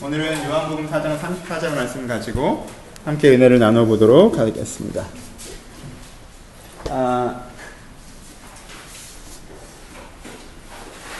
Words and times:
오늘은 0.00 0.44
요한복음 0.48 0.88
4장 0.88 1.18
34절 1.18 1.74
말씀 1.74 2.06
가지고 2.06 2.66
함께 3.04 3.30
은혜를 3.30 3.58
나눠보도록 3.58 4.38
하겠습니다. 4.38 5.04
아, 6.90 7.40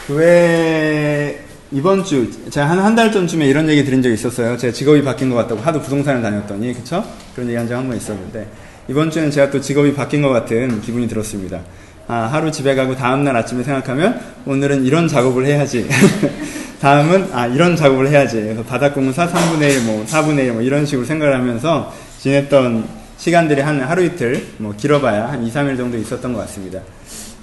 교회 0.06 1.42
이번 1.72 2.04
주 2.04 2.30
제가 2.50 2.68
한 2.68 2.78
한 2.78 2.94
달 2.94 3.10
전쯤에 3.10 3.46
이런 3.46 3.68
얘기 3.68 3.84
들은 3.84 4.02
적이 4.02 4.14
있었어요. 4.14 4.56
제가 4.56 4.72
직업이 4.72 5.02
바뀐 5.02 5.30
것 5.30 5.36
같다고 5.36 5.60
하도 5.62 5.80
부동산을 5.80 6.22
다녔더니 6.22 6.74
그쵸? 6.74 7.04
그런 7.34 7.48
얘기 7.48 7.56
한 7.56 7.66
적 7.66 7.76
한 7.76 7.88
번 7.88 7.96
있었는데 7.96 8.46
이번 8.88 9.10
주는 9.10 9.30
제가 9.30 9.50
또 9.50 9.60
직업이 9.60 9.94
바뀐 9.94 10.22
것 10.22 10.28
같은 10.28 10.80
기분이 10.82 11.08
들었습니다. 11.08 11.60
아, 12.08 12.28
하루 12.30 12.52
집에 12.52 12.74
가고 12.76 12.94
다음날 12.94 13.36
아침에 13.36 13.64
생각하면 13.64 14.20
오늘은 14.44 14.84
이런 14.84 15.08
작업을 15.08 15.46
해야지. 15.46 15.88
다음은 16.80 17.30
아 17.32 17.46
이런 17.46 17.76
작업을 17.76 18.08
해야지. 18.08 18.36
그래서 18.36 18.62
바닥 18.62 18.94
공사 18.94 19.26
3분의 19.26 19.70
1, 19.76 19.84
뭐 19.84 20.04
4분의 20.06 20.38
1, 20.46 20.52
뭐 20.52 20.62
이런 20.62 20.84
식으로 20.84 21.06
생각을 21.06 21.34
하면서 21.34 21.92
지냈던 22.18 22.86
시간들이 23.16 23.62
한 23.62 23.80
하루 23.80 24.04
이틀, 24.04 24.46
뭐 24.58 24.74
길어봐야 24.76 25.30
한 25.30 25.46
2, 25.46 25.50
3일 25.50 25.76
정도 25.76 25.96
있었던 25.96 26.32
것 26.32 26.40
같습니다. 26.40 26.80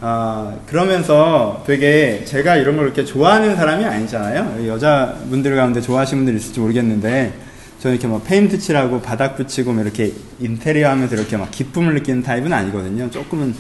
아, 0.02 0.54
그러면서 0.68 1.64
되게 1.66 2.24
제가 2.26 2.58
이런 2.58 2.76
걸 2.76 2.86
이렇게 2.86 3.06
좋아하는 3.06 3.56
사람이 3.56 3.86
아니잖아요. 3.86 4.68
여자분들 4.68 5.56
가운데 5.56 5.82
좋아하시는 5.82 6.26
분들 6.26 6.40
있을지 6.40 6.60
모르겠는데, 6.60 7.34
저는 7.80 7.96
이렇게 7.96 8.08
뭐 8.08 8.22
페인트 8.22 8.60
칠하고 8.60 9.02
바닥 9.02 9.36
붙이고 9.36 9.74
뭐 9.74 9.82
이렇게 9.82 10.12
인테리어 10.40 10.90
하면서 10.90 11.16
이렇게 11.16 11.38
막 11.38 11.52
기쁨을 11.52 11.96
느끼는 11.96 12.22
타입은 12.22 12.52
아니거든요. 12.52 13.10
조금은 13.12 13.56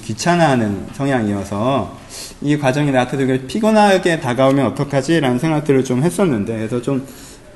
귀찮아하는 0.00 0.86
성향이어서 0.94 1.98
이 2.42 2.58
과정이 2.58 2.90
나한테 2.90 3.16
되게 3.16 3.46
피곤하게 3.46 4.20
다가오면 4.20 4.66
어떡하지? 4.66 5.20
라는 5.20 5.38
생각들을 5.38 5.84
좀 5.84 6.02
했었는데, 6.02 6.56
그래서 6.56 6.80
좀 6.82 7.06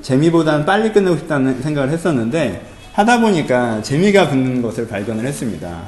재미보다는 0.03 0.67
빨리 0.67 0.93
끝내고 0.93 1.17
싶다는 1.17 1.63
생각을 1.63 1.91
했었는데, 1.91 2.63
하다 2.93 3.21
보니까 3.21 3.83
재미가 3.83 4.29
붙는 4.29 4.63
것을 4.63 4.89
발견을 4.89 5.25
했습니다. 5.27 5.81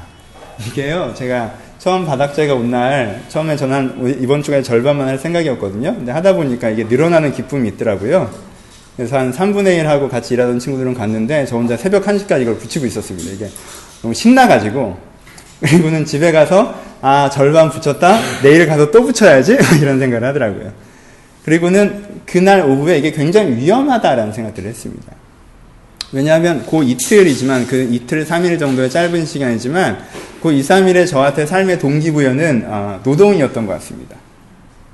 이게요, 0.67 1.13
제가 1.15 1.53
처음 1.79 2.05
바닥재가 2.05 2.53
온 2.53 2.71
날, 2.71 3.23
처음에 3.27 3.55
저는 3.55 4.19
이번 4.21 4.43
주까지 4.43 4.63
절반만 4.63 5.07
할 5.07 5.17
생각이었거든요. 5.17 5.95
근데 5.95 6.11
하다 6.11 6.35
보니까 6.35 6.69
이게 6.69 6.83
늘어나는 6.83 7.33
기쁨이 7.33 7.69
있더라고요. 7.69 8.29
그래서 8.95 9.17
한 9.17 9.31
3분의 9.31 9.79
1 9.79 9.87
하고 9.87 10.09
같이 10.09 10.35
일하던 10.35 10.59
친구들은 10.59 10.93
갔는데, 10.93 11.45
저 11.45 11.55
혼자 11.55 11.75
새벽 11.75 12.05
1시까지 12.05 12.43
이걸 12.43 12.57
붙이고 12.57 12.85
있었습니다. 12.85 13.31
이게 13.31 13.49
너무 14.01 14.13
신나가지고, 14.13 15.10
그리고는 15.69 16.05
집에 16.05 16.31
가서 16.31 16.75
아 17.01 17.29
절반 17.29 17.69
붙였다 17.69 18.41
내일 18.41 18.65
가서 18.65 18.89
또 18.91 19.03
붙여야지 19.03 19.57
이런 19.81 19.99
생각을 19.99 20.27
하더라고요. 20.27 20.71
그리고는 21.45 22.21
그날 22.25 22.61
오후에 22.61 22.97
이게 22.97 23.11
굉장히 23.11 23.55
위험하다라는 23.55 24.33
생각들을 24.33 24.69
했습니다. 24.69 25.13
왜냐하면 26.11 26.65
그 26.69 26.83
이틀이지만 26.83 27.67
그 27.67 27.87
이틀 27.91 28.25
3일 28.25 28.59
정도의 28.59 28.89
짧은 28.89 29.25
시간이지만 29.25 29.99
그 30.41 30.51
2, 30.51 30.61
3일의 30.61 31.07
저한테 31.07 31.45
삶의 31.45 31.79
동기부여는 31.79 32.65
아, 32.67 32.99
노동이었던 33.03 33.65
것 33.65 33.73
같습니다. 33.73 34.17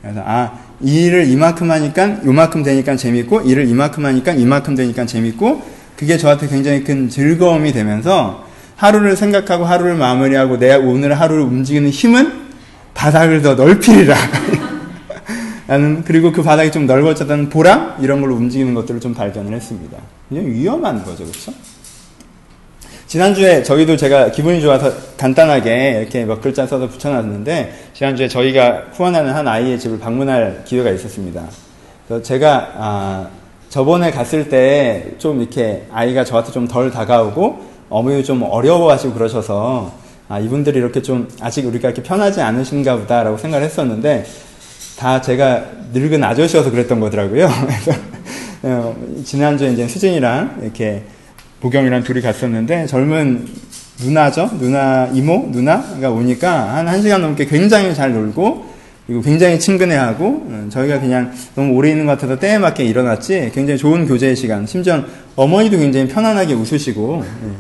그래서 0.02 0.22
아, 0.26 0.60
이 0.82 1.06
일을 1.06 1.28
이만큼 1.28 1.72
하니까 1.72 2.24
요만큼 2.24 2.62
되니까 2.62 2.96
재밌고 2.96 3.42
일을 3.42 3.68
이만큼 3.68 4.06
하니까 4.06 4.34
이만큼 4.34 4.76
되니까 4.76 5.06
재밌고 5.06 5.64
그게 5.96 6.18
저한테 6.18 6.48
굉장히 6.48 6.84
큰 6.84 7.10
즐거움이 7.10 7.74
되면서 7.74 8.47
하루를 8.78 9.16
생각하고 9.16 9.66
하루를 9.66 9.96
마무리하고 9.96 10.58
내 10.58 10.76
오늘 10.76 11.20
하루를 11.20 11.44
움직이는 11.44 11.90
힘은 11.90 12.48
바닥을 12.94 13.42
더 13.42 13.56
넓히리라. 13.56 14.16
나는 15.68 16.04
그리고 16.06 16.32
그 16.32 16.42
바닥이 16.42 16.72
좀 16.72 16.86
넓어졌다는 16.86 17.50
보람 17.50 17.96
이런 18.00 18.22
걸로 18.22 18.36
움직이는 18.36 18.74
것들을 18.74 19.02
좀 19.02 19.14
발견을 19.14 19.54
했습니다. 19.54 19.98
그냥 20.30 20.46
위험한 20.46 21.04
거죠, 21.04 21.26
그렇죠? 21.26 21.52
지난주에 23.08 23.64
저희도 23.64 23.98
제가 23.98 24.32
기분이 24.32 24.62
좋아서 24.62 24.92
간단하게 25.18 26.00
이렇게 26.02 26.26
몇 26.26 26.42
글자 26.42 26.68
써서 26.68 26.88
붙여놨는데 26.88 27.90
지난주에 27.94 28.28
저희가 28.28 28.84
후원하는 28.94 29.34
한 29.34 29.48
아이의 29.48 29.80
집을 29.80 30.00
방문할 30.00 30.64
기회가 30.66 30.90
있었습니다. 30.92 31.46
그래서 32.08 32.24
제가 32.24 32.72
아, 32.76 33.28
저번에 33.70 34.12
갔을 34.12 34.50
때 34.50 35.16
좀 35.18 35.42
이렇게 35.42 35.84
아이가 35.92 36.24
저한테 36.24 36.52
좀 36.52 36.68
덜 36.68 36.92
다가오고 36.92 37.77
어머니 37.90 38.24
좀 38.24 38.44
어려워하시고 38.44 39.14
그러셔서 39.14 39.92
아, 40.30 40.40
이분들이 40.40 40.78
이렇게 40.78 41.02
좀 41.02 41.30
아직 41.40 41.66
우리가 41.66 41.90
이렇게 41.90 42.04
편하지 42.04 42.42
않으신가 42.42 42.98
보다라고 42.98 43.38
생각을 43.38 43.66
했었는데 43.66 44.26
다 44.98 45.22
제가 45.22 45.66
늙은 45.94 46.24
아저씨여서 46.24 46.72
그랬던 46.72 47.00
거더라고요. 47.00 47.48
그래서 47.66 48.00
어, 48.64 48.96
지난주에 49.24 49.72
이제 49.72 49.88
수진이랑 49.88 50.60
이렇게 50.64 51.04
보경이랑 51.62 52.04
둘이 52.04 52.22
갔었는데 52.22 52.88
젊은 52.88 53.48
누나죠? 54.00 54.52
누나, 54.60 55.08
이모? 55.14 55.48
누나가 55.52 56.12
오니까 56.12 56.76
한 56.76 56.86
1시간 56.86 57.20
넘게 57.20 57.46
굉장히 57.46 57.96
잘 57.96 58.14
놀고 58.14 58.67
그리고 59.08 59.22
굉장히 59.22 59.58
친근해하고 59.58 60.48
어, 60.50 60.68
저희가 60.70 61.00
그냥 61.00 61.32
너무 61.56 61.74
오래 61.74 61.90
있는 61.90 62.06
것 62.06 62.12
같아서 62.14 62.38
때에 62.38 62.58
맞게 62.58 62.84
일어났지 62.84 63.52
굉장히 63.56 63.78
좋은 63.78 64.06
교제의 64.06 64.36
시간 64.36 64.68
심지어 64.68 65.02
어머니도 65.36 65.78
굉장히 65.78 66.08
편안하게 66.10 66.54
웃으시고 66.54 67.24
예. 67.24 67.48
예. 67.48 67.52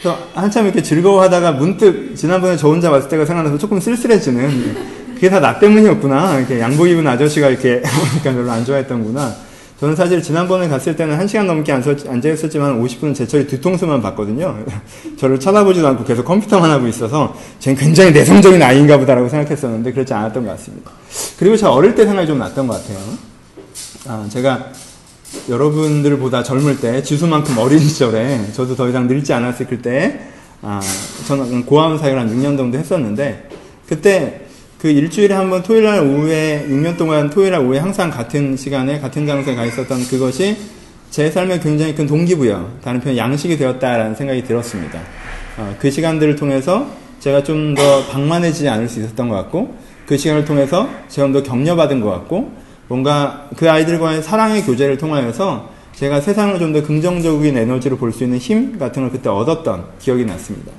그래서 0.00 0.18
한참 0.34 0.66
이렇게 0.66 0.82
즐거워하다가 0.82 1.52
문득 1.52 2.14
지난번에 2.16 2.56
저 2.56 2.68
혼자 2.68 2.90
왔을 2.90 3.08
때가 3.08 3.24
생각나서 3.26 3.58
조금 3.58 3.80
쓸쓸해지는 3.80 4.44
예. 4.44 5.14
그게 5.14 5.30
다 5.30 5.38
나 5.40 5.58
때문이었구나 5.58 6.38
이렇게 6.38 6.60
양복 6.60 6.88
입은 6.88 7.06
아저씨가 7.06 7.48
이렇게 7.48 7.80
그러니까 8.22 8.32
별로 8.32 8.50
안 8.50 8.64
좋아했던구나 8.64 9.34
저는 9.82 9.96
사실 9.96 10.22
지난번에 10.22 10.68
갔을 10.68 10.94
때는 10.94 11.18
한 11.18 11.26
시간 11.26 11.48
넘게 11.48 11.72
앉아 11.72 11.90
있었지만 12.32 12.80
50분은 12.80 13.16
제철이 13.16 13.48
뒤통수만 13.48 14.00
봤거든요. 14.00 14.56
저를 15.18 15.40
쳐다보지도 15.40 15.88
않고 15.88 16.04
계속 16.04 16.24
컴퓨터만 16.24 16.70
하고 16.70 16.86
있어서 16.86 17.36
쟤는 17.58 17.76
굉장히 17.76 18.12
내성적인 18.12 18.62
아이인가 18.62 18.96
보다라고 18.96 19.28
생각했었는데 19.28 19.92
그렇지 19.92 20.14
않았던 20.14 20.46
것 20.46 20.52
같습니다. 20.52 20.92
그리고 21.36 21.56
저 21.56 21.70
어릴 21.70 21.96
때 21.96 22.04
생각이 22.04 22.28
좀 22.28 22.38
났던 22.38 22.68
것 22.68 22.74
같아요. 22.74 22.98
아, 24.06 24.24
제가 24.28 24.68
여러분들보다 25.48 26.44
젊을 26.44 26.78
때 26.78 27.02
지수만큼 27.02 27.58
어린 27.58 27.80
시절에 27.80 28.52
저도 28.52 28.76
더 28.76 28.88
이상 28.88 29.08
늙지 29.08 29.32
않았을 29.32 29.82
때 29.82 30.28
아, 30.60 30.80
저는 31.26 31.66
고아원 31.66 31.98
사역을 31.98 32.20
한 32.20 32.30
6년 32.30 32.56
정도 32.56 32.78
했었는데 32.78 33.48
그때 33.88 34.41
그 34.82 34.88
일주일에 34.88 35.32
한 35.32 35.48
번 35.48 35.62
토요일 35.62 35.84
날 35.84 36.00
오후에 36.00 36.66
6년 36.68 36.96
동안 36.96 37.30
토요일 37.30 37.52
날 37.52 37.60
오후에 37.60 37.78
항상 37.78 38.10
같은 38.10 38.56
시간에 38.56 38.98
같은 38.98 39.24
장소에 39.24 39.54
가 39.54 39.64
있었던 39.64 40.08
그것이 40.08 40.56
제 41.08 41.30
삶에 41.30 41.60
굉장히 41.60 41.94
큰 41.94 42.04
동기부여, 42.04 42.68
다른 42.82 42.98
표현 43.00 43.16
양식이 43.16 43.56
되었다라는 43.58 44.16
생각이 44.16 44.42
들었습니다. 44.42 44.98
어, 45.56 45.72
그 45.78 45.88
시간들을 45.88 46.34
통해서 46.34 46.88
제가 47.20 47.44
좀 47.44 47.76
더 47.76 48.04
방만해지지 48.06 48.68
않을 48.68 48.88
수 48.88 48.98
있었던 48.98 49.28
것 49.28 49.36
같고, 49.36 49.72
그 50.04 50.16
시간을 50.16 50.44
통해서 50.44 50.88
제가 51.08 51.28
좀더 51.28 51.44
격려받은 51.44 52.00
것 52.00 52.10
같고, 52.10 52.50
뭔가 52.88 53.48
그 53.56 53.70
아이들과의 53.70 54.22
사랑의 54.24 54.62
교제를 54.64 54.98
통하여서 54.98 55.70
제가 55.94 56.20
세상을 56.20 56.58
좀 56.58 56.72
더 56.72 56.82
긍정적인 56.82 57.56
에너지로 57.56 57.98
볼 57.98 58.10
수 58.10 58.24
있는 58.24 58.38
힘 58.38 58.76
같은 58.80 59.02
걸 59.02 59.12
그때 59.12 59.28
얻었던 59.28 59.84
기억이 60.00 60.24
났습니다. 60.24 60.72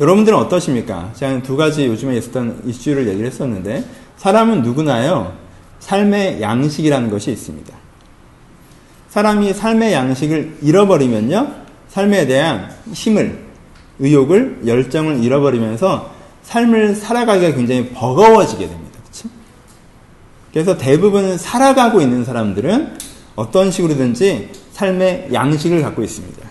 여러분들은 0.00 0.38
어떠십니까? 0.38 1.12
제가 1.14 1.42
두 1.42 1.56
가지 1.56 1.86
요즘에 1.86 2.16
있었던 2.16 2.62
이슈를 2.64 3.08
얘기를 3.08 3.26
했었는데, 3.26 3.84
사람은 4.16 4.62
누구나요, 4.62 5.32
삶의 5.80 6.40
양식이라는 6.40 7.10
것이 7.10 7.32
있습니다. 7.32 7.76
사람이 9.08 9.52
삶의 9.52 9.92
양식을 9.92 10.58
잃어버리면요, 10.62 11.52
삶에 11.88 12.26
대한 12.26 12.70
힘을, 12.92 13.44
의욕을, 13.98 14.62
열정을 14.66 15.24
잃어버리면서 15.24 16.12
삶을 16.42 16.94
살아가기가 16.94 17.54
굉장히 17.54 17.90
버거워지게 17.90 18.68
됩니다. 18.68 18.98
그렇 19.10 19.30
그래서 20.52 20.78
대부분 20.78 21.36
살아가고 21.36 22.00
있는 22.00 22.24
사람들은 22.24 22.98
어떤 23.34 23.70
식으로든지 23.70 24.50
삶의 24.72 25.30
양식을 25.32 25.82
갖고 25.82 26.02
있습니다. 26.02 26.47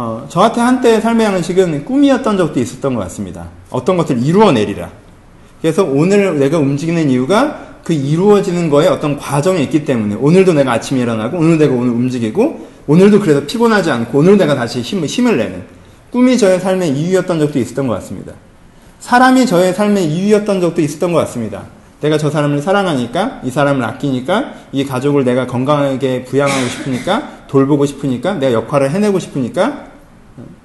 어, 0.00 0.24
저한테 0.28 0.60
한때 0.60 1.00
삶의 1.00 1.26
양식은 1.26 1.84
꿈이었던 1.84 2.36
적도 2.36 2.60
있었던 2.60 2.94
것 2.94 3.00
같습니다. 3.00 3.48
어떤 3.68 3.96
것들을 3.96 4.22
이루어내리라. 4.22 4.92
그래서 5.60 5.82
오늘 5.82 6.38
내가 6.38 6.58
움직이는 6.58 7.10
이유가 7.10 7.80
그 7.82 7.92
이루어지는 7.92 8.70
거에 8.70 8.86
어떤 8.86 9.16
과정이 9.16 9.60
있기 9.64 9.84
때문에 9.84 10.14
오늘도 10.14 10.52
내가 10.52 10.70
아침에 10.72 11.00
일어나고 11.00 11.38
오늘 11.38 11.58
내가 11.58 11.74
오늘 11.74 11.90
움직이고 11.90 12.68
오늘도 12.86 13.18
그래서 13.18 13.44
피곤하지 13.44 13.90
않고 13.90 14.18
오늘 14.20 14.38
내가 14.38 14.54
다시 14.54 14.82
힘, 14.82 15.04
힘을 15.04 15.36
내는 15.36 15.64
꿈이 16.12 16.38
저의 16.38 16.60
삶의 16.60 16.90
이유였던 16.90 17.40
적도 17.40 17.58
있었던 17.58 17.88
것 17.88 17.94
같습니다. 17.94 18.34
사람이 19.00 19.46
저의 19.46 19.74
삶의 19.74 20.06
이유였던 20.06 20.60
적도 20.60 20.80
있었던 20.80 21.12
것 21.12 21.18
같습니다. 21.20 21.64
내가 22.00 22.16
저 22.18 22.30
사람을 22.30 22.62
사랑하니까, 22.62 23.40
이 23.44 23.50
사람을 23.50 23.84
아끼니까, 23.84 24.54
이 24.72 24.84
가족을 24.84 25.24
내가 25.24 25.46
건강하게 25.46 26.24
부양하고 26.24 26.68
싶으니까, 26.68 27.46
돌보고 27.48 27.86
싶으니까, 27.86 28.34
내가 28.34 28.52
역할을 28.52 28.90
해내고 28.90 29.18
싶으니까, 29.18 29.86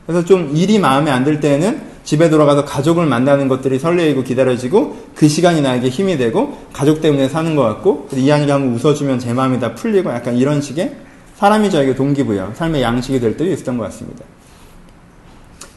그래서 0.05 0.25
좀 0.25 0.51
일이 0.55 0.79
마음에 0.79 1.09
안 1.11 1.23
들 1.23 1.39
때는 1.39 1.93
집에 2.03 2.29
돌아가서 2.29 2.65
가족을 2.65 3.05
만나는 3.05 3.47
것들이 3.47 3.79
설레이고 3.79 4.23
기다려지고 4.23 4.97
그 5.15 5.29
시간이 5.29 5.61
나에게 5.61 5.87
힘이 5.87 6.17
되고 6.17 6.57
가족 6.73 7.01
때문에 7.01 7.29
사는 7.29 7.55
것 7.55 7.61
같고 7.63 8.09
이한이가 8.13 8.55
한번 8.55 8.73
웃어주면 8.75 9.19
제 9.19 9.31
마음이 9.33 9.61
다 9.61 9.73
풀리고 9.73 10.09
약간 10.11 10.35
이런 10.35 10.61
식의 10.61 10.95
사람이 11.37 11.69
저에게 11.71 11.95
동기부여, 11.95 12.51
삶의 12.55 12.81
양식이 12.81 13.19
될 13.21 13.37
때도 13.37 13.49
있었던 13.51 13.77
것 13.77 13.85
같습니다. 13.85 14.25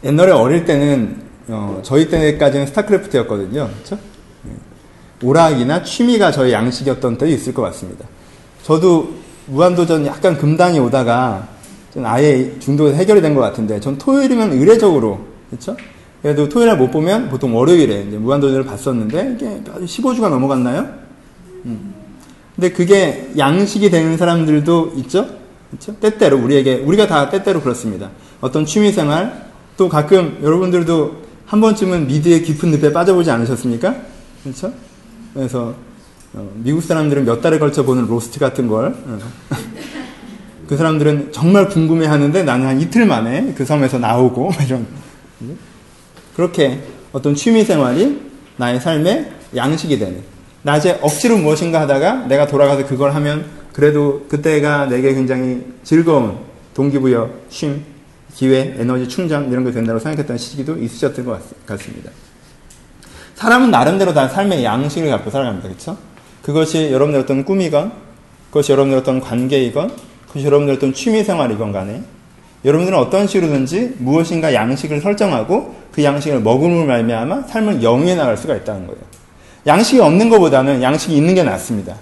옛날에 0.05 0.33
어릴 0.33 0.65
때는 0.65 1.17
어, 1.49 1.81
저희 1.85 2.09
때까지는 2.09 2.67
스타크래프트였거든요. 2.67 3.69
그렇죠? 3.73 3.99
오락이나 5.23 5.83
취미가 5.83 6.31
저희 6.33 6.53
양식이었던 6.53 7.19
때도 7.19 7.33
있을 7.33 7.55
것 7.55 7.63
같습니다. 7.63 8.05
저도 8.63 9.15
무한도전 9.47 10.07
약간 10.07 10.37
금단이 10.37 10.79
오다가 10.81 11.49
좀 11.95 12.05
아예 12.05 12.59
중도에서 12.59 12.97
해결이 12.97 13.21
된 13.23 13.35
것 13.35 13.41
같은데 13.41 13.81
전 13.81 13.97
토요일이면 13.97 14.53
의례적으로 14.53 15.21
그렇죠? 15.51 15.77
그래도 16.21 16.49
토요일에 16.49 16.75
못 16.75 16.91
보면 16.91 17.29
보통 17.29 17.57
월요일에 17.57 18.07
이제 18.09 18.19
무한도전을 18.19 18.65
봤었는데 18.65 19.37
이게 19.37 19.63
15주가 19.87 20.29
넘어갔나요? 20.29 20.89
음. 21.65 21.95
근데 22.55 22.71
그게 22.73 23.31
양식이 23.39 23.91
되는 23.91 24.17
사람들도 24.17 24.93
있죠? 24.97 25.27
그렇죠? 25.71 25.95
때때로 26.01 26.39
우리에게 26.39 26.77
우리가 26.77 27.07
다 27.07 27.29
때때로 27.31 27.61
그렇습니다. 27.61 28.11
어떤 28.41 28.67
취미 28.67 28.93
생활 28.93 29.47
또 29.77 29.89
가끔 29.89 30.39
여러분들도 30.43 31.27
한 31.47 31.61
번쯤은 31.61 32.09
미드의 32.09 32.43
깊은 32.43 32.71
늪에 32.73 32.93
빠져보지 32.93 33.31
않으셨습니까? 33.31 33.95
그렇죠? 34.43 34.73
그래서 35.37 35.75
어, 36.33 36.51
미국 36.55 36.83
사람들은 36.83 37.27
몇 37.27 37.43
달에 37.43 37.59
걸쳐 37.59 37.85
보는 37.85 38.07
로스트 38.07 38.41
같은 38.41 38.67
걸. 38.69 38.87
어. 38.87 39.19
그 40.67 40.77
사람들은 40.77 41.31
정말 41.31 41.69
궁금해 41.69 42.07
하는데 42.07 42.43
나는 42.43 42.67
한 42.67 42.81
이틀 42.81 43.07
만에 43.07 43.53
그 43.55 43.65
섬에서 43.65 43.99
나오고, 43.99 44.51
이런. 44.67 44.87
그렇게 46.35 46.81
어떤 47.13 47.35
취미 47.35 47.65
생활이 47.65 48.21
나의 48.57 48.81
삶의 48.81 49.31
양식이 49.55 49.99
되는. 49.99 50.23
낮에 50.63 50.99
억지로 51.03 51.37
무엇인가 51.37 51.83
하다가 51.83 52.27
내가 52.27 52.47
돌아가서 52.47 52.87
그걸 52.87 53.15
하면 53.15 53.47
그래도 53.73 54.27
그때가 54.29 54.87
내게 54.87 55.15
굉장히 55.15 55.63
즐거운 55.85 56.39
동기부여, 56.75 57.31
쉼, 57.51 57.83
기회, 58.35 58.75
에너지 58.79 59.07
충전 59.07 59.51
이런 59.53 59.65
게 59.65 59.71
된다고 59.71 59.99
생각했던 59.99 60.39
시기도 60.39 60.77
있으셨던 60.77 61.25
것 61.25 61.67
같습니다. 61.67 62.11
사람은 63.37 63.71
나름대로 63.71 64.15
다 64.15 64.29
삶의 64.29 64.65
양식을 64.65 65.11
갖고 65.11 65.31
살아갑니다. 65.31 65.69
그렇죠? 65.69 65.97
그것이 66.43 66.91
여러분들 66.91 67.21
어떤 67.21 67.45
꿈이건, 67.45 67.93
그것이 68.49 68.73
여러분들 68.73 68.99
어떤 68.99 69.21
관계이건, 69.21 69.93
그것이 70.27 70.47
여러분들 70.47 70.75
어떤 70.75 70.95
취미 70.95 71.23
생활이건 71.23 71.71
간에, 71.71 72.03
여러분들은 72.65 72.99
어떤 72.99 73.27
식으로든지 73.27 73.97
무엇인가 73.99 74.55
양식을 74.55 75.03
설정하고 75.03 75.75
그 75.93 76.03
양식을 76.03 76.41
먹음을 76.41 76.87
말미암아 76.87 77.43
삶을 77.43 77.83
영위해 77.83 78.15
나갈 78.17 78.37
수가 78.39 78.57
있다는 78.57 78.87
거예요. 78.87 79.01
양식이 79.67 80.01
없는 80.01 80.31
것보다는 80.31 80.83
양식이 80.83 81.15
있는 81.15 81.35
게 81.35 81.43
낫습니다. 81.43 81.95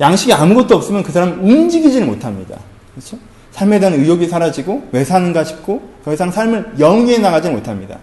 양식이 0.00 0.32
아무것도 0.32 0.76
없으면 0.76 1.02
그 1.02 1.10
사람은 1.10 1.40
움직이지를 1.40 2.06
못합니다. 2.06 2.58
그렇죠? 2.94 3.18
삶에 3.50 3.80
대한 3.80 3.94
의욕이 3.94 4.28
사라지고 4.28 4.88
왜 4.92 5.02
사는가 5.02 5.42
싶고 5.42 5.82
더 6.04 6.12
이상 6.12 6.30
삶을 6.30 6.74
영위해 6.78 7.18
나가지 7.18 7.50
못합니다. 7.50 7.98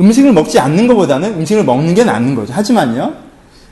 음식을 0.00 0.32
먹지 0.32 0.58
않는 0.58 0.86
것보다는 0.86 1.34
음식을 1.34 1.64
먹는 1.64 1.94
게 1.94 2.04
낫는 2.04 2.34
거죠. 2.34 2.52
하지만요, 2.52 3.14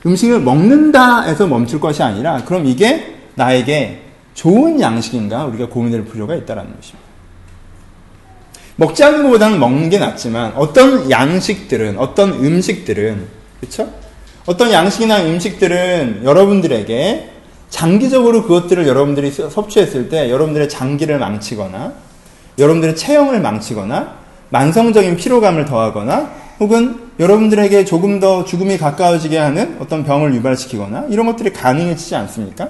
음식을 0.05 0.41
먹는다 0.41 1.21
해서 1.23 1.47
멈출 1.47 1.79
것이 1.79 2.03
아니라 2.03 2.43
그럼 2.45 2.65
이게 2.65 3.15
나에게 3.35 4.01
좋은 4.33 4.79
양식인가 4.79 5.45
우리가 5.45 5.67
고민할 5.67 6.05
필요가 6.05 6.35
있다는 6.35 6.63
것입니다. 6.75 7.07
먹지 8.75 9.03
않는 9.03 9.23
것보다는 9.23 9.59
먹는 9.59 9.89
게 9.89 9.97
낫지만 9.97 10.53
어떤 10.55 11.09
양식들은 11.09 11.97
어떤 11.97 12.33
음식들은 12.33 13.25
그렇죠? 13.59 13.91
어떤 14.45 14.71
양식이나 14.71 15.23
음식들은 15.23 16.21
여러분들에게 16.23 17.31
장기적으로 17.69 18.43
그것들을 18.43 18.87
여러분들이 18.87 19.31
섭취했을 19.31 20.09
때 20.09 20.29
여러분들의 20.29 20.69
장기를 20.69 21.17
망치거나 21.19 21.93
여러분들의 22.59 22.95
체형을 22.95 23.41
망치거나 23.41 24.26
만성적인 24.49 25.17
피로감을 25.17 25.65
더하거나 25.65 26.29
혹은 26.59 27.07
여러분들에게 27.19 27.85
조금 27.85 28.19
더 28.19 28.45
죽음이 28.45 28.77
가까워지게 28.77 29.37
하는 29.37 29.77
어떤 29.79 30.03
병을 30.03 30.33
유발시키거나 30.35 31.05
이런 31.09 31.25
것들이 31.25 31.51
가능해지지 31.53 32.15
않습니까? 32.15 32.69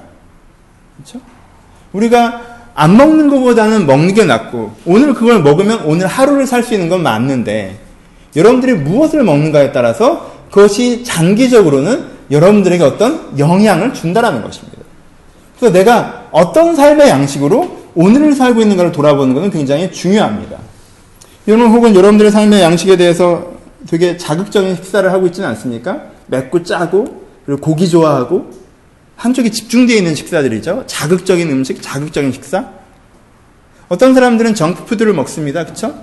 그렇죠? 0.96 1.20
우리가 1.94 2.42
안 2.74 2.96
먹는 2.96 3.30
것보다는 3.30 3.88
먹는 3.88 4.14
게 4.14 4.24
낫고 4.26 4.74
오늘 4.86 5.14
그걸 5.14 5.42
먹으면 5.42 5.84
오늘 5.86 6.06
하루를 6.08 6.46
살 6.46 6.64
수 6.64 6.74
있는 6.74 6.90
건 6.90 7.02
맞는데 7.02 7.80
여러분들이 8.36 8.74
무엇을 8.74 9.24
먹는가에 9.24 9.72
따라서 9.72 10.32
그것이 10.52 11.04
장기적으로는 11.04 12.18
여러분들에게 12.30 12.84
어떤 12.84 13.38
영향을 13.40 13.94
준다라는 13.94 14.42
것입니다. 14.44 14.78
그래서 15.58 15.74
내가 15.74 16.28
어떤 16.32 16.76
삶의 16.76 17.10
양식으로 17.10 17.78
오늘을 17.96 18.34
살고 18.34 18.62
있는가를 18.62 18.92
돌아보는 18.92 19.34
것은 19.34 19.50
굉장히 19.50 19.92
중요합니다. 19.92 20.58
여러분 21.48 21.72
혹은 21.72 21.96
여러분들의 21.96 22.32
삶의 22.32 22.62
양식에 22.62 22.98
대해서 22.98 23.54
되게 23.88 24.18
자극적인 24.18 24.76
식사를 24.76 25.10
하고 25.12 25.28
있지는 25.28 25.48
않습니까? 25.50 26.04
맵고 26.28 26.64
짜고 26.64 27.26
그리고 27.46 27.62
고기 27.62 27.88
좋아하고 27.88 28.52
한쪽에 29.16 29.50
집중되어 29.50 29.96
있는 29.96 30.14
식사들이죠. 30.14 30.84
자극적인 30.88 31.50
음식, 31.50 31.82
자극적인 31.82 32.34
식사. 32.34 32.70
어떤 33.88 34.14
사람들은 34.14 34.56
정크푸드를 34.56 35.14
먹습니다. 35.14 35.66
그쵸? 35.66 35.96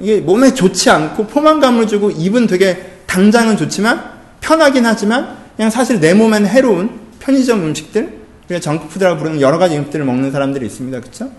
이게 0.00 0.20
몸에 0.20 0.54
좋지 0.54 0.90
않고 0.90 1.26
포만감을 1.26 1.88
주고 1.88 2.10
입은 2.10 2.46
되게 2.46 3.00
당장은 3.06 3.56
좋지만 3.56 4.12
편하긴 4.40 4.86
하지만 4.86 5.36
그냥 5.56 5.70
사실 5.70 5.98
내 5.98 6.14
몸에는 6.14 6.48
해로운 6.48 6.90
편의점 7.18 7.64
음식들, 7.64 8.20
그냥 8.46 8.60
정크푸드라고 8.60 9.18
부르는 9.18 9.40
여러 9.40 9.58
가지 9.58 9.76
음식들을 9.76 10.04
먹는 10.04 10.30
사람들이 10.30 10.64
있습니다. 10.66 11.00
그쵸? 11.00 11.30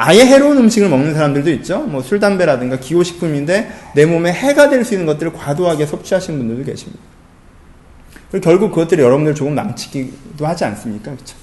아예 0.00 0.24
해로운 0.24 0.56
음식을 0.58 0.88
먹는 0.88 1.12
사람들도 1.12 1.50
있죠. 1.54 1.80
뭐 1.80 2.02
술, 2.02 2.20
담배라든가 2.20 2.78
기호식품인데 2.78 3.72
내 3.96 4.06
몸에 4.06 4.32
해가 4.32 4.70
될 4.70 4.84
수 4.84 4.94
있는 4.94 5.06
것들을 5.06 5.32
과도하게 5.32 5.86
섭취하시는 5.86 6.38
분들도 6.38 6.70
계십니다. 6.70 7.02
그리고 8.30 8.44
결국 8.44 8.70
그것들이 8.70 9.02
여러분들 9.02 9.34
조금 9.34 9.56
망치기도 9.56 10.46
하지 10.46 10.64
않습니까? 10.66 11.10
그렇죠? 11.10 11.36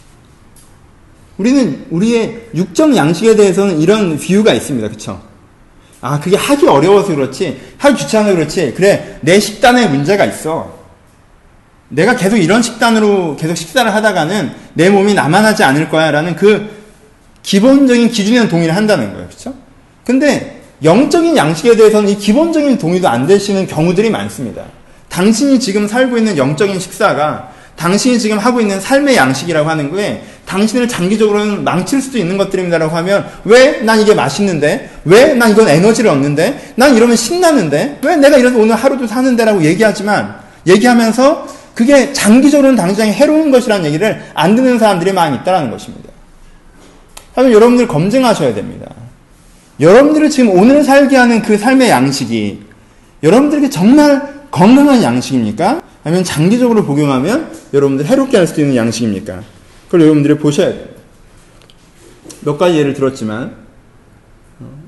우리는 1.37 1.85
우리의 1.89 2.47
육적 2.55 2.95
양식에 2.95 3.35
대해서는 3.35 3.81
이런 3.81 4.17
비유가 4.17 4.53
있습니다. 4.53 4.87
그렇죠? 4.87 5.21
아, 5.99 6.21
그게 6.21 6.37
하기 6.37 6.65
어려워서 6.65 7.13
그렇지, 7.13 7.59
하기 7.77 7.97
귀찮아서 7.97 8.33
그렇지, 8.35 8.73
그래, 8.77 9.19
내 9.19 9.37
식단에 9.37 9.87
문제가 9.87 10.23
있어. 10.23 10.79
내가 11.89 12.15
계속 12.15 12.37
이런 12.37 12.61
식단으로 12.61 13.35
계속 13.35 13.55
식사를 13.55 13.93
하다가는 13.93 14.51
내 14.75 14.89
몸이 14.89 15.13
나만하지 15.13 15.65
않을 15.65 15.89
거야 15.89 16.11
라는 16.11 16.37
그 16.37 16.74
기본적인 17.45 18.09
기준에는 18.09 18.49
동의를 18.49 18.75
한다는 18.75 19.13
거예요. 19.13 19.27
그렇죠? 19.27 19.53
근데 20.03 20.61
영적인 20.83 21.37
양식에 21.37 21.75
대해서는 21.75 22.09
이 22.09 22.17
기본적인 22.17 22.77
동의도 22.77 23.07
안 23.07 23.27
되시는 23.27 23.67
경우들이 23.67 24.09
많습니다. 24.09 24.63
당신이 25.09 25.59
지금 25.59 25.87
살고 25.87 26.17
있는 26.17 26.37
영적인 26.37 26.79
식사가 26.79 27.51
당신이 27.77 28.19
지금 28.19 28.37
하고 28.37 28.61
있는 28.61 28.79
삶의 28.79 29.15
양식이라고 29.15 29.69
하는 29.69 29.91
거에 29.91 30.23
당신을 30.45 30.87
장기적으로는 30.87 31.63
망칠 31.63 32.01
수도 32.01 32.17
있는 32.17 32.37
것들입니다라고 32.37 32.95
하면 32.97 33.27
왜 33.43 33.81
난 33.83 33.99
이게 34.01 34.13
맛있는데 34.13 34.89
왜 35.05 35.33
난 35.35 35.51
이건 35.51 35.67
에너지를 35.67 36.09
얻는데 36.09 36.73
난 36.75 36.95
이러면 36.95 37.15
신나는데 37.15 37.99
왜 38.01 38.15
내가 38.15 38.37
이래서 38.37 38.57
오늘 38.57 38.75
하루도 38.75 39.07
사는데라고 39.07 39.63
얘기하지만 39.63 40.35
얘기하면서 40.67 41.47
그게 41.73 42.13
장기적으로는 42.13 42.75
당장에 42.77 43.11
해로운 43.11 43.51
것이라는 43.51 43.85
얘기를 43.85 44.21
안 44.33 44.55
듣는 44.55 44.79
사람들이 44.79 45.11
많이 45.11 45.35
있다는 45.37 45.69
것입니다. 45.69 46.04
하지만 47.35 47.53
여러분들 47.53 47.87
검증하셔야 47.87 48.53
됩니다. 48.53 48.89
여러분들을 49.79 50.29
지금 50.29 50.51
오늘 50.51 50.83
살게 50.83 51.17
하는 51.17 51.41
그 51.41 51.57
삶의 51.57 51.89
양식이 51.89 52.61
여러분들에게 53.21 53.69
정말 53.69 54.45
건강한 54.51 55.03
양식입니까? 55.03 55.81
아니면 56.05 56.23
장기적으로 56.23 56.85
복용하면 56.85 57.51
여러분들 57.73 58.05
해롭게 58.05 58.37
할 58.37 58.47
수도 58.47 58.61
있는 58.61 58.77
양식입니까? 58.77 59.43
그걸 59.85 60.01
여러분들이 60.01 60.37
보셔야 60.37 60.69
돼요. 60.69 60.85
몇 62.41 62.57
가지 62.57 62.77
예를 62.77 62.93
들었지만 62.93 63.55
어, 64.59 64.83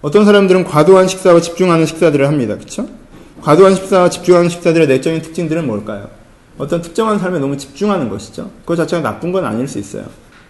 어떤 0.00 0.24
사람들은 0.24 0.64
과도한 0.64 1.06
식사와 1.06 1.40
집중하는 1.40 1.86
식사들을 1.86 2.26
합니다. 2.26 2.56
그렇죠? 2.56 2.88
과도한 3.42 3.76
식사와 3.76 4.10
집중하는 4.10 4.48
식사들의 4.48 4.88
내적인 4.88 5.22
특징들은 5.22 5.66
뭘까요? 5.66 6.08
어떤 6.58 6.82
특정한 6.82 7.18
삶에 7.18 7.38
너무 7.38 7.56
집중하는 7.56 8.08
것이죠. 8.08 8.50
그것 8.62 8.76
자체가 8.76 9.02
나쁜 9.02 9.30
건 9.30 9.44
아닐 9.44 9.68
수 9.68 9.78
있어요. 9.78 10.04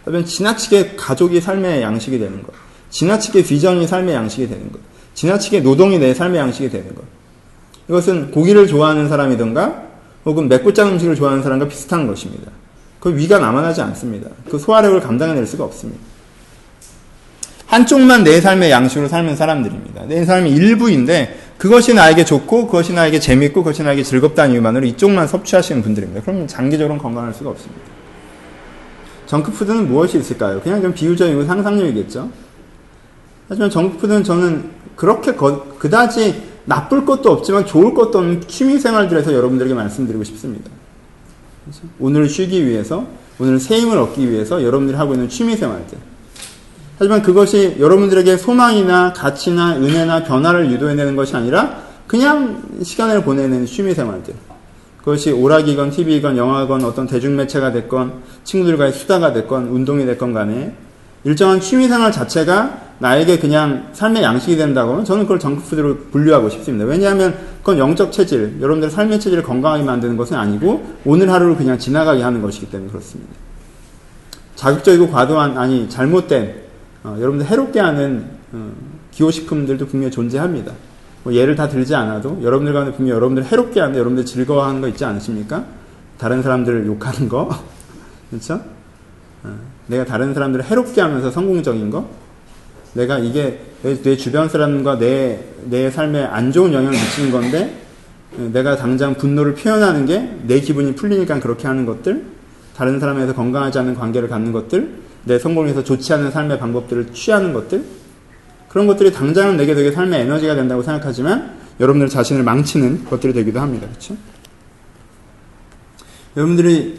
그러면 0.04 0.26
지나치게 0.26 0.96
가족이 0.96 1.40
삶의 1.40 1.82
양식이 1.82 2.18
되는 2.18 2.42
것, 2.42 2.52
지나치게 2.90 3.44
비전이 3.44 3.86
삶의 3.86 4.14
양식이 4.14 4.48
되는 4.48 4.70
것, 4.72 4.80
지나치게 5.14 5.60
노동이 5.60 5.98
내 5.98 6.14
삶의 6.14 6.40
양식이 6.40 6.70
되는 6.70 6.94
것. 6.94 7.02
이것은 7.88 8.30
고기를 8.30 8.66
좋아하는 8.66 9.08
사람이든가 9.08 9.82
혹은 10.24 10.48
맵고 10.48 10.72
짠 10.72 10.88
음식을 10.88 11.16
좋아하는 11.16 11.42
사람과 11.42 11.68
비슷한 11.68 12.06
것입니다. 12.06 12.50
그 13.00 13.16
위가 13.16 13.38
남아나지 13.38 13.80
않습니다. 13.82 14.30
그 14.48 14.58
소화력을 14.58 15.00
감당해낼 15.00 15.46
수가 15.46 15.64
없습니다. 15.64 16.00
한쪽만 17.66 18.22
내 18.22 18.40
삶의 18.40 18.70
양식으로 18.70 19.08
살는 19.08 19.34
사람들입니다. 19.34 20.04
내 20.06 20.24
삶의 20.24 20.52
일부인데 20.52 21.38
그것이 21.56 21.94
나에게 21.94 22.24
좋고 22.24 22.66
그것이 22.66 22.92
나에게 22.92 23.18
재밌고 23.18 23.62
그것이 23.62 23.82
나에게 23.82 24.02
즐겁다는 24.02 24.54
이유만으로 24.54 24.84
이쪽만 24.86 25.26
섭취하시는 25.26 25.82
분들입니다. 25.82 26.20
그러면 26.22 26.46
장기적으로는 26.46 27.02
건강할 27.02 27.32
수가 27.32 27.50
없습니다. 27.50 27.80
정크푸드는 29.32 29.88
무엇이 29.88 30.18
있을까요? 30.18 30.60
그냥 30.60 30.82
좀 30.82 30.92
비유적이고 30.92 31.44
상상력이겠죠. 31.44 32.28
하지만 33.48 33.70
정크푸드는 33.70 34.24
저는 34.24 34.70
그렇게 34.94 35.34
거, 35.34 35.64
그다지 35.78 36.42
나쁠 36.66 37.06
것도 37.06 37.32
없지만 37.32 37.64
좋을 37.64 37.94
것도 37.94 38.18
없는 38.18 38.42
취미 38.46 38.78
생활들에서 38.78 39.32
여러분들에게 39.32 39.72
말씀드리고 39.72 40.22
싶습니다. 40.24 40.70
그렇죠? 41.64 41.80
오늘 41.98 42.28
쉬기 42.28 42.66
위해서, 42.66 43.06
오늘 43.38 43.58
새 43.58 43.80
힘을 43.80 43.96
얻기 43.96 44.30
위해서 44.30 44.62
여러분들이 44.62 44.98
하고 44.98 45.14
있는 45.14 45.30
취미 45.30 45.56
생활들. 45.56 45.96
하지만 46.98 47.22
그것이 47.22 47.76
여러분들에게 47.80 48.36
소망이나 48.36 49.14
가치나 49.14 49.76
은혜나 49.76 50.24
변화를 50.24 50.70
유도해내는 50.72 51.16
것이 51.16 51.34
아니라 51.34 51.82
그냥 52.06 52.62
시간을 52.82 53.24
보내는 53.24 53.64
취미 53.64 53.94
생활들. 53.94 54.34
그것이 55.02 55.32
오락이건 55.32 55.90
TV건 55.90 56.36
영화건 56.36 56.84
어떤 56.84 57.06
대중매체가 57.06 57.72
됐건 57.72 58.22
친구들과의 58.44 58.92
수다가 58.92 59.32
됐건 59.32 59.68
운동이 59.68 60.06
됐건 60.06 60.32
간에 60.32 60.74
일정한 61.24 61.60
취미생활 61.60 62.12
자체가 62.12 62.92
나에게 62.98 63.38
그냥 63.38 63.88
삶의 63.92 64.22
양식이 64.22 64.56
된다고 64.56 64.92
하면 64.92 65.04
저는 65.04 65.24
그걸 65.24 65.40
정크푸드로 65.40 65.98
분류하고 66.12 66.48
싶습니다. 66.50 66.84
왜냐하면 66.84 67.36
그건 67.58 67.78
영적 67.78 68.12
체질, 68.12 68.58
여러분들의 68.60 68.92
삶의 68.92 69.18
체질을 69.18 69.42
건강하게 69.42 69.82
만드는 69.82 70.16
것은 70.16 70.36
아니고 70.36 70.96
오늘 71.04 71.30
하루를 71.30 71.56
그냥 71.56 71.78
지나가게 71.78 72.22
하는 72.22 72.42
것이기 72.42 72.70
때문에 72.70 72.90
그렇습니다. 72.90 73.32
자극적이고 74.54 75.10
과도한, 75.10 75.58
아니, 75.58 75.88
잘못된, 75.88 76.62
어, 77.02 77.16
여러분들 77.18 77.46
해롭게 77.46 77.80
하는 77.80 78.24
어, 78.52 78.72
기호식품들도 79.10 79.86
분명히 79.86 80.12
존재합니다. 80.12 80.72
뭐 81.24 81.32
예를 81.32 81.54
다 81.54 81.68
들지 81.68 81.94
않아도 81.94 82.40
여러분들 82.42 82.72
가운데 82.72 82.92
분명히 82.92 83.14
여러분들 83.14 83.44
해롭게 83.44 83.80
하는데 83.80 83.98
여러분들 83.98 84.24
즐거워하는 84.24 84.80
거 84.80 84.88
있지 84.88 85.04
않으십니까? 85.04 85.64
다른 86.18 86.42
사람들을 86.42 86.86
욕하는 86.86 87.28
거. 87.28 87.50
그렇죠? 88.30 88.60
어, 89.44 89.56
내가 89.86 90.04
다른 90.04 90.34
사람들을 90.34 90.64
해롭게 90.64 91.00
하면서 91.00 91.30
성공적인 91.30 91.90
거. 91.90 92.08
내가 92.94 93.18
이게 93.18 93.60
내, 93.82 94.16
주변 94.16 94.48
사람과 94.48 94.98
내, 94.98 95.44
내 95.64 95.90
삶에 95.90 96.24
안 96.24 96.52
좋은 96.52 96.72
영향을 96.72 96.92
미치는 96.92 97.30
건데 97.30 97.82
어, 98.38 98.50
내가 98.52 98.76
당장 98.76 99.14
분노를 99.14 99.54
표현하는 99.54 100.06
게 100.06 100.42
내 100.46 100.60
기분이 100.60 100.94
풀리니까 100.94 101.40
그렇게 101.40 101.66
하는 101.66 101.86
것들. 101.86 102.24
다른 102.76 102.98
사람에서 102.98 103.34
건강하지 103.34 103.78
않은 103.78 103.94
관계를 103.94 104.28
갖는 104.28 104.52
것들. 104.52 105.02
내 105.24 105.38
성공에서 105.38 105.84
좋지 105.84 106.12
않은 106.14 106.30
삶의 106.30 106.58
방법들을 106.58 107.12
취하는 107.12 107.52
것들. 107.52 107.84
그런 108.72 108.86
것들이 108.86 109.12
당장은 109.12 109.58
내게 109.58 109.74
되게 109.74 109.92
삶의 109.92 110.22
에너지가 110.22 110.54
된다고 110.54 110.82
생각하지만 110.82 111.58
여러분들 111.78 112.08
자신을 112.08 112.42
망치는 112.42 113.04
것들이 113.04 113.34
되기도 113.34 113.60
합니다. 113.60 113.86
그렇죠? 113.86 114.16
여러분들이 116.34 116.98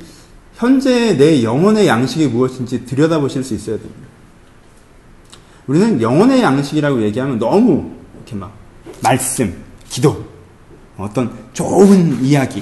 현재 0.54 1.18
내 1.18 1.42
영혼의 1.42 1.88
양식이 1.88 2.28
무엇인지 2.28 2.86
들여다보실 2.86 3.44
수 3.44 3.56
있어야 3.56 3.78
됩니다. 3.78 4.02
우리는 5.66 6.00
영혼의 6.00 6.44
양식이라고 6.44 7.02
얘기하면 7.02 7.40
너무 7.40 7.92
이렇게 8.18 8.36
막 8.36 8.54
말씀, 9.02 9.52
기도, 9.90 10.24
어떤 10.96 11.32
좋은 11.54 12.24
이야기, 12.24 12.62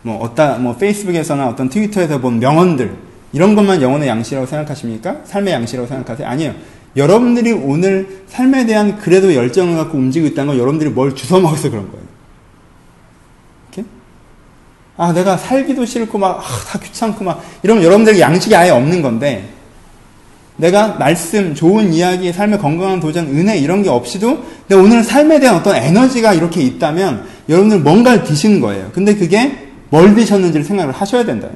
뭐 0.00 0.22
어따 0.22 0.56
뭐 0.56 0.74
페이스북에서나 0.74 1.48
어떤 1.48 1.68
트위터에서 1.68 2.18
본 2.18 2.38
명언들 2.38 2.96
이런 3.34 3.54
것만 3.54 3.82
영혼의 3.82 4.08
양식이라고 4.08 4.46
생각하십니까? 4.46 5.18
삶의 5.24 5.52
양식이라고 5.52 5.86
생각하세요? 5.86 6.26
아니에요. 6.26 6.77
여러분들이 6.96 7.52
오늘 7.52 8.24
삶에 8.28 8.66
대한 8.66 8.98
그래도 8.98 9.34
열정을 9.34 9.76
갖고 9.76 9.98
움직이고 9.98 10.32
있다는 10.32 10.48
건 10.48 10.58
여러분들이 10.58 10.90
뭘 10.90 11.14
주워 11.14 11.40
먹어서 11.40 11.70
그런 11.70 11.90
거예요. 11.90 12.04
이렇게? 13.72 13.88
아, 14.96 15.12
내가 15.12 15.36
살기도 15.36 15.84
싫고 15.84 16.18
막, 16.18 16.40
아, 16.40 16.70
다 16.70 16.78
귀찮고 16.78 17.24
막, 17.24 17.42
이러면 17.62 17.84
여러분들에게 17.84 18.20
양식이 18.20 18.54
아예 18.56 18.70
없는 18.70 19.02
건데, 19.02 19.48
내가 20.56 20.94
말씀, 20.94 21.54
좋은 21.54 21.92
이야기, 21.92 22.32
삶의 22.32 22.58
건강한 22.58 22.98
도전, 22.98 23.28
은혜 23.28 23.56
이런 23.56 23.84
게 23.84 23.88
없이도 23.88 24.44
내 24.66 24.74
오늘 24.74 25.04
삶에 25.04 25.38
대한 25.38 25.56
어떤 25.56 25.76
에너지가 25.76 26.34
이렇게 26.34 26.62
있다면 26.62 27.26
여러분들 27.48 27.78
뭔가를 27.80 28.24
드시는 28.24 28.60
거예요. 28.60 28.90
근데 28.92 29.14
그게 29.14 29.68
뭘 29.90 30.16
드셨는지를 30.16 30.64
생각을 30.64 30.92
하셔야 30.92 31.24
된다. 31.24 31.48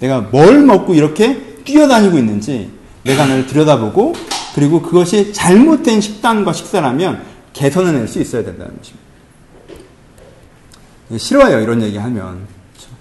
내가 0.00 0.22
뭘 0.22 0.60
먹고 0.60 0.94
이렇게 0.94 1.40
뛰어다니고 1.64 2.18
있는지, 2.18 2.79
내관을 3.04 3.46
들여다보고 3.46 4.14
그리고 4.54 4.82
그것이 4.82 5.32
잘못된 5.32 6.00
식단과 6.00 6.52
식사라면 6.52 7.22
개선해낼 7.52 8.08
수 8.08 8.20
있어야 8.20 8.44
된다는 8.44 8.76
것입니다. 8.76 9.00
싫어요 11.16 11.60
이런 11.60 11.82
얘기하면 11.82 12.46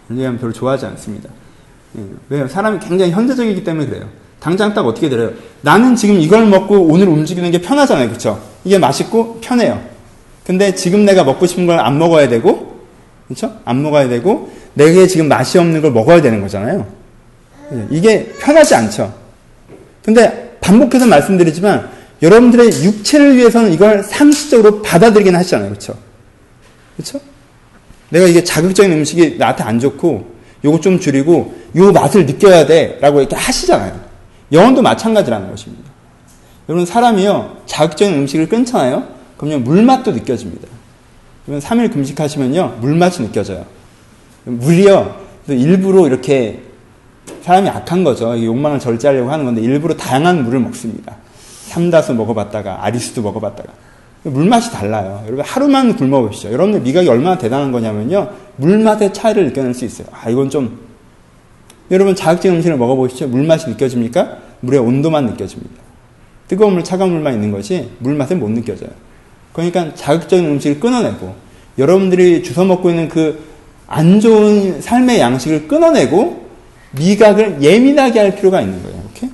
이런 0.07 0.17
얘기하면 0.17 0.39
별로 0.39 0.53
좋아하지 0.53 0.85
않습니다. 0.87 1.29
예, 1.97 2.03
왜요? 2.29 2.47
사람이 2.47 2.79
굉장히 2.79 3.11
현재적이기 3.11 3.63
때문에 3.63 3.87
그래요. 3.87 4.07
당장 4.39 4.73
딱 4.73 4.85
어떻게 4.85 5.09
들어요? 5.09 5.31
나는 5.61 5.95
지금 5.95 6.19
이걸 6.19 6.45
먹고 6.47 6.75
오늘 6.87 7.07
움직이는 7.09 7.51
게 7.51 7.61
편하잖아요. 7.61 8.07
그렇죠? 8.07 8.41
이게 8.63 8.77
맛있고 8.77 9.39
편해요. 9.41 9.81
근데 10.45 10.73
지금 10.73 11.05
내가 11.05 11.23
먹고 11.23 11.45
싶은 11.45 11.65
걸 11.67 11.79
안 11.79 11.99
먹어야 11.99 12.27
되고 12.29 12.79
그렇죠? 13.27 13.53
안 13.65 13.83
먹어야 13.83 14.07
되고 14.07 14.51
내게 14.73 15.05
지금 15.07 15.27
맛이 15.27 15.57
없는 15.59 15.81
걸 15.81 15.91
먹어야 15.91 16.21
되는 16.21 16.41
거잖아요. 16.41 16.87
예, 17.73 17.87
이게 17.91 18.31
편하지 18.39 18.73
않죠. 18.75 19.13
근데 20.03 20.57
반복해서 20.61 21.05
말씀드리지만 21.05 21.89
여러분들의 22.21 22.67
육체를 22.83 23.37
위해서는 23.37 23.71
이걸 23.71 24.03
상식적으로 24.03 24.81
받아들이긴 24.81 25.35
하시잖아요. 25.35 25.69
그렇죠? 25.69 25.97
그렇죠? 26.95 27.19
내가 28.09 28.27
이게 28.27 28.43
자극적인 28.43 28.91
음식이 28.91 29.37
나한테 29.37 29.63
안 29.63 29.79
좋고 29.79 30.39
요거 30.65 30.81
좀 30.81 30.99
줄이고 30.99 31.55
요 31.75 31.91
맛을 31.91 32.25
느껴야 32.25 32.65
돼라고 32.65 33.19
이렇게 33.19 33.35
하시잖아요. 33.35 33.99
영혼도 34.51 34.81
마찬가지라는 34.81 35.49
것입니다. 35.49 35.89
여러분 36.67 36.85
사람이요 36.85 37.63
자극적인 37.65 38.13
음식을 38.13 38.49
끊잖아요. 38.49 39.07
그러면 39.37 39.63
물맛도 39.63 40.11
느껴집니다. 40.11 40.67
그러면 41.45 41.61
3일 41.61 41.93
금식하시면요 41.93 42.77
물맛이 42.81 43.21
느껴져요. 43.21 43.65
물이요 44.43 45.15
일부러 45.47 46.05
이렇게 46.07 46.63
사람이 47.41 47.69
악한 47.69 48.03
거죠. 48.03 48.43
욕망을 48.43 48.79
절제하려고 48.79 49.31
하는 49.31 49.45
건데 49.45 49.61
일부러 49.61 49.95
다양한 49.95 50.43
물을 50.43 50.59
먹습니다. 50.59 51.15
삼다수 51.67 52.13
먹어봤다가 52.13 52.83
아리수도 52.83 53.21
먹어봤다가 53.21 53.71
물맛이 54.23 54.71
달라요. 54.71 55.23
여러분 55.25 55.45
하루만 55.45 55.95
굶어 55.95 56.21
보시죠. 56.21 56.51
여러분들 56.51 56.81
미각이 56.81 57.07
얼마나 57.07 57.37
대단한 57.37 57.71
거냐면요. 57.71 58.29
물맛의 58.57 59.13
차이를 59.13 59.45
느껴낼 59.45 59.73
수 59.73 59.85
있어요. 59.85 60.07
아 60.11 60.29
이건 60.29 60.49
좀 60.49 60.79
여러분 61.91 62.15
자극적인 62.15 62.57
음식을 62.57 62.77
먹어 62.77 62.95
보시죠. 62.95 63.27
물맛이 63.27 63.69
느껴집니까? 63.69 64.37
물의 64.61 64.79
온도만 64.79 65.25
느껴집니다. 65.25 65.81
뜨거운 66.47 66.73
물, 66.73 66.83
차가운 66.83 67.11
물만 67.11 67.33
있는 67.35 67.51
것이 67.51 67.89
물맛은 67.99 68.39
못 68.39 68.49
느껴져요. 68.49 68.89
그러니까 69.53 69.93
자극적인 69.93 70.45
음식을 70.45 70.79
끊어내고 70.79 71.35
여러분들이 71.77 72.43
주워 72.43 72.65
먹고 72.65 72.89
있는 72.89 73.07
그 73.09 73.49
안 73.89 74.19
좋은 74.19 74.81
삶의 74.81 75.19
양식을 75.19 75.67
끊어내고 75.67 76.38
미각을 76.91 77.61
예민하게 77.61 78.19
할 78.19 78.35
필요가 78.35 78.61
있는 78.61 78.81
거예요. 78.81 78.97
이렇게. 78.97 79.29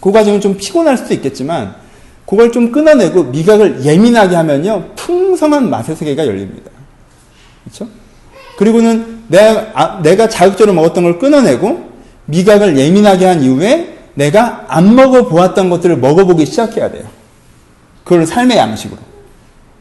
그 0.00 0.12
과정은 0.12 0.40
좀 0.40 0.56
피곤할 0.56 0.96
수도 0.96 1.14
있겠지만 1.14 1.74
그걸 2.26 2.52
좀 2.52 2.72
끊어내고 2.72 3.24
미각을 3.24 3.84
예민하게 3.84 4.36
하면요 4.36 4.90
풍성한 4.96 5.70
맛의 5.70 5.96
세계가 5.96 6.26
열립니다. 6.26 6.70
그렇죠? 7.64 7.88
그리고는 8.56 9.24
내가, 9.28 9.70
아, 9.74 10.02
내가 10.02 10.28
자극적으로 10.28 10.74
먹었던 10.74 11.04
걸 11.04 11.18
끊어내고 11.18 11.90
미각을 12.26 12.76
예민하게 12.78 13.26
한 13.26 13.42
이후에 13.42 13.96
내가 14.14 14.64
안 14.68 14.94
먹어보았던 14.94 15.68
것들을 15.70 15.98
먹어보기 15.98 16.46
시작해야 16.46 16.90
돼요. 16.90 17.04
그걸 18.02 18.26
삶의 18.26 18.56
양식으로. 18.56 18.98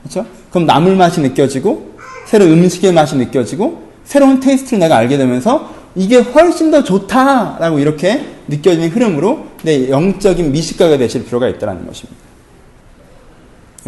그렇죠? 0.04 0.26
그럼 0.50 0.66
나물 0.66 0.96
맛이 0.96 1.22
느껴지고 1.22 1.96
새로운 2.26 2.52
음식의 2.54 2.92
맛이 2.92 3.16
느껴지고 3.16 3.84
새로운 4.04 4.40
테이스트를 4.40 4.80
내가 4.80 4.98
알게 4.98 5.18
되면서 5.18 5.74
이게 5.96 6.18
훨씬 6.18 6.72
더 6.72 6.84
좋다라고 6.84 7.80
이렇게 7.80 8.26
느껴지는 8.48 8.90
흐름으로 8.90 9.48
내 9.64 9.90
영적인 9.90 10.52
미식가가 10.52 10.98
되실 10.98 11.26
필요가 11.26 11.48
있다는 11.48 11.88
것입니다. 11.88 12.22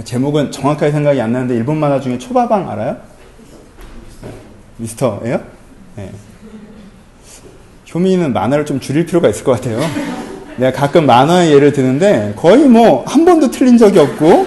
제목은 0.04 0.52
정확하게 0.52 0.92
생각이 0.92 1.20
안 1.20 1.34
나는데 1.34 1.56
일본 1.56 1.78
만화 1.78 2.00
중에 2.00 2.18
초바방 2.18 2.70
알아요? 2.70 2.98
미스터예요? 4.78 5.42
네. 5.96 6.12
효민이는 7.94 8.32
만화를 8.32 8.66
좀 8.66 8.80
줄일 8.80 9.06
필요가 9.06 9.28
있을 9.28 9.44
것 9.44 9.54
같아요. 9.54 9.80
내가 10.58 10.72
가끔 10.78 11.06
만화의 11.06 11.54
예를 11.54 11.72
드는데 11.74 12.34
거의 12.36 12.68
뭐 12.68 13.04
한 13.06 13.26
번도 13.26 13.52
틀린 13.52 13.78
적이 13.78 14.00
없고 14.00 14.46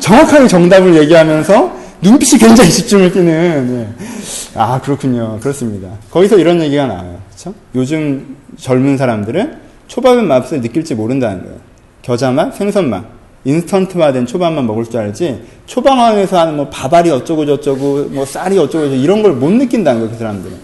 정확하게 0.00 0.48
정답을 0.48 0.96
얘기하면서 0.96 1.76
눈빛이 2.02 2.38
굉장히 2.40 2.70
집중을 2.70 3.12
끼는. 3.12 3.76
네. 3.76 4.06
아 4.54 4.80
그렇군요. 4.80 5.38
그렇습니다. 5.40 5.88
거기서 6.10 6.38
이런 6.38 6.60
얘기가 6.62 6.86
나와요. 6.86 7.20
그렇죠? 7.28 7.54
요즘 7.74 8.36
젊은 8.56 8.96
사람들은 8.96 9.56
초밥의 9.88 10.22
맛을 10.24 10.60
느낄지 10.60 10.94
모른다는 10.94 11.42
거예요. 11.44 11.56
겨자 12.02 12.30
맛, 12.30 12.54
생선 12.56 12.90
맛. 12.90 13.04
인스턴트화된 13.44 14.26
초밥만 14.26 14.66
먹을 14.66 14.84
줄 14.84 14.98
알지 14.98 15.42
초밥왕에서 15.66 16.38
하는 16.40 16.56
뭐 16.56 16.68
밥알이 16.68 17.08
어쩌고 17.10 17.46
저쩌고 17.46 18.08
뭐 18.10 18.26
쌀이 18.26 18.58
어쩌고 18.58 18.86
저쩌고 18.86 18.94
이런 18.96 19.22
걸 19.22 19.32
못 19.32 19.50
느낀다는 19.52 20.00
거예요 20.00 20.12
그 20.12 20.18
사람들은 20.18 20.56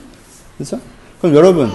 그렇죠? 0.59 0.81
그럼 1.21 1.37
여러분 1.37 1.71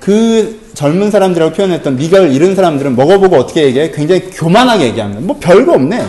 그 0.00 0.60
젊은 0.74 1.10
사람들이라고 1.10 1.54
표현했던 1.54 1.96
미각을 1.96 2.32
잃은 2.32 2.56
사람들은 2.56 2.96
먹어보고 2.96 3.36
어떻게 3.36 3.62
얘기해? 3.66 3.92
굉장히 3.92 4.22
교만하게 4.30 4.86
얘기합니다. 4.86 5.20
뭐 5.22 5.36
별거 5.38 5.74
없네. 5.74 6.04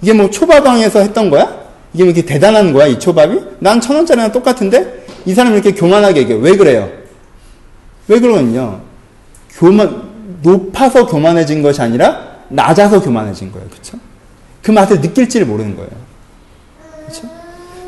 이게 0.00 0.12
뭐 0.12 0.30
초밥왕에서 0.30 1.00
했던 1.00 1.30
거야? 1.30 1.63
이게 1.94 2.04
뭐 2.04 2.12
이렇게 2.12 2.26
대단한 2.26 2.72
거야 2.72 2.86
이 2.86 2.98
초밥이? 2.98 3.40
난 3.60 3.80
천 3.80 3.96
원짜리랑 3.96 4.32
똑같은데 4.32 5.06
이 5.26 5.32
사람이 5.32 5.54
이렇게 5.56 5.72
교만하게 5.72 6.20
얘기해. 6.22 6.38
왜 6.40 6.56
그래요? 6.56 6.90
왜 8.08 8.20
그러면요? 8.20 8.80
교만 9.56 10.02
높아서 10.42 11.06
교만해진 11.06 11.62
것이 11.62 11.80
아니라 11.80 12.20
낮아서 12.48 13.00
교만해진 13.00 13.50
거예요. 13.52 13.66
그렇죠? 13.68 13.98
그 14.62 14.70
맛을 14.70 15.00
느낄지를 15.00 15.46
모르는 15.46 15.76
거예요. 15.76 15.90
그렇죠? 17.06 17.28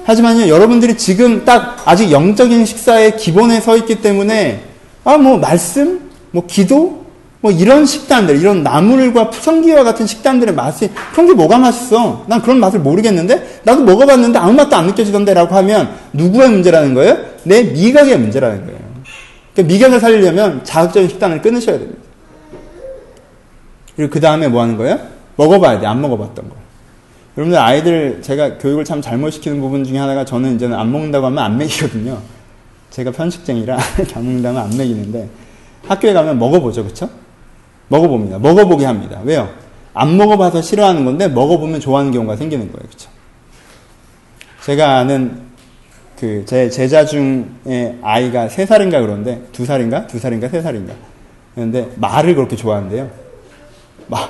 하지만요, 0.04 0.48
여러분들이 0.48 0.96
지금 0.96 1.44
딱 1.44 1.82
아직 1.84 2.10
영적인 2.12 2.64
식사의 2.64 3.16
기본에 3.16 3.60
서 3.60 3.76
있기 3.76 4.00
때문에 4.00 4.62
아, 5.04 5.18
뭐 5.18 5.36
말씀, 5.36 6.10
뭐 6.30 6.46
기도, 6.46 7.05
뭐 7.46 7.52
이런 7.52 7.86
식단들, 7.86 8.40
이런 8.40 8.64
나물과 8.64 9.30
성기와 9.32 9.84
같은 9.84 10.04
식단들의 10.04 10.52
맛이 10.52 10.90
그런 11.12 11.28
게 11.28 11.34
뭐가 11.34 11.58
맛있어? 11.58 12.24
난 12.26 12.42
그런 12.42 12.58
맛을 12.58 12.80
모르겠는데 12.80 13.60
나도 13.62 13.84
먹어봤는데 13.84 14.36
아무 14.36 14.54
맛도 14.54 14.74
안 14.74 14.88
느껴지던데라고 14.88 15.54
하면 15.54 15.94
누구의 16.12 16.50
문제라는 16.50 16.94
거예요? 16.94 17.18
내 17.44 17.62
미각의 17.62 18.18
문제라는 18.18 18.66
거예요. 18.66 18.80
그러니까 19.54 19.72
미각을 19.72 20.00
살리려면 20.00 20.64
자극적인 20.64 21.08
식단을 21.08 21.40
끊으셔야 21.40 21.78
됩니다. 21.78 22.00
그리고 23.94 24.10
그 24.10 24.18
다음에 24.18 24.48
뭐 24.48 24.62
하는 24.62 24.76
거예요? 24.76 24.98
먹어봐야 25.36 25.78
돼. 25.78 25.86
안 25.86 26.00
먹어봤던 26.00 26.48
거. 26.48 26.56
여러분들 27.36 27.60
아이들 27.60 28.22
제가 28.22 28.58
교육을 28.58 28.84
참 28.84 29.00
잘못 29.00 29.30
시키는 29.30 29.60
부분 29.60 29.84
중에 29.84 29.98
하나가 29.98 30.24
저는 30.24 30.56
이제는 30.56 30.76
안 30.76 30.90
먹는다고 30.90 31.26
하면 31.26 31.44
안 31.44 31.56
먹이거든요. 31.58 32.18
제가 32.90 33.12
편식쟁이라 33.12 33.78
안 34.16 34.24
먹는다면 34.24 34.62
안 34.62 34.70
먹이는데 34.76 35.28
학교에 35.86 36.12
가면 36.12 36.40
먹어보죠. 36.40 36.84
그쵸? 36.84 37.08
먹어봅니다. 37.88 38.38
먹어보게 38.38 38.84
합니다. 38.84 39.20
왜요? 39.24 39.48
안 39.94 40.16
먹어봐서 40.16 40.62
싫어하는 40.62 41.04
건데 41.04 41.28
먹어보면 41.28 41.80
좋아하는 41.80 42.12
경우가 42.12 42.36
생기는 42.36 42.70
거예요. 42.70 42.88
그쵸? 42.88 43.08
제가 44.62 44.98
아는 44.98 45.46
그 46.18 46.44
제 46.46 46.70
제자 46.70 47.04
중에 47.04 47.98
아이가 48.02 48.48
세 48.48 48.64
살인가 48.64 49.00
그런데 49.00 49.42
두 49.52 49.66
살인가 49.66 50.06
두 50.06 50.18
살인가 50.18 50.48
세 50.48 50.62
살인가 50.62 50.94
그런데 51.54 51.90
말을 51.96 52.34
그렇게 52.34 52.56
좋아하는데요. 52.56 53.10
마, 54.08 54.28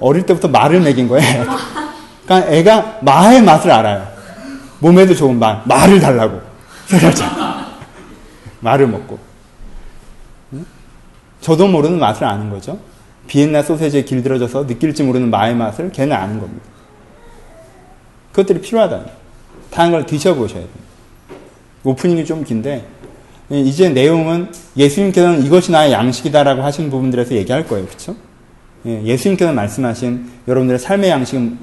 어릴 0.00 0.26
때부터 0.26 0.48
말을 0.48 0.80
먹인 0.80 1.08
거예요. 1.08 1.46
그러니까 2.24 2.50
애가 2.52 2.98
마의 3.02 3.42
맛을 3.42 3.70
알아요. 3.70 4.06
몸에도 4.80 5.14
좋은 5.14 5.38
말, 5.38 5.62
말을 5.64 6.00
달라고 6.00 6.40
세 6.86 6.98
살짜리 6.98 7.30
말을 8.60 8.86
먹고 8.88 9.18
저도 11.40 11.66
모르는 11.66 11.98
맛을 11.98 12.24
아는 12.24 12.50
거죠. 12.50 12.78
비엔나 13.32 13.62
소세지에 13.62 14.02
길들여져서 14.02 14.64
느낄지 14.64 15.04
모르는 15.04 15.30
마의 15.30 15.54
맛을 15.54 15.90
걔는 15.90 16.14
아는 16.14 16.38
겁니다. 16.38 16.66
그것들이 18.32 18.60
필요하다. 18.60 19.06
다른 19.70 19.90
걸 19.90 20.04
드셔보셔야 20.04 20.60
돼요. 20.60 20.68
오프닝이 21.82 22.26
좀 22.26 22.44
긴데, 22.44 22.84
이제 23.50 23.88
내용은 23.88 24.48
예수님께서는 24.76 25.46
이것이 25.46 25.72
나의 25.72 25.92
양식이다라고 25.92 26.60
하신 26.60 26.90
부분들에서 26.90 27.34
얘기할 27.34 27.66
거예요. 27.66 27.86
그쵸? 27.86 28.14
예, 28.84 29.16
수님께서 29.16 29.50
말씀하신 29.50 30.28
여러분들의 30.46 30.78
삶의 30.78 31.08
양식, 31.08 31.56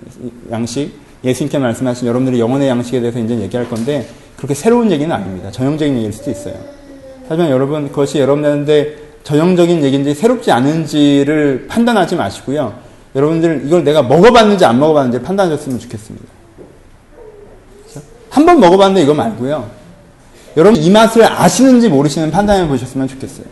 양식, 0.50 0.92
예수님께서 1.24 1.62
말씀하신 1.62 2.08
여러분들의 2.08 2.40
영혼의 2.40 2.68
양식에 2.68 3.00
대해서 3.00 3.20
이제 3.20 3.40
얘기할 3.42 3.70
건데, 3.70 4.08
그렇게 4.38 4.56
새로운 4.56 4.90
얘기는 4.90 5.12
아닙니다. 5.12 5.52
전형적인 5.52 5.94
얘기일 5.98 6.14
수도 6.14 6.32
있어요. 6.32 6.56
하지만 7.28 7.52
여러분, 7.52 7.90
그것이 7.90 8.18
여러분들한테 8.18 9.09
전형적인 9.24 9.84
얘기인지 9.84 10.14
새롭지 10.14 10.52
않은지를 10.52 11.68
판단하지 11.68 12.16
마시고요. 12.16 12.74
여러분들 13.16 13.64
이걸 13.66 13.84
내가 13.84 14.02
먹어봤는지 14.04 14.66
안 14.66 14.80
먹어봤는지 14.80 15.22
판단하셨으면 15.24 15.80
좋겠습니다. 15.80 16.26
한 18.30 18.46
번 18.46 18.60
먹어봤는데 18.60 19.02
이거 19.02 19.14
말고요. 19.14 19.70
여러분 20.56 20.82
이 20.82 20.90
맛을 20.90 21.24
아시는지 21.26 21.90
모르시는 21.90 22.32
판단해 22.32 22.68
보셨으면 22.68 23.08
좋겠어요. 23.08 23.46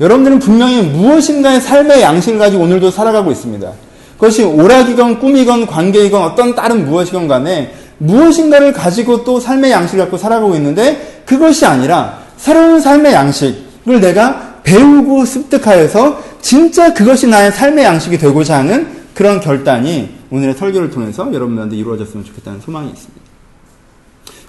여러분들은 0.00 0.38
분명히 0.38 0.82
무엇인가의 0.82 1.60
삶의 1.60 2.02
양식을 2.02 2.38
가지고 2.38 2.62
오늘도 2.64 2.90
살아가고 2.90 3.32
있습니다. 3.32 3.72
그것이 4.14 4.44
오락이건 4.44 5.18
꿈이건 5.18 5.66
관계이건 5.66 6.22
어떤 6.22 6.54
다른 6.54 6.86
무엇이건 6.86 7.28
간에 7.28 7.72
무엇인가를 7.98 8.72
가지고 8.72 9.24
또 9.24 9.40
삶의 9.40 9.70
양식을 9.72 10.04
갖고 10.04 10.16
살아가고 10.16 10.54
있는데 10.56 11.22
그것이 11.26 11.66
아니라 11.66 12.18
새로운 12.36 12.80
삶의 12.80 13.12
양식을 13.12 14.00
내가 14.00 14.47
배우고 14.68 15.24
습득하여서 15.24 16.22
진짜 16.42 16.92
그것이 16.92 17.26
나의 17.26 17.50
삶의 17.52 17.84
양식이 17.84 18.18
되고자 18.18 18.58
하는 18.58 18.86
그런 19.14 19.40
결단이 19.40 20.10
오늘의 20.30 20.54
설교를 20.54 20.90
통해서 20.90 21.32
여러분들한테 21.32 21.74
이루어졌으면 21.76 22.24
좋겠다는 22.26 22.60
소망이 22.60 22.90
있습니다. 22.90 23.20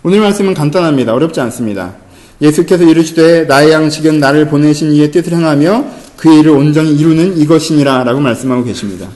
오늘 0.03 0.19
말씀은 0.19 0.53
간단합니다. 0.53 1.13
어렵지 1.13 1.39
않습니다. 1.39 1.95
예수께서 2.41 2.83
이르시되 2.83 3.45
나의 3.45 3.71
양식은 3.71 4.19
나를 4.19 4.47
보내신 4.47 4.91
이의 4.91 5.09
뜻을 5.11 5.33
행하며 5.33 5.85
그 6.17 6.33
일을 6.33 6.51
온전히 6.51 6.95
이루는 6.95 7.37
이것이니라 7.37 8.03
라고 8.03 8.19
말씀하고 8.19 8.65
계십니다. 8.65 9.07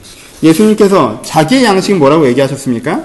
예수님께서 0.41 1.21
자기의 1.25 1.65
양식은 1.65 1.99
뭐라고 1.99 2.27
얘기하셨습니까? 2.27 3.03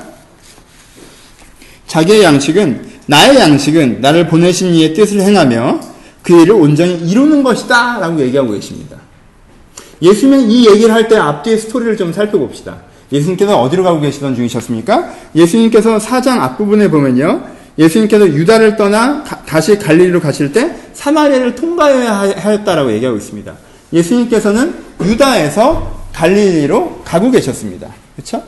자기의 1.89 2.23
양식은 2.23 2.87
나의 3.07 3.39
양식은 3.39 4.01
나를 4.01 4.29
보내신 4.29 4.75
이의 4.75 4.95
뜻을 4.95 5.21
행하며 5.21 5.81
그 6.29 6.43
일을 6.43 6.57
온전히 6.57 6.95
이루는 7.09 7.43
것이다 7.43 8.01
라고 8.01 8.21
얘기하고 8.21 8.53
계십니다. 8.53 8.99
예수님은 10.03 10.51
이 10.51 10.69
얘기를 10.69 10.93
할 10.93 11.09
때 11.09 11.17
앞뒤의 11.17 11.57
스토리를 11.57 11.97
좀 11.97 12.13
살펴봅시다. 12.13 12.77
예수님께서 13.11 13.59
어디로 13.59 13.83
가고 13.83 13.99
계시던 14.01 14.35
중이셨습니까? 14.35 15.11
예수님께서 15.35 15.99
사장 15.99 16.43
앞부분에 16.43 16.91
보면요. 16.91 17.45
예수님께서 17.79 18.29
유다를 18.29 18.77
떠나 18.77 19.23
가, 19.25 19.43
다시 19.47 19.79
갈릴리로 19.79 20.21
가실 20.21 20.53
때 20.53 20.77
사마리아를 20.93 21.55
통과해야 21.55 22.35
하였다라고 22.37 22.93
얘기하고 22.93 23.17
있습니다. 23.17 23.51
예수님께서는 23.95 24.75
유다에서 25.03 25.99
갈릴리로 26.13 27.01
가고 27.07 27.31
계셨습니다. 27.31 27.89
그렇죠? 28.17 28.43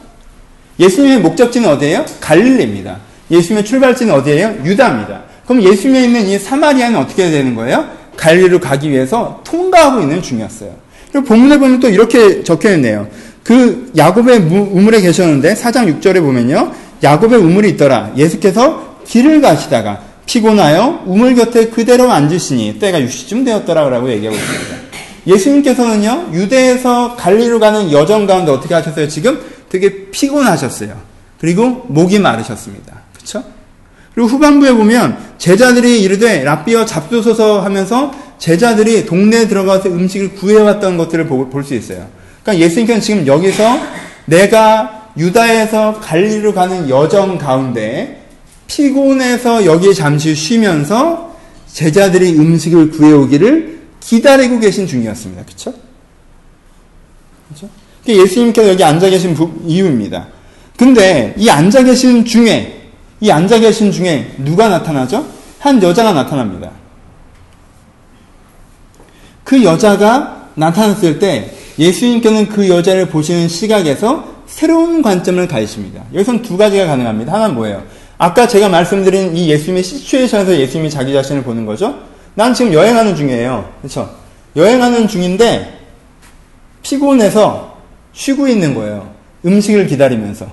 예수님의 0.78 1.20
목적지는 1.20 1.70
어디예요? 1.70 2.04
갈릴리입니다. 2.20 2.98
예수님의 3.30 3.64
출발지는 3.64 4.12
어디예요? 4.12 4.56
유다입니다. 4.66 5.29
그럼 5.50 5.64
예수님에 5.64 6.04
있는 6.04 6.28
이 6.28 6.38
사마리아는 6.38 6.96
어떻게 6.96 7.28
되는 7.28 7.56
거예요? 7.56 7.84
갈리로 8.16 8.60
가기 8.60 8.88
위해서 8.88 9.40
통과하고 9.42 10.00
있는 10.00 10.22
중이었어요. 10.22 10.70
본문에 11.26 11.58
보면 11.58 11.80
또 11.80 11.88
이렇게 11.88 12.44
적혀 12.44 12.72
있네요. 12.74 13.08
그 13.42 13.90
야곱의 13.96 14.38
우물에 14.38 15.00
계셨는데 15.00 15.54
4장 15.54 16.00
6절에 16.00 16.20
보면요. 16.20 16.70
야곱의 17.02 17.40
우물이 17.40 17.70
있더라. 17.70 18.12
예수께서 18.16 18.98
길을 19.08 19.40
가시다가 19.40 20.00
피곤하여 20.24 21.02
우물 21.06 21.34
곁에 21.34 21.66
그대로 21.66 22.12
앉으시니 22.12 22.78
때가 22.78 23.00
6시쯤 23.00 23.44
되었더라라고 23.44 24.08
얘기하고 24.08 24.36
있습니다. 24.36 24.76
예수님께서는요. 25.26 26.28
유대에서 26.32 27.16
갈리로 27.16 27.58
가는 27.58 27.90
여정 27.90 28.28
가운데 28.28 28.52
어떻게 28.52 28.72
하셨어요? 28.72 29.08
지금 29.08 29.40
되게 29.68 30.10
피곤하셨어요. 30.12 30.96
그리고 31.40 31.86
목이 31.88 32.20
마르셨습니다. 32.20 33.00
그렇죠? 33.14 33.42
그리고 34.14 34.28
후반부에 34.28 34.72
보면 34.72 35.16
제자들이 35.38 36.02
이르되 36.02 36.42
랍비어 36.44 36.84
잡수소서 36.84 37.60
하면서 37.60 38.12
제자들이 38.38 39.06
동네에 39.06 39.48
들어가서 39.48 39.88
음식을 39.90 40.34
구해왔던 40.34 40.96
것들을 40.96 41.26
볼 41.26 41.64
수 41.64 41.74
있어요. 41.74 42.06
그러니까 42.42 42.64
예수님께서는 42.64 43.02
지금 43.02 43.26
여기서 43.26 43.78
내가 44.26 45.10
유다에서 45.16 46.00
갈리로 46.00 46.54
가는 46.54 46.88
여정 46.88 47.38
가운데 47.38 48.22
피곤해서 48.66 49.64
여기에 49.64 49.92
잠시 49.92 50.34
쉬면서 50.34 51.36
제자들이 51.72 52.38
음식을 52.38 52.90
구해오기를 52.90 53.80
기다리고 54.00 54.58
계신 54.60 54.86
중이었습니다. 54.86 55.44
그렇죠? 55.44 55.74
그렇죠? 57.48 57.68
예수님께서 58.06 58.70
여기 58.70 58.82
앉아 58.82 59.10
계신 59.10 59.36
이유입니다. 59.66 60.28
근데 60.76 61.34
이 61.36 61.50
앉아 61.50 61.82
계신 61.82 62.24
중에 62.24 62.79
이 63.20 63.30
앉아 63.30 63.60
계신 63.60 63.92
중에 63.92 64.34
누가 64.38 64.68
나타나죠? 64.68 65.26
한 65.58 65.82
여자가 65.82 66.12
나타납니다. 66.12 66.70
그 69.44 69.62
여자가 69.62 70.48
나타났을 70.54 71.18
때 71.18 71.54
예수님께는 71.78 72.48
그 72.48 72.68
여자를 72.68 73.08
보시는 73.08 73.48
시각에서 73.48 74.24
새로운 74.46 75.02
관점을 75.02 75.46
가지십니다. 75.46 76.04
여기선 76.14 76.42
두 76.42 76.56
가지가 76.56 76.86
가능합니다. 76.86 77.32
하나는 77.32 77.54
뭐예요? 77.54 77.82
아까 78.18 78.46
제가 78.46 78.68
말씀드린 78.68 79.36
이 79.36 79.48
예수님의 79.48 79.82
시츄에이션에서 79.82 80.58
예수님이 80.58 80.90
자기 80.90 81.12
자신을 81.12 81.42
보는 81.42 81.64
거죠. 81.66 81.98
난 82.34 82.52
지금 82.52 82.72
여행하는 82.72 83.16
중이에요. 83.16 83.72
그렇죠? 83.80 84.14
여행하는 84.56 85.08
중인데 85.08 85.78
피곤해서 86.82 87.78
쉬고 88.12 88.48
있는 88.48 88.74
거예요. 88.74 89.10
음식을 89.44 89.86
기다리면서. 89.86 90.46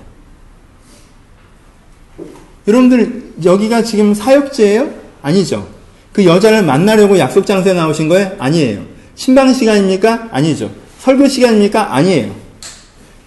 여러분들, 2.68 3.32
여기가 3.44 3.82
지금 3.82 4.14
사역지예요? 4.14 4.90
아니죠. 5.22 5.66
그 6.12 6.24
여자를 6.24 6.62
만나려고 6.62 7.18
약속 7.18 7.46
장소에 7.46 7.72
나오신 7.72 8.08
거예요? 8.08 8.32
아니에요. 8.38 8.82
신방 9.14 9.52
시간입니까? 9.52 10.28
아니죠. 10.30 10.70
설교 11.00 11.28
시간입니까? 11.28 11.94
아니에요. 11.94 12.34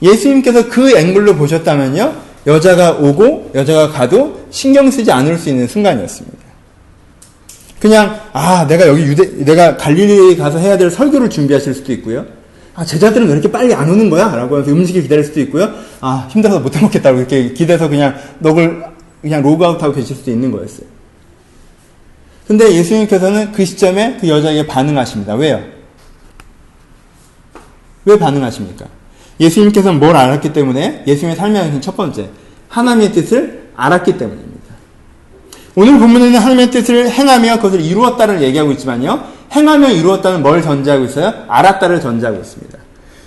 예수님께서 0.02 0.70
그 0.70 0.96
앵글로 0.96 1.36
보셨다면요, 1.36 2.14
여자가 2.48 2.92
오고 2.94 3.52
여자가 3.56 3.90
가도 3.90 4.46
신경 4.52 4.90
쓰지 4.90 5.12
않을 5.12 5.38
수 5.38 5.50
있는 5.50 5.68
순간이었습니다. 5.68 6.38
그냥 7.80 8.20
아 8.34 8.68
내가 8.68 8.88
여기 8.88 9.04
유대 9.04 9.44
내가 9.44 9.76
갈릴리 9.76 10.38
가서 10.38 10.60
해야 10.60 10.78
될 10.78 10.92
설교를 10.92 11.30
준비하실 11.30 11.74
수도 11.74 11.92
있고요. 11.94 12.26
아 12.76 12.86
제자들은 12.86 13.28
왜 13.28 13.34
이렇게 13.34 13.52
빨리 13.52 13.74
안 13.74 13.90
오는 13.90 14.10
거야?라고 14.10 14.60
해서 14.60 14.72
음식을 14.72 15.02
기다릴 15.02 15.24
수도 15.24 15.40
있고요. 15.42 15.72
아 16.00 16.28
힘들어서 16.32 16.60
못 16.60 16.76
해먹겠다고 16.76 17.20
이렇게 17.20 17.54
기대서 17.54 17.90
그냥 17.90 18.16
넋을 18.40 18.84
그냥 19.22 19.42
로그아웃하고 19.42 19.94
계실 19.94 20.16
수도 20.16 20.32
있는 20.32 20.52
거였어요. 20.52 20.88
근데 22.48 22.74
예수님께서는 22.74 23.52
그 23.52 23.64
시점에 23.64 24.18
그 24.20 24.28
여자에게 24.28 24.68
반응하십니다. 24.68 25.36
왜요? 25.36 25.64
왜 28.06 28.18
반응하십니까? 28.18 28.86
예수님께서는 29.40 30.00
뭘 30.00 30.16
알았기 30.16 30.54
때문에 30.54 31.04
예수님의 31.08 31.36
삶의 31.36 31.62
양심 31.62 31.82
첫 31.82 31.96
번째 31.96 32.30
하나님의 32.68 33.14
뜻을 33.14 33.70
알았기 33.76 34.18
때문입니다. 34.18 34.52
오늘 35.76 35.98
본문에는 36.00 36.38
하나님의 36.38 36.72
뜻을 36.72 37.10
행하며 37.10 37.58
그것을 37.58 37.82
이루었다를 37.82 38.42
얘기하고 38.42 38.72
있지만요. 38.72 39.24
행하며 39.54 39.92
이루었다는 39.92 40.42
뭘 40.42 40.62
전제하고 40.62 41.06
있어요? 41.06 41.46
알았다를 41.48 42.02
전제하고 42.02 42.40
있습니다. 42.40 42.78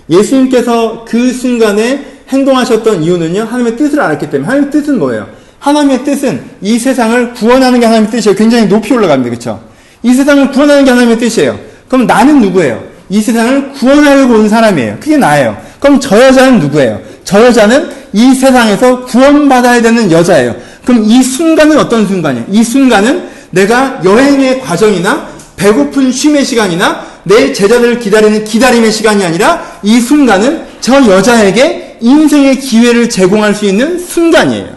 예수님께서 0.09 1.05
그 1.05 1.31
순간에 1.31 2.19
행동하셨던 2.29 3.03
이유는요. 3.03 3.41
하나님의 3.43 3.77
뜻을 3.77 3.99
알았기 3.99 4.29
때문에 4.29 4.47
하나님의 4.47 4.71
뜻은 4.71 4.99
뭐예요? 4.99 5.27
하나님의 5.65 6.03
뜻은 6.03 6.43
이 6.61 6.77
세상을 6.77 7.33
구원하는 7.33 7.79
게 7.79 7.87
하나님의 7.87 8.11
뜻이에요. 8.11 8.35
굉장히 8.35 8.67
높이 8.67 8.93
올라갑니다. 8.93 9.29
그렇죠? 9.31 9.63
이 10.03 10.13
세상을 10.13 10.51
구원하는 10.51 10.85
게 10.85 10.91
하나님의 10.91 11.17
뜻이에요. 11.17 11.57
그럼 11.87 12.05
나는 12.05 12.39
누구예요? 12.39 12.83
이 13.09 13.19
세상을 13.19 13.71
구원하려고 13.73 14.35
온 14.35 14.47
사람이에요. 14.47 14.97
그게 14.99 15.17
나예요. 15.17 15.57
그럼 15.79 15.99
저 15.99 16.23
여자는 16.23 16.59
누구예요? 16.59 17.01
저 17.23 17.43
여자는 17.43 17.89
이 18.13 18.35
세상에서 18.35 19.05
구원받아야 19.05 19.81
되는 19.81 20.11
여자예요. 20.11 20.55
그럼 20.85 21.03
이 21.03 21.23
순간은 21.23 21.79
어떤 21.79 22.07
순간이에요? 22.07 22.45
이 22.51 22.63
순간은 22.63 23.23
내가 23.49 24.01
여행의 24.05 24.61
과정이나 24.61 25.29
배고픈 25.55 26.11
쉼의 26.11 26.45
시간이나 26.45 27.03
내 27.23 27.51
제자들을 27.53 27.97
기다리는 27.99 28.43
기다림의 28.43 28.91
시간이 28.91 29.25
아니라 29.25 29.79
이 29.81 29.99
순간은 29.99 30.61
저 30.79 31.03
여자에게 31.03 31.97
인생의 32.01 32.59
기회를 32.59 33.09
제공할 33.09 33.55
수 33.55 33.65
있는 33.65 33.97
순간이에요. 33.97 34.74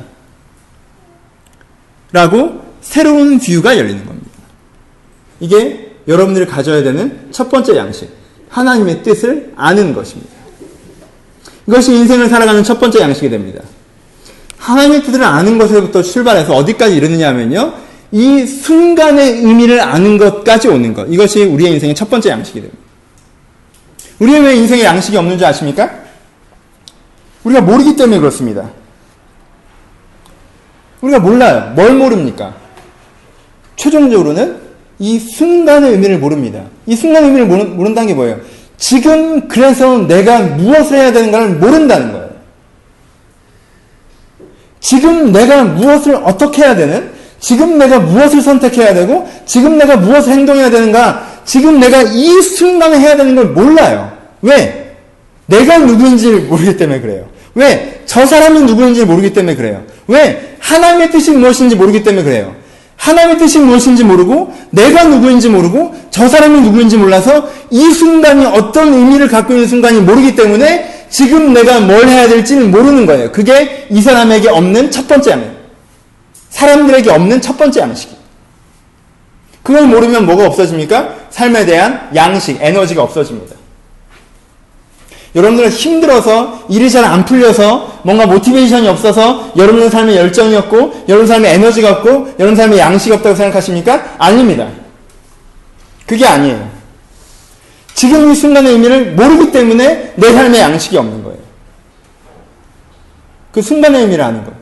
라고 2.12 2.62
새로운 2.81 3.38
뷰가 3.38 3.77
열리는 3.77 4.05
겁니다. 4.07 4.29
이게 5.40 5.97
여러분들이 6.07 6.47
가져야 6.47 6.83
되는 6.83 7.29
첫 7.31 7.51
번째 7.51 7.77
양식. 7.77 8.09
하나님의 8.49 9.03
뜻을 9.03 9.53
아는 9.57 9.94
것입니다. 9.94 10.33
이것이 11.66 11.92
인생을 11.92 12.29
살아가는 12.29 12.64
첫 12.64 12.81
번째 12.81 13.01
양식이 13.01 13.29
됩니다. 13.29 13.62
하나님의 14.57 15.03
뜻을 15.03 15.23
아는 15.23 15.59
것에부터 15.59 16.03
출발해서 16.03 16.55
어디까지 16.55 16.97
이르느냐 16.97 17.29
하면요. 17.29 17.75
이 18.11 18.47
순간의 18.47 19.40
의미를 19.44 19.81
아는 19.81 20.16
것까지 20.16 20.68
오는 20.68 20.94
것. 20.94 21.07
이것이 21.11 21.44
우리의 21.44 21.73
인생의 21.75 21.94
첫 21.94 22.09
번째 22.09 22.31
양식이 22.31 22.61
됩니다. 22.62 22.83
우리의 24.18 24.40
왜 24.40 24.57
인생에 24.57 24.83
양식이 24.83 25.16
없는 25.16 25.37
줄 25.37 25.47
아십니까? 25.47 25.90
우리가 27.44 27.61
모르기 27.61 27.97
때문에 27.97 28.18
그렇습니다. 28.18 28.71
우리가 31.00 31.20
몰라요. 31.20 31.72
뭘 31.74 31.94
모릅니까? 31.94 32.54
최종적으로는 33.76 34.56
이 34.98 35.18
순간의 35.18 35.92
의미를 35.92 36.18
모릅니다. 36.18 36.62
이 36.87 36.96
순간의 36.96 37.28
의미를 37.28 37.46
모른, 37.46 37.76
모른다는 37.76 38.08
게 38.08 38.14
뭐예요? 38.14 38.38
지금 38.76 39.48
그래서 39.48 39.98
내가 39.98 40.40
무엇을 40.40 40.98
해야 40.98 41.12
되는가를 41.12 41.50
모른다는 41.56 42.12
거예요. 42.12 42.28
지금 44.80 45.32
내가 45.32 45.64
무엇을 45.64 46.16
어떻게 46.16 46.62
해야 46.62 46.74
되는? 46.74 47.11
지금 47.40 47.78
내가 47.78 48.00
무엇을 48.00 48.40
선택해야 48.40 48.94
되고, 48.94 49.28
지금 49.46 49.78
내가 49.78 49.96
무엇을 49.96 50.32
행동해야 50.32 50.70
되는가? 50.70 51.28
지금 51.44 51.78
내가 51.78 52.02
이 52.02 52.42
순간에 52.42 52.98
해야 52.98 53.16
되는 53.16 53.34
걸 53.37 53.46
몰라요. 53.46 54.12
왜? 54.42 54.96
내가 55.46 55.78
누구인지 55.78 56.30
모르기 56.30 56.76
때문에 56.76 57.00
그래요. 57.00 57.26
왜? 57.59 58.03
저 58.07 58.25
사람이 58.25 58.61
누구인지 58.61 59.05
모르기 59.05 59.33
때문에 59.33 59.57
그래요. 59.57 59.83
왜? 60.07 60.57
하나님의 60.61 61.11
뜻이 61.11 61.33
무엇인지 61.33 61.75
모르기 61.75 62.05
때문에 62.05 62.23
그래요. 62.23 62.55
하나님의 62.97 63.38
뜻이 63.38 63.59
무엇인지 63.59 64.05
모르고 64.05 64.55
내가 64.71 65.03
누구인지 65.05 65.49
모르고 65.49 65.92
저 66.11 66.29
사람이 66.29 66.61
누구인지 66.61 66.97
몰라서 66.97 67.49
이 67.71 67.90
순간이 67.90 68.47
어떤 68.47 68.94
의미를 68.94 69.27
갖고 69.27 69.55
있는 69.55 69.66
순간이 69.66 70.01
모르기 70.01 70.37
때문에 70.37 71.07
지금 71.11 71.53
내가 71.53 71.81
뭘 71.81 72.07
해야 72.09 72.29
될지는 72.29 72.71
모르는 72.71 73.07
거예요. 73.07 73.33
그게 73.33 73.87
이 73.90 74.01
사람에게 74.01 74.49
없는 74.51 74.92
첫 74.92 75.09
번째 75.09 75.33
양식. 75.33 75.51
사람들에게 76.51 77.11
없는 77.11 77.40
첫 77.40 77.59
번째 77.59 77.81
양식. 77.81 78.11
그걸 79.64 79.87
모르면 79.88 80.27
뭐가 80.27 80.47
없어집니까? 80.47 81.14
삶에 81.31 81.66
대한 81.66 82.09
양식, 82.14 82.57
에너지가 82.61 83.03
없어집니다. 83.03 83.58
여러분들은 85.34 85.70
힘들어서 85.70 86.64
일이 86.68 86.90
잘 86.90 87.04
안 87.04 87.24
풀려서 87.24 88.00
뭔가 88.02 88.26
모티베이션이 88.26 88.88
없어서 88.88 89.52
여러분의 89.56 89.90
삶에 89.90 90.16
열정이 90.16 90.54
없고 90.56 91.04
여러분 91.08 91.26
삶에 91.26 91.54
에너지가 91.54 91.90
없고 91.92 92.34
여러분 92.38 92.56
삶에 92.56 92.78
양식이 92.78 93.12
없다고 93.14 93.34
생각하십니까? 93.34 94.16
아닙니다. 94.18 94.68
그게 96.06 96.26
아니에요. 96.26 96.70
지금 97.94 98.30
이 98.30 98.34
순간의 98.34 98.72
의미를 98.72 99.12
모르기 99.12 99.52
때문에 99.52 100.14
내 100.16 100.32
삶에 100.32 100.60
양식이 100.60 100.96
없는 100.96 101.24
거예요. 101.24 101.38
그 103.52 103.60
순간의 103.60 104.02
의미를 104.02 104.24
아는 104.24 104.44
거. 104.44 104.52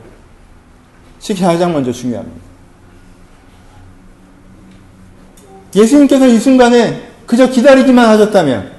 식 1.19 1.39
가장 1.39 1.73
먼저 1.73 1.91
중요합니다. 1.91 2.37
예수님께서 5.75 6.27
이 6.27 6.39
순간에 6.39 7.03
그저 7.25 7.49
기다리기만 7.49 8.07
하셨다면 8.07 8.76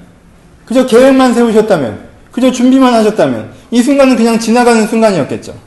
그저 0.69 0.87
계획만 0.87 1.33
세우셨다면, 1.33 2.09
그저 2.31 2.53
준비만 2.53 2.93
하셨다면, 2.93 3.55
이 3.71 3.83
순간은 3.83 4.17
그냥 4.17 4.39
지나가는 4.39 4.87
순간이었겠죠. 4.87 5.59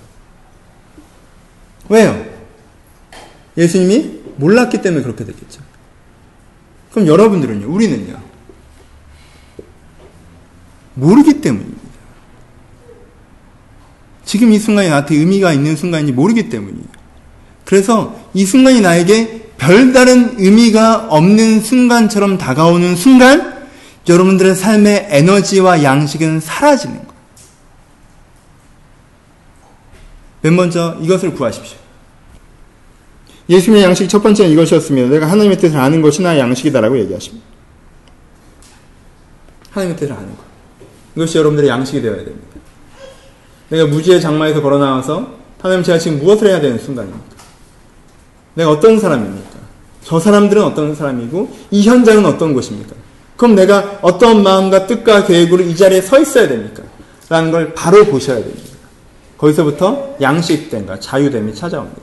왜요? 1.89 2.23
예수님이 3.57 4.21
몰랐기 4.35 4.83
때문에 4.83 5.01
그렇게 5.01 5.25
됐겠죠. 5.25 5.59
그럼 6.91 7.07
여러분들은요, 7.07 7.67
우리는요, 7.67 8.15
모르기 10.93 11.41
때문입니다. 11.41 11.81
지금 14.23 14.53
이 14.53 14.59
순간이 14.59 14.87
나한테 14.87 15.15
의미가 15.15 15.51
있는 15.51 15.75
순간인지 15.75 16.13
모르기 16.13 16.47
때문이에요. 16.47 16.85
그래서 17.65 18.15
이 18.35 18.45
순간이 18.45 18.81
나에게 18.81 19.49
별다른 19.57 20.35
의미가 20.37 21.07
없는 21.09 21.61
순간처럼 21.61 22.37
다가오는 22.37 22.95
순간, 22.95 23.60
여러분들의 24.07 24.55
삶의 24.55 25.07
에너지와 25.09 25.83
양식은 25.83 26.39
사라지는 26.39 26.95
거예요. 26.95 27.11
맨 30.41 30.55
먼저 30.55 30.97
이것을 31.01 31.33
구하십시오. 31.33 31.77
예수님의 33.49 33.83
양식 33.83 34.07
첫 34.07 34.23
번째는 34.23 34.51
이것이었습니다. 34.51 35.09
내가 35.09 35.29
하나님의 35.29 35.57
뜻을 35.57 35.77
아는 35.77 36.01
것이 36.01 36.21
나의 36.21 36.39
양식이다라고 36.39 36.97
얘기하십니다. 36.99 37.45
하나님의 39.71 39.97
뜻을 39.97 40.13
아는 40.13 40.35
것. 40.35 40.43
이것이 41.15 41.37
여러분들의 41.37 41.69
양식이 41.69 42.01
되어야 42.01 42.23
됩니다. 42.23 42.47
내가 43.69 43.85
무지의 43.85 44.19
장마에서 44.19 44.61
걸어 44.61 44.79
나와서 44.79 45.35
하나님 45.61 45.83
제가 45.83 45.99
지금 45.99 46.19
무엇을 46.19 46.47
해야 46.47 46.59
되는 46.59 46.79
순간입니까? 46.79 47.35
내가 48.55 48.71
어떤 48.71 48.99
사람입니까? 48.99 49.59
저 50.03 50.19
사람들은 50.19 50.63
어떤 50.63 50.95
사람이고 50.95 51.55
이 51.69 51.83
현장은 51.87 52.25
어떤 52.25 52.53
곳입니까? 52.53 52.95
그럼 53.41 53.55
내가 53.55 53.97
어떤 54.03 54.43
마음과 54.43 54.85
뜻과 54.85 55.25
계획으로 55.25 55.63
이 55.63 55.75
자리에 55.75 55.99
서 56.01 56.19
있어야 56.19 56.47
됩니까? 56.47 56.83
라는 57.27 57.49
걸 57.49 57.73
바로 57.73 58.05
보셔야 58.05 58.35
됩니다. 58.37 58.69
거기서부터 59.35 60.17
양식됨과 60.21 60.99
자유됨이 60.99 61.55
찾아옵니다. 61.55 62.01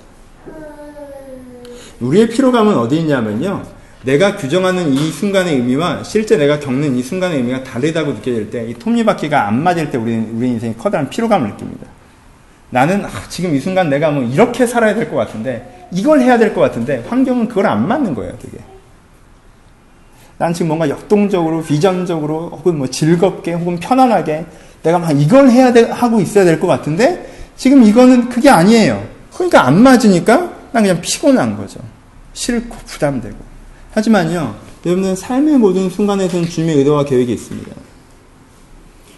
우리의 2.01 2.29
피로감은 2.31 2.77
어디 2.77 2.97
있냐면요. 2.97 3.63
내가 4.03 4.35
규정하는 4.35 4.93
이 4.93 5.13
순간의 5.13 5.55
의미와 5.59 6.03
실제 6.03 6.37
내가 6.37 6.59
겪는 6.59 6.97
이 6.97 7.05
순간의 7.05 7.37
의미가 7.37 7.63
다르다고 7.63 8.15
느껴질 8.15 8.51
때, 8.51 8.67
이 8.69 8.75
톱니바퀴가 8.75 9.47
안 9.47 9.63
맞을 9.63 9.93
때 9.93 9.97
우리, 9.97 10.17
우리 10.17 10.49
인생이 10.49 10.77
커다란 10.77 11.09
피로감을 11.09 11.51
느낍니다. 11.51 11.87
나는 12.71 13.05
아, 13.05 13.11
지금 13.29 13.55
이 13.55 13.61
순간 13.61 13.89
내가 13.89 14.11
뭐 14.11 14.25
이렇게 14.25 14.67
살아야 14.67 14.97
될 14.97 15.09
것 15.09 15.15
같은데, 15.15 15.87
이걸 15.93 16.21
해야 16.21 16.37
될 16.37 16.53
것 16.53 16.61
같은데, 16.63 17.05
환경은 17.09 17.47
그걸 17.47 17.67
안 17.67 17.87
맞는 17.87 18.17
거예요, 18.17 18.37
되게. 18.43 18.59
난 20.39 20.55
지금 20.55 20.69
뭔가 20.69 20.89
역동적으로, 20.89 21.63
비전적으로, 21.63 22.51
혹은 22.51 22.79
뭐 22.79 22.87
즐겁게, 22.87 23.53
혹은 23.53 23.79
편안하게, 23.79 24.47
내가 24.83 24.99
막 24.99 25.11
이걸 25.21 25.51
해야 25.51 25.73
돼, 25.73 25.83
하고 25.91 26.21
있어야 26.21 26.45
될 26.45 26.61
것 26.61 26.67
같은데 26.69 27.35
지금 27.57 27.83
이거는 27.83 28.29
그게 28.29 28.49
아니에요. 28.49 29.05
그러니까 29.35 29.67
안 29.67 29.83
맞으니까 29.83 30.53
난 30.73 30.83
그냥 30.85 31.01
피곤한 31.01 31.57
거죠. 31.57 31.81
싫고 32.35 32.77
부담되고. 32.87 33.37
하지만요, 33.93 34.55
여러분들 34.87 35.17
삶의 35.17 35.59
모든 35.59 35.91
순간에서는 35.91 36.49
주님의 36.49 36.77
의도와 36.77 37.05
계획이 37.05 37.33
있습니다. 37.33 37.73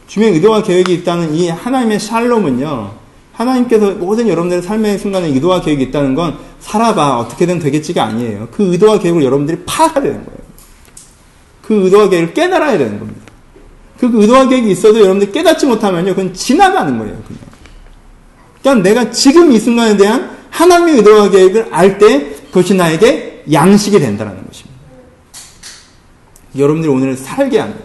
주님의 0.06 0.34
의도와 0.36 0.62
계획이 0.62 0.94
있다는 0.94 1.34
이 1.34 1.50
하나님의 1.50 2.00
샬롬은요, 2.00 2.92
하나님께서 3.32 3.92
모든 3.92 4.26
여러분들의 4.28 4.62
삶의 4.62 4.98
순간에 4.98 5.28
의도와 5.28 5.60
계획이 5.60 5.84
있다는 5.84 6.14
건 6.14 6.38
살아봐 6.60 7.18
어떻게든 7.18 7.58
되겠지가 7.58 8.02
아니에요. 8.04 8.48
그 8.50 8.72
의도와 8.72 8.98
계획을 8.98 9.22
여러분들이 9.22 9.62
파악해야 9.66 10.02
되는 10.02 10.24
거예요. 10.24 10.49
그 11.70 11.84
의도와 11.84 12.08
계획을 12.08 12.34
깨달아야 12.34 12.78
되는 12.78 12.98
겁니다. 12.98 13.20
그 14.00 14.10
의도와 14.12 14.48
계획이 14.48 14.72
있어도 14.72 14.98
여러분들이 14.98 15.30
깨닫지 15.30 15.66
못하면요, 15.66 16.16
그건 16.16 16.34
지나가는 16.34 16.98
거예요, 16.98 17.16
그냥. 17.28 17.40
그러니까 18.60 18.88
내가 18.88 19.10
지금 19.12 19.52
이 19.52 19.58
순간에 19.60 19.96
대한 19.96 20.36
하나님의 20.50 20.96
의도와 20.96 21.30
계획을 21.30 21.68
알 21.70 21.98
때 21.98 22.34
그것이 22.48 22.74
나에게 22.74 23.44
양식이 23.52 24.00
된다는 24.00 24.44
것입니다. 24.48 24.80
여러분들이 26.58 26.92
오늘 26.92 27.16
살게 27.16 27.60
합니다. 27.60 27.84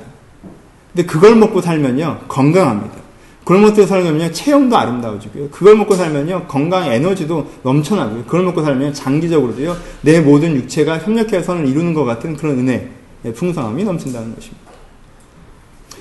근데 0.92 1.06
그걸 1.06 1.36
먹고 1.36 1.62
살면요, 1.62 2.22
건강합니다. 2.28 2.96
그걸 3.44 3.62
먹고 3.62 3.86
살면요, 3.86 4.32
체형도 4.32 4.76
아름다워지고요. 4.76 5.50
그걸 5.52 5.76
먹고 5.76 5.94
살면요, 5.94 6.46
건강 6.48 6.92
에너지도 6.92 7.52
넘쳐나고요. 7.62 8.24
그걸 8.24 8.46
먹고 8.46 8.64
살면 8.64 8.96
장기적으로도요, 8.96 9.78
내 10.02 10.22
모든 10.22 10.56
육체가 10.56 10.98
협력해서 10.98 11.44
선을 11.44 11.68
이루는 11.68 11.94
것 11.94 12.04
같은 12.04 12.36
그런 12.36 12.58
은혜, 12.58 12.90
풍성함이 13.34 13.84
넘친다는 13.84 14.36
것입니다. 14.36 14.72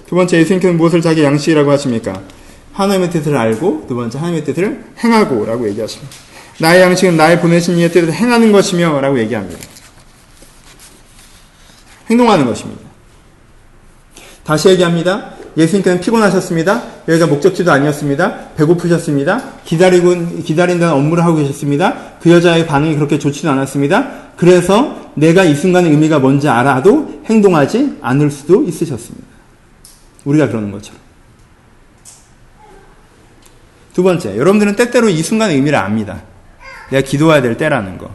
두 0.06 0.14
번째, 0.14 0.38
예수님께서 0.38 0.74
무엇을 0.74 1.00
자기 1.00 1.22
양식이라고 1.22 1.70
하십니까? 1.72 2.22
하나님의 2.72 3.10
뜻을 3.10 3.36
알고, 3.36 3.86
두 3.88 3.94
번째, 3.94 4.18
하나님의 4.18 4.44
뜻을 4.44 4.84
행하고, 5.02 5.44
라고 5.44 5.68
얘기하십니다. 5.68 6.14
나의 6.60 6.82
양식은 6.82 7.16
나의 7.16 7.40
보내신 7.40 7.78
이의 7.78 7.90
뜻을 7.90 8.12
행하는 8.12 8.52
것이며, 8.52 9.00
라고 9.00 9.18
얘기합니다. 9.18 9.60
행동하는 12.10 12.46
것입니다. 12.46 12.82
다시 14.44 14.68
얘기합니다. 14.68 15.33
예수님께서는 15.56 16.00
피곤하셨습니다. 16.00 16.82
여기가 17.08 17.26
목적지도 17.26 17.70
아니었습니다. 17.70 18.50
배고프셨습니다. 18.56 19.42
기다리고, 19.64 20.42
기다린다는 20.42 20.94
업무를 20.94 21.24
하고 21.24 21.36
계셨습니다. 21.36 21.94
그 22.20 22.30
여자의 22.30 22.66
반응이 22.66 22.96
그렇게 22.96 23.18
좋지도 23.18 23.50
않았습니다. 23.50 24.32
그래서 24.36 25.12
내가 25.14 25.44
이 25.44 25.54
순간의 25.54 25.92
의미가 25.92 26.18
뭔지 26.18 26.48
알아도 26.48 27.22
행동하지 27.26 27.98
않을 28.02 28.30
수도 28.30 28.64
있으셨습니다. 28.64 29.26
우리가 30.24 30.48
그러는 30.48 30.72
것처럼. 30.72 31.00
두 33.92 34.02
번째, 34.02 34.36
여러분들은 34.36 34.74
때때로 34.74 35.08
이 35.08 35.22
순간의 35.22 35.56
의미를 35.56 35.78
압니다. 35.78 36.22
내가 36.90 37.06
기도해야 37.06 37.42
될 37.42 37.56
때라는 37.56 37.98
거. 37.98 38.10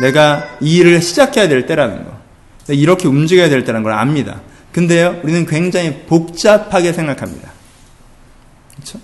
내가 0.00 0.44
이 0.60 0.76
일을 0.76 1.02
시작해야 1.02 1.48
될 1.48 1.66
때라는 1.66 2.04
거. 2.04 2.16
이렇게 2.68 3.08
움직여야 3.08 3.48
될 3.48 3.64
때라는 3.64 3.82
걸 3.82 3.92
압니다. 3.92 4.40
근데요, 4.78 5.18
우리는 5.24 5.44
굉장히 5.44 6.04
복잡하게 6.06 6.92
생각합니다. 6.92 7.50
그렇죠? 8.76 9.00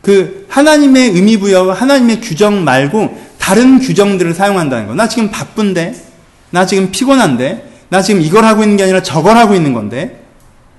그 0.00 0.46
하나님의 0.48 1.10
의미 1.10 1.36
부여, 1.36 1.70
하나님의 1.70 2.22
규정 2.22 2.64
말고 2.64 3.20
다른 3.38 3.80
규정들을 3.80 4.32
사용한다는 4.32 4.86
거. 4.86 4.94
나 4.94 5.08
지금 5.08 5.30
바쁜데, 5.30 5.94
나 6.48 6.64
지금 6.64 6.90
피곤한데, 6.90 7.70
나 7.90 8.00
지금 8.00 8.22
이걸 8.22 8.46
하고 8.46 8.62
있는 8.62 8.78
게 8.78 8.84
아니라 8.84 9.02
저걸 9.02 9.36
하고 9.36 9.54
있는 9.54 9.74
건데, 9.74 10.24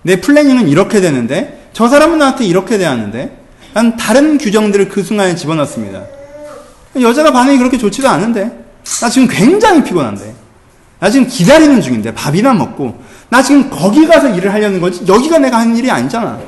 내 0.02 0.19
플래닝은 0.19 0.67
이렇게 0.67 0.99
되는데, 0.99 1.69
저 1.71 1.88
사람은 1.88 2.17
나한테 2.17 2.45
이렇게 2.45 2.80
대하는데, 2.80 3.38
난 3.76 3.95
다른 3.95 4.39
규정들을 4.39 4.89
그 4.89 5.04
순간에 5.04 5.36
집어넣습니다. 5.36 6.04
여자가 6.99 7.32
반응이 7.32 7.60
그렇게 7.60 7.78
좋지도 7.78 8.10
않은데, 8.10 8.49
나 9.02 9.10
지금 9.10 9.28
굉장히 9.28 9.84
피곤한데, 9.84 10.34
나 11.03 11.09
지금 11.09 11.27
기다리는 11.27 11.81
중인데 11.81 12.13
밥이나 12.13 12.53
먹고 12.53 12.97
나 13.27 13.43
지금 13.43 13.69
거기 13.69 14.07
가서 14.07 14.29
일을 14.29 14.53
하려는 14.53 14.79
거지 14.79 15.03
여기가 15.05 15.37
내가 15.37 15.59
하는 15.59 15.75
일이 15.75 15.91
아니잖아. 15.91 16.39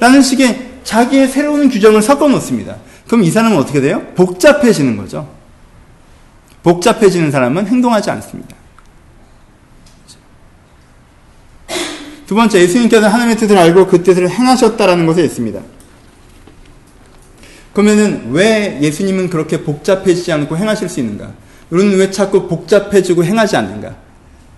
라는 0.00 0.20
식의 0.20 0.80
자기의 0.82 1.28
새로운 1.28 1.68
규정을 1.68 2.02
섞어 2.02 2.26
놓습니다. 2.26 2.78
그럼 3.06 3.22
이 3.22 3.30
사람은 3.30 3.56
어떻게 3.56 3.80
돼요? 3.80 4.02
복잡해지는 4.16 4.96
거죠. 4.96 5.32
복잡해지는 6.64 7.30
사람은 7.30 7.68
행동하지 7.68 8.10
않습니다. 8.10 8.56
두 12.26 12.34
번째, 12.34 12.60
예수님께서 12.60 13.06
하나님의 13.06 13.36
뜻을 13.36 13.56
알고 13.56 13.86
그 13.86 14.02
뜻을 14.02 14.28
행하셨다라는 14.28 15.06
것에 15.06 15.22
있습니다. 15.22 15.60
그러면은 17.74 18.32
왜 18.32 18.80
예수님은 18.82 19.30
그렇게 19.30 19.62
복잡해지지 19.62 20.32
않고 20.32 20.56
행하실 20.56 20.88
수 20.88 20.98
있는가? 20.98 21.30
우리는 21.70 21.98
왜 21.98 22.10
자꾸 22.10 22.48
복잡해지고 22.48 23.24
행하지 23.24 23.56
않는가? 23.56 23.96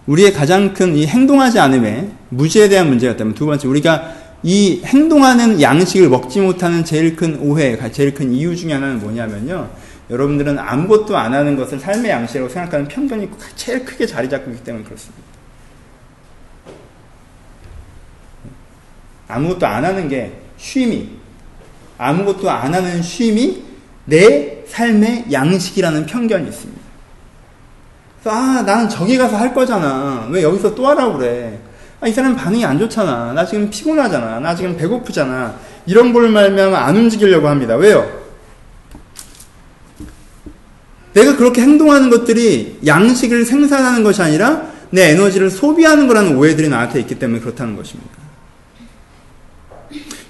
우리의 0.07 0.33
가장 0.33 0.75
큰 0.75 0.96
이 0.96 1.07
행동하지 1.07 1.59
않음의 1.61 2.11
무지에 2.31 2.68
대한 2.68 2.88
문제가 2.88 3.12
있다면 3.14 3.35
두 3.35 3.46
번째 3.46 3.68
우리가 3.68 4.14
이 4.42 4.83
행동하는 4.85 5.61
양식을 5.61 6.09
먹지 6.09 6.40
못하는 6.40 6.85
제일 6.85 7.14
큰 7.14 7.38
오해, 7.40 7.79
제일 7.92 8.12
큰 8.12 8.33
이유 8.33 8.57
중에 8.57 8.72
하나는 8.72 8.98
뭐냐면요. 8.98 9.70
여러분들은 10.11 10.59
아무것도 10.59 11.16
안 11.16 11.33
하는 11.33 11.57
것을 11.57 11.79
삶의 11.79 12.11
양식이라고 12.11 12.53
생각하는 12.53 12.88
편견이 12.88 13.29
제일 13.55 13.85
크게 13.85 14.05
자리 14.07 14.29
잡고 14.29 14.51
있기 14.51 14.64
때문에 14.64 14.85
그렇습니다. 14.85 15.22
아무것도 19.29 19.66
안 19.66 19.85
하는 19.85 20.09
게 20.09 20.33
쉼이, 20.59 21.09
아무것도 21.96 22.51
안 22.51 22.75
하는 22.75 23.01
쉼이 23.01 23.62
내 24.05 24.64
삶의 24.66 25.27
양식이라는 25.31 26.07
편견이 26.07 26.48
있습니다. 26.48 26.82
아, 28.24 28.62
나는 28.64 28.88
저기 28.88 29.18
가서 29.18 29.37
할 29.37 29.52
거잖아. 29.52 30.26
왜 30.30 30.42
여기서 30.42 30.74
또 30.74 30.87
하라고 30.88 31.18
그래? 31.18 31.58
아, 32.00 32.06
이 32.06 32.12
사람 32.12 32.37
반응이 32.37 32.64
안 32.64 32.78
좋잖아. 32.78 33.32
나 33.32 33.44
지금 33.44 33.68
피곤하잖아. 33.68 34.40
나 34.40 34.54
지금 34.54 34.76
배고프잖아. 34.76 35.54
이런 35.87 36.12
걸 36.12 36.28
말면 36.28 36.74
안 36.74 36.96
움직이려고 36.96 37.48
합니다. 37.48 37.74
왜요? 37.74 38.22
내가 41.14 41.37
그렇게 41.37 41.62
행동하는 41.62 42.11
것들이 42.11 42.78
양식을 42.87 43.44
생산하는 43.44 44.02
것이 44.02 44.22
아니라 44.22 44.62
내 44.90 45.11
에너지를 45.11 45.50
소비하는 45.50 46.06
거라는 46.06 46.37
오해들이 46.37 46.68
나한테 46.68 47.00
있기 47.00 47.18
때문에 47.18 47.40
그렇다는 47.40 47.76
것입니다. 47.76 48.11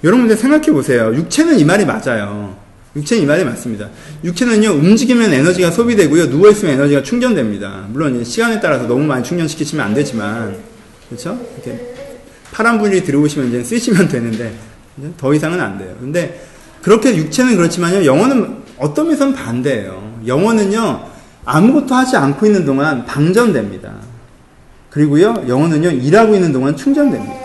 여러분들 0.03 0.37
생각해 0.37 0.73
보세요. 0.73 1.15
육체는 1.15 1.59
이 1.59 1.65
말이 1.65 1.85
맞아요. 1.85 2.57
육체는 2.95 3.23
이 3.23 3.27
말이 3.27 3.45
맞습니다. 3.45 3.89
육체는요, 4.23 4.71
움직이면 4.71 5.33
에너지가 5.33 5.71
소비되고요, 5.71 6.27
누워있으면 6.27 6.75
에너지가 6.75 7.03
충전됩니다. 7.03 7.87
물론 7.91 8.23
시간에 8.25 8.61
따라서 8.61 8.87
너무 8.87 9.05
많이 9.05 9.25
충전시키시면 9.25 9.85
안 9.85 9.95
되지만, 9.95 10.57
그렇죠? 11.09 11.39
이렇게 11.55 11.95
파란 12.53 12.79
불이 12.79 13.03
들어오시면 13.05 13.49
이제 13.49 13.65
쓰시면 13.65 14.09
되는데, 14.09 14.53
더 15.17 15.33
이상은 15.33 15.61
안 15.61 15.79
돼요. 15.79 15.95
근데 16.01 16.43
그렇게 16.83 17.17
육체는 17.17 17.57
그렇지만요, 17.57 18.05
영혼은 18.05 18.57
어떤 18.79 19.07
면에서는 19.07 19.35
반대예요. 19.35 20.21
영혼은요, 20.27 21.07
아무것도 21.45 21.95
하지 21.95 22.17
않고 22.17 22.45
있는 22.45 22.67
동안 22.67 23.07
방전됩니다. 23.07 23.95
그리고요, 24.91 25.45
영혼은요, 25.49 25.91
일하고 25.91 26.35
있는 26.35 26.53
동안 26.53 26.77
충전됩니다. 26.77 27.43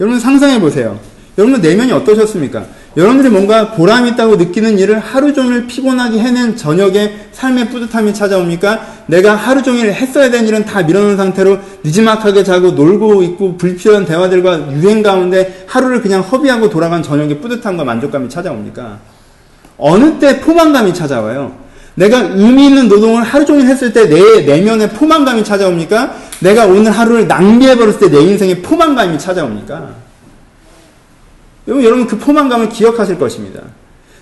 여러분 0.00 0.20
상상해 0.20 0.60
보세요. 0.60 1.00
여러분 1.36 1.60
내면이 1.60 1.90
어떠셨습니까? 1.92 2.64
여러분들이 2.98 3.30
뭔가 3.32 3.70
보람 3.70 4.08
있다고 4.08 4.34
느끼는 4.34 4.76
일을 4.76 4.98
하루 4.98 5.32
종일 5.32 5.68
피곤하게 5.68 6.18
해낸 6.18 6.56
저녁에 6.56 7.28
삶의 7.30 7.70
뿌듯함이 7.70 8.12
찾아옵니까? 8.12 9.04
내가 9.06 9.36
하루 9.36 9.62
종일 9.62 9.92
했어야 9.92 10.28
되는 10.32 10.48
일은 10.48 10.64
다 10.64 10.82
밀어놓은 10.82 11.16
상태로 11.16 11.58
늦지막하게 11.84 12.42
자고 12.42 12.72
놀고 12.72 13.22
있고 13.22 13.56
불필요한 13.56 14.04
대화들과 14.04 14.72
유행 14.72 15.04
가운데 15.04 15.64
하루를 15.68 16.02
그냥 16.02 16.22
허비하고 16.22 16.70
돌아간 16.70 17.00
저녁에 17.00 17.38
뿌듯함과 17.38 17.84
만족감이 17.84 18.28
찾아옵니까? 18.28 18.98
어느 19.78 20.18
때 20.18 20.40
포만감이 20.40 20.92
찾아와요? 20.92 21.52
내가 21.94 22.18
의미 22.34 22.66
있는 22.66 22.88
노동을 22.88 23.22
하루 23.22 23.44
종일 23.46 23.66
했을 23.66 23.92
때 23.92 24.08
내 24.08 24.42
내면에 24.42 24.90
포만감이 24.90 25.44
찾아옵니까? 25.44 26.16
내가 26.40 26.66
오늘 26.66 26.90
하루를 26.90 27.28
낭비해버렸을 27.28 28.00
때 28.00 28.08
내 28.08 28.24
인생에 28.24 28.56
포만감이 28.56 29.20
찾아옵니까? 29.20 30.07
여러분, 31.68 31.84
여러분 31.84 32.06
그 32.08 32.18
포만감을 32.18 32.70
기억하실 32.70 33.18
것입니다. 33.18 33.60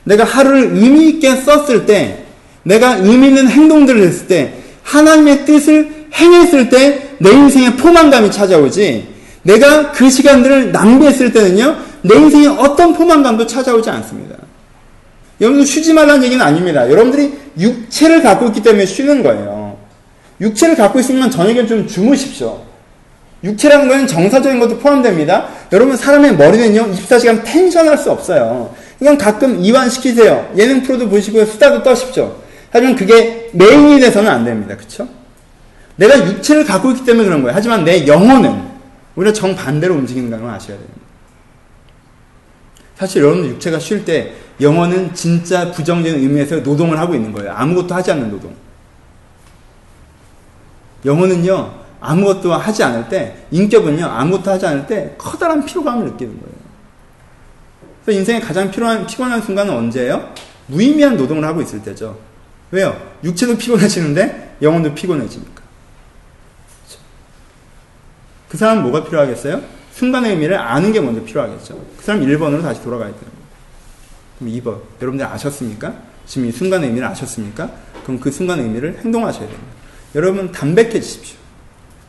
내가 0.04 0.24
하루를 0.24 0.76
의미 0.76 1.08
있게 1.08 1.36
썼을 1.36 1.86
때, 1.86 2.24
내가 2.62 2.96
의미 2.96 3.28
있는 3.28 3.48
행동들을 3.48 4.02
했을 4.02 4.26
때, 4.26 4.54
하나님의 4.82 5.46
뜻을 5.46 6.08
행했을 6.12 6.68
때 6.68 7.06
내 7.18 7.30
인생에 7.30 7.76
포만감이 7.76 8.30
찾아오지, 8.30 9.06
내가 9.42 9.92
그 9.92 10.10
시간들을 10.10 10.72
낭비했을 10.72 11.32
때는요, 11.32 11.76
내 12.02 12.16
인생에 12.16 12.46
어떤 12.46 12.94
포만감도 12.94 13.46
찾아오지 13.46 13.88
않습니다. 13.90 14.36
여러분 15.40 15.64
쉬지 15.64 15.92
말라는 15.92 16.24
얘기는 16.24 16.44
아닙니다. 16.44 16.88
여러분들이 16.90 17.32
육체를 17.58 18.22
갖고 18.22 18.46
있기 18.46 18.62
때문에 18.62 18.86
쉬는 18.86 19.22
거예요. 19.22 19.76
육체를 20.40 20.76
갖고 20.76 20.98
있으면 21.00 21.30
저녁에 21.30 21.66
좀 21.66 21.86
주무십시오. 21.86 22.62
육체라는 23.46 23.88
건 23.88 24.06
정서적인 24.06 24.58
것도 24.58 24.78
포함됩니다. 24.78 25.48
여러분 25.72 25.96
사람의 25.96 26.36
머리는요 26.36 26.92
24시간 26.92 27.44
텐션할 27.44 27.96
수 27.96 28.10
없어요. 28.10 28.74
그냥 28.98 29.16
가끔 29.16 29.60
이완시키세요. 29.60 30.52
예능 30.56 30.82
프로도 30.82 31.08
보시고 31.08 31.44
수다도 31.44 31.82
떠십시오. 31.82 32.36
하지만 32.70 32.96
그게 32.96 33.50
메인이 33.52 34.00
돼서는 34.00 34.30
안 34.30 34.44
됩니다. 34.44 34.76
그쵸? 34.76 35.08
내가 35.96 36.18
육체를 36.18 36.64
갖고 36.64 36.90
있기 36.90 37.04
때문에 37.04 37.26
그런 37.26 37.42
거예요. 37.42 37.54
하지만 37.56 37.84
내 37.84 38.06
영혼은 38.06 38.66
오히려 39.14 39.32
정반대로 39.32 39.94
움직이는 39.94 40.30
걸 40.30 40.40
아셔야 40.50 40.76
됩니다. 40.76 41.00
사실 42.96 43.22
여러분 43.22 43.46
육체가 43.46 43.78
쉴 43.78 44.04
때 44.04 44.32
영혼은 44.60 45.14
진짜 45.14 45.70
부정적인 45.70 46.18
의미에서 46.20 46.56
노동을 46.56 46.98
하고 46.98 47.14
있는 47.14 47.32
거예요. 47.32 47.52
아무것도 47.52 47.94
하지 47.94 48.10
않는 48.10 48.30
노동. 48.30 48.54
영혼은요, 51.04 51.85
아무것도 52.06 52.54
하지 52.54 52.82
않을 52.84 53.08
때, 53.08 53.46
인격은요, 53.50 54.04
아무것도 54.06 54.50
하지 54.50 54.66
않을 54.66 54.86
때 54.86 55.14
커다란 55.18 55.64
피로감을 55.64 56.04
느끼는 56.06 56.40
거예요. 56.40 56.56
그래서 58.04 58.20
인생에 58.20 58.40
가장 58.40 58.70
피로한, 58.70 59.06
피곤한 59.06 59.42
순간은 59.42 59.74
언제예요? 59.74 60.32
무의미한 60.68 61.16
노동을 61.16 61.44
하고 61.44 61.60
있을 61.60 61.82
때죠. 61.82 62.18
왜요? 62.70 62.96
육체도 63.24 63.58
피곤해지는데 63.58 64.56
영혼도 64.62 64.94
피곤해지니까. 64.94 65.62
그렇죠? 66.84 67.02
그 68.48 68.56
사람은 68.56 68.82
뭐가 68.84 69.04
필요하겠어요? 69.04 69.60
순간의 69.92 70.32
의미를 70.32 70.58
아는 70.58 70.92
게 70.92 71.00
먼저 71.00 71.22
필요하겠죠. 71.24 71.74
그 71.96 72.04
사람 72.04 72.20
1번으로 72.20 72.62
다시 72.62 72.82
돌아가야 72.82 73.08
돼요. 73.08 73.30
그럼 74.38 74.52
2번. 74.52 74.80
여러분들 75.00 75.26
아셨습니까? 75.26 75.94
지금 76.26 76.48
이 76.48 76.52
순간의 76.52 76.88
의미를 76.88 77.08
아셨습니까? 77.08 77.70
그럼 78.04 78.20
그 78.20 78.30
순간의 78.30 78.64
의미를 78.64 78.98
행동하셔야 78.98 79.48
됩니다. 79.48 79.72
여러분 80.14 80.52
담백해지십시오. 80.52 81.45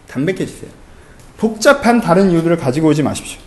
담백해지세요. 0.10 0.70
복잡한 1.38 2.02
다른 2.02 2.32
이유들을 2.32 2.58
가지고 2.58 2.90
오지 2.90 3.04
마십시오. 3.04 3.40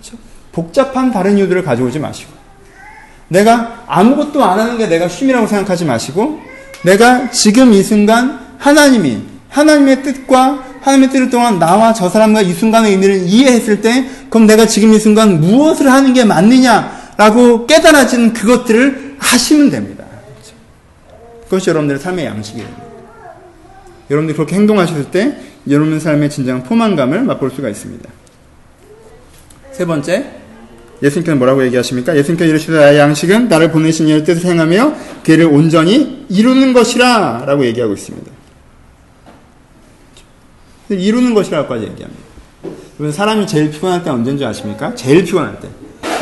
그렇죠? 0.00 0.16
복잡한 0.52 1.10
다른 1.10 1.38
이유들을 1.38 1.62
가지고 1.64 1.88
오지 1.88 1.98
마시고 1.98 2.32
내가 3.28 3.84
아무것도 3.86 4.44
안 4.44 4.60
하는 4.60 4.78
게 4.78 4.86
내가 4.86 5.08
쉼이라고 5.08 5.46
생각하지 5.46 5.84
마시고 5.84 6.40
내가 6.84 7.30
지금 7.30 7.72
이 7.72 7.82
순간 7.82 8.40
하나님이 8.58 9.22
하나님의 9.48 10.02
뜻과 10.02 10.64
하나님의 10.82 11.10
뜻을 11.10 11.30
동안 11.30 11.58
나와 11.58 11.92
저 11.92 12.08
사람과 12.08 12.42
이 12.42 12.52
순간의 12.52 12.92
의미를 12.92 13.26
이해했을 13.26 13.80
때 13.80 14.08
그럼 14.28 14.46
내가 14.46 14.66
지금 14.66 14.92
이 14.92 14.98
순간 14.98 15.40
무엇을 15.40 15.90
하는 15.90 16.12
게 16.12 16.24
맞느냐라고 16.24 17.66
깨달아진 17.66 18.32
그것들을 18.32 19.16
하시면 19.18 19.70
됩니다. 19.70 20.04
그렇죠? 20.04 20.54
그것이 21.44 21.70
여러분들의 21.70 22.00
삶의 22.00 22.26
양식이에요. 22.26 22.91
여러분들이 24.12 24.36
그렇게 24.36 24.56
행동하셨을 24.56 25.10
때 25.10 25.36
여러분 25.70 25.98
삶의 25.98 26.28
진정한 26.28 26.62
포만감을 26.62 27.22
맛볼 27.22 27.50
수가 27.50 27.70
있습니다. 27.70 28.08
세 29.72 29.86
번째, 29.86 30.26
예수님께서 31.02 31.36
뭐라고 31.36 31.64
얘기하십니까? 31.64 32.14
예수님께서 32.14 32.50
이르시되 32.50 32.74
나의 32.74 32.98
양식은 32.98 33.48
나를 33.48 33.72
보내신 33.72 34.08
이의 34.08 34.22
뜻을 34.22 34.50
행하며 34.50 34.94
그를 35.24 35.46
온전히 35.46 36.26
이루는 36.28 36.74
것이라 36.74 37.44
라고 37.46 37.64
얘기하고 37.64 37.94
있습니다. 37.94 38.30
이루는 40.90 41.32
것이라고까지 41.32 41.84
얘기합니다. 41.84 42.22
여러분 43.00 43.12
사람이 43.12 43.46
제일 43.46 43.70
피곤할 43.70 44.04
때 44.04 44.10
언제인지 44.10 44.44
아십니까? 44.44 44.94
제일 44.94 45.24
피곤할 45.24 45.58
때. 45.58 45.68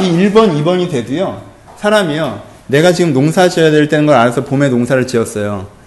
이 0.00 0.12
1번, 0.12 0.62
2번이 0.62 0.88
돼도요. 0.88 1.42
사람이요. 1.78 2.42
내가 2.68 2.92
지금 2.92 3.12
농사 3.12 3.48
지어야 3.48 3.72
될 3.72 3.88
때는 3.88 4.06
걸 4.06 4.14
알아서 4.14 4.44
봄에 4.44 4.68
농사를 4.68 5.08
지었어요. 5.08 5.79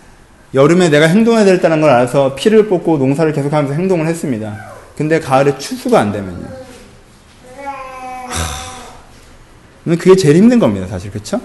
여름에 0.53 0.89
내가 0.89 1.07
행동해야 1.07 1.45
될다는 1.45 1.81
걸 1.81 1.89
알아서 1.89 2.35
피를 2.35 2.67
뽑고 2.67 2.97
농사를 2.97 3.33
계속하면서 3.33 3.73
행동을 3.73 4.07
했습니다. 4.07 4.55
근데 4.95 5.19
가을에 5.19 5.57
추수가 5.57 5.99
안 5.99 6.11
되면요. 6.11 6.45
하... 8.27 9.95
그게 9.95 10.15
제일 10.15 10.35
힘든 10.35 10.59
겁니다, 10.59 10.85
사실 10.87 11.09
그렇죠? 11.09 11.41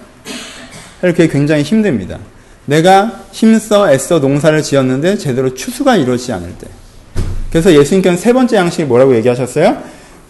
그게 1.01 1.29
굉장히 1.29 1.63
힘듭니다. 1.63 2.19
내가 2.67 3.23
힘써 3.33 3.91
애써 3.91 4.19
농사를 4.19 4.63
지었는데 4.63 5.17
제대로 5.17 5.55
추수가 5.55 5.97
이루어지지 5.97 6.33
않을 6.35 6.55
때. 6.59 6.67
그래서 7.51 7.73
예수님께서는 7.73 8.19
세 8.19 8.35
번째 8.35 8.57
양식이 8.57 8.85
뭐라고 8.85 9.17
얘기하셨어요? 9.17 9.83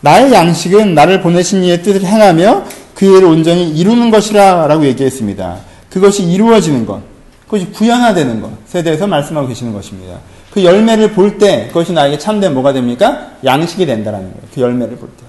나의 0.02 0.32
양식은 0.32 0.94
나를 0.94 1.20
보내신 1.20 1.64
이의 1.64 1.82
뜻을 1.82 2.04
행하며 2.04 2.64
그 2.94 3.04
일을 3.04 3.24
온전히 3.24 3.70
이루는 3.70 4.12
것이라 4.12 4.68
라고 4.68 4.86
얘기했습니다. 4.86 5.58
그것이 5.90 6.22
이루어지는 6.22 6.86
것. 6.86 7.07
그것이 7.48 7.66
구현화되는 7.72 8.42
것에 8.42 8.82
대해서 8.82 9.06
말씀하고 9.06 9.48
계시는 9.48 9.72
것입니다. 9.72 10.18
그 10.52 10.62
열매를 10.62 11.12
볼 11.12 11.38
때 11.38 11.66
그것이 11.68 11.92
나에게 11.92 12.18
참된 12.18 12.52
뭐가 12.52 12.72
됩니까? 12.74 13.32
양식이 13.44 13.86
된다라는 13.86 14.26
거예요. 14.32 14.42
그 14.54 14.60
열매를 14.60 14.96
볼 14.98 15.08
때. 15.08 15.24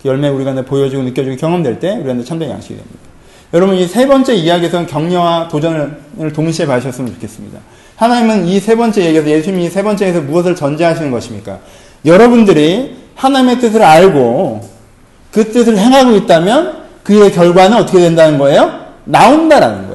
그 0.00 0.08
열매 0.08 0.28
우리가 0.28 0.54
보여지고 0.62 1.02
느껴지고 1.02 1.36
경험될 1.36 1.80
때 1.80 1.96
우리한테 1.96 2.24
참된 2.24 2.50
양식이 2.50 2.74
됩니다. 2.76 2.98
여러분 3.54 3.76
이 3.76 3.86
세 3.88 4.06
번째 4.06 4.34
이야기에서는 4.34 4.86
격려와 4.86 5.48
도전을 5.48 6.32
동시에 6.34 6.66
봐주셨으면 6.66 7.14
좋겠습니다. 7.14 7.58
하나님은 7.96 8.46
이 8.46 8.60
세 8.60 8.76
번째 8.76 9.04
얘기에서 9.04 9.28
예수님이 9.28 9.64
이세 9.66 9.82
번째에서 9.82 10.20
무엇을 10.20 10.54
전제하시는 10.54 11.10
것입니까? 11.10 11.58
여러분들이 12.04 12.96
하나님의 13.16 13.58
뜻을 13.58 13.82
알고 13.82 14.68
그 15.32 15.50
뜻을 15.50 15.76
행하고 15.76 16.14
있다면 16.14 16.86
그의 17.02 17.32
결과는 17.32 17.76
어떻게 17.78 17.98
된다는 18.00 18.38
거예요? 18.38 18.70
나온다라는 19.04 19.78
거예요. 19.78 19.87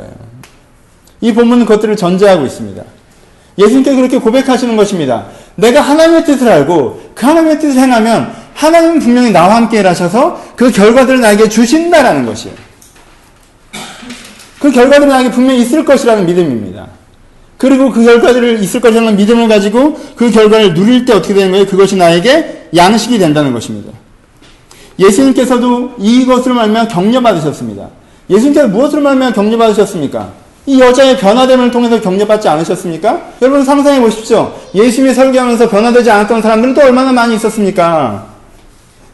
이 1.24 1.34
본문은 1.34 1.66
그것들을 1.66 1.96
전제하고 1.96 2.46
있습니다. 2.46 2.84
예수님께서 3.58 3.96
그렇게 3.96 4.18
고백하시는 4.18 4.76
것입니다. 4.76 5.28
내가 5.56 5.80
하나님의 5.80 6.26
뜻을 6.26 6.50
알고 6.50 7.12
그 7.16 7.26
하나님의 7.26 7.60
뜻을 7.60 7.80
행하면 7.80 8.34
하나님은 8.54 9.00
분명히 9.00 9.32
나와 9.32 9.56
함께 9.56 9.80
일하셔서 9.80 10.42
그 10.58 10.70
결과들을 10.70 11.22
나에게 11.22 11.48
주신다라는 11.48 12.26
것이에요. 12.26 12.56
그 14.60 14.70
결과들은 14.70 15.08
나에게 15.08 15.32
분명히 15.32 15.62
있을 15.62 15.86
것이라는 15.86 16.26
믿음입니다. 16.26 16.88
그리고 17.58 17.90
그 17.90 18.04
결과들을 18.04 18.62
있을 18.62 18.82
것이라는 18.82 19.16
믿음을 19.16 19.48
가지고 19.48 19.98
그 20.18 20.30
결과를 20.30 20.74
누릴 20.74 21.06
때 21.06 21.14
어떻게 21.14 21.34
되는 21.34 21.52
거예요? 21.52 21.66
그것이 21.66 21.96
나에게 21.96 22.68
양식이 22.76 23.18
된다는 23.18 23.54
것입니다. 23.54 23.94
예수님께서도 25.00 25.96
이것으로 26.00 26.56
말하면 26.56 26.90
격려받으셨습니다. 26.90 27.88
예수님께서 28.30 28.68
무엇으로 28.68 29.02
말하면 29.02 29.32
격려받으셨습니까? 29.32 30.43
이 30.66 30.80
여자의 30.80 31.18
변화됨을 31.18 31.72
통해서 31.72 32.00
격려받지 32.00 32.48
않으셨습니까? 32.48 33.22
여러분 33.42 33.66
상상해 33.66 34.00
보십시오. 34.00 34.54
예수님이 34.74 35.14
설교하면서 35.14 35.70
변화되지 35.70 36.10
않았던 36.10 36.42
사람들은 36.42 36.74
또 36.74 36.82
얼마나 36.82 37.12
많이 37.12 37.36
있었습니까? 37.36 38.26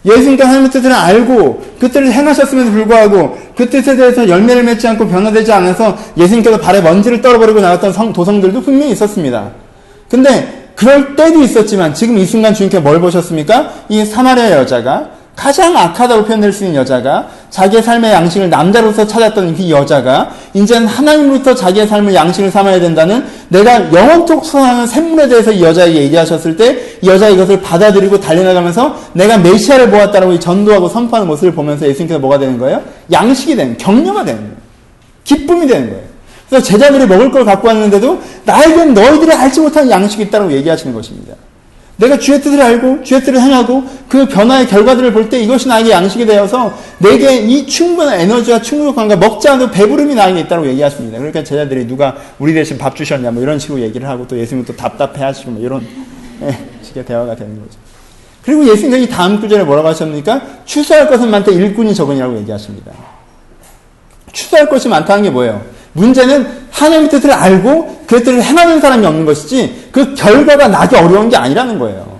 예수님과 0.05 0.45
하나님의 0.45 0.71
뜻을 0.71 0.91
알고 0.93 1.63
그 1.79 1.89
뜻을 1.89 2.11
행하셨음에도 2.11 2.71
불구하고 2.71 3.37
그 3.57 3.69
뜻에 3.69 3.95
대해서 3.95 4.29
열매를 4.29 4.63
맺지 4.63 4.87
않고 4.87 5.07
변화되지 5.07 5.51
않아서 5.51 5.97
예수님께서 6.17 6.59
발에 6.59 6.81
먼지를 6.81 7.21
떨어버리고 7.21 7.59
나갔던 7.59 7.91
성, 7.91 8.13
도성들도 8.13 8.61
분명히 8.61 8.91
있었습니다. 8.91 9.49
근데 10.09 10.71
그럴 10.75 11.15
때도 11.15 11.41
있었지만 11.41 11.93
지금 11.93 12.17
이 12.17 12.25
순간 12.25 12.53
주님께 12.53 12.79
뭘 12.79 13.01
보셨습니까? 13.01 13.71
이 13.89 14.05
사마리아 14.05 14.51
여자가 14.51 15.09
가장 15.39 15.77
악하다고 15.77 16.25
표현될 16.25 16.51
수 16.51 16.65
있는 16.65 16.81
여자가 16.81 17.29
자기의 17.49 17.81
삶의 17.81 18.11
양식을 18.11 18.49
남자로서 18.49 19.07
찾았던 19.07 19.55
그 19.55 19.69
여자가 19.69 20.31
이제는 20.53 20.85
하나님으로부터 20.85 21.55
자기의 21.55 21.87
삶을 21.87 22.13
양식을 22.13 22.51
삼아야 22.51 22.81
된다는 22.81 23.25
내가 23.47 23.91
영원토록 23.93 24.43
소원하는 24.43 24.85
샘물에 24.85 25.29
대해서 25.29 25.53
이 25.53 25.63
여자에게 25.63 26.01
얘기하셨을 26.03 26.57
때 26.57 26.99
이 27.01 27.07
여자가 27.07 27.31
이것을 27.31 27.61
받아들이고 27.61 28.19
달려나가면서 28.19 28.97
내가 29.13 29.37
메시아를 29.37 29.89
보았다라고 29.89 30.37
전도하고 30.39 30.89
선포하는 30.89 31.25
모습을 31.29 31.53
보면서 31.53 31.87
예수님께서 31.87 32.19
뭐가 32.19 32.37
되는 32.37 32.57
거예요? 32.57 32.81
양식이 33.09 33.55
되는 33.55 33.77
격려가 33.77 34.25
되는 34.25 34.41
거예요. 34.41 34.55
기쁨이 35.23 35.67
되는 35.67 35.89
거예요. 35.89 36.03
그래서 36.49 36.65
제자들이 36.65 37.05
먹을 37.05 37.31
걸 37.31 37.45
갖고 37.45 37.69
왔는데도 37.69 38.19
나에겐 38.43 38.93
너희들이 38.93 39.31
알지 39.31 39.61
못하는 39.61 39.89
양식이 39.89 40.23
있다고 40.23 40.51
얘기하시는 40.51 40.93
것입니다. 40.93 41.35
내가 41.99 42.17
주의 42.17 42.41
뜻을 42.41 42.61
알고 42.61 43.03
주의 43.03 43.19
뜻을 43.21 43.41
행하고 43.41 43.83
그 44.07 44.25
변화의 44.25 44.67
결과들을 44.67 45.11
볼 45.11 45.29
때 45.29 45.37
이것이 45.39 45.67
나에게 45.67 45.91
양식이 45.91 46.25
되어서 46.25 46.73
내게 46.97 47.35
이 47.41 47.67
충분한 47.67 48.21
에너지와 48.21 48.61
충족함과 48.61 49.17
먹지 49.17 49.49
않아도 49.49 49.69
배부름이 49.69 50.15
나에게 50.15 50.39
있다고 50.41 50.65
얘기하십니다. 50.67 51.17
그러니까 51.17 51.43
제자들이 51.43 51.85
누가 51.85 52.15
우리 52.39 52.53
대신 52.53 52.77
밥 52.77 52.95
주셨냐 52.95 53.31
뭐 53.31 53.43
이런 53.43 53.59
식으로 53.59 53.81
얘기를 53.81 54.07
하고 54.07 54.25
또 54.27 54.39
예수님 54.39 54.63
또 54.63 54.75
답답해 54.75 55.21
하시고 55.23 55.51
뭐 55.51 55.61
이런 55.61 55.85
예, 56.41 56.57
식의 56.81 57.03
대화가 57.05 57.35
되는 57.35 57.59
거죠. 57.59 57.77
그리고 58.43 58.65
예수님이 58.65 59.09
다음 59.09 59.41
구절에 59.41 59.63
뭐라고 59.65 59.89
하셨습니까? 59.89 60.41
추수할 60.65 61.09
것은 61.09 61.29
많다 61.29 61.51
일꾼이 61.51 61.93
적으니라고 61.93 62.37
얘기하십니다. 62.37 62.93
추수할 64.31 64.69
것이 64.69 64.87
많다는 64.87 65.23
게 65.23 65.29
뭐예요? 65.29 65.61
문제는 65.93 66.47
하나님의 66.71 67.09
뜻을 67.09 67.31
알고 67.31 68.03
그 68.07 68.23
뜻을 68.23 68.41
행하는 68.41 68.79
사람이 68.79 69.05
없는 69.05 69.25
것이지 69.25 69.89
그 69.91 70.13
결과가 70.15 70.67
나기 70.67 70.95
어려운 70.95 71.29
게 71.29 71.37
아니라는 71.37 71.79
거예요. 71.79 72.19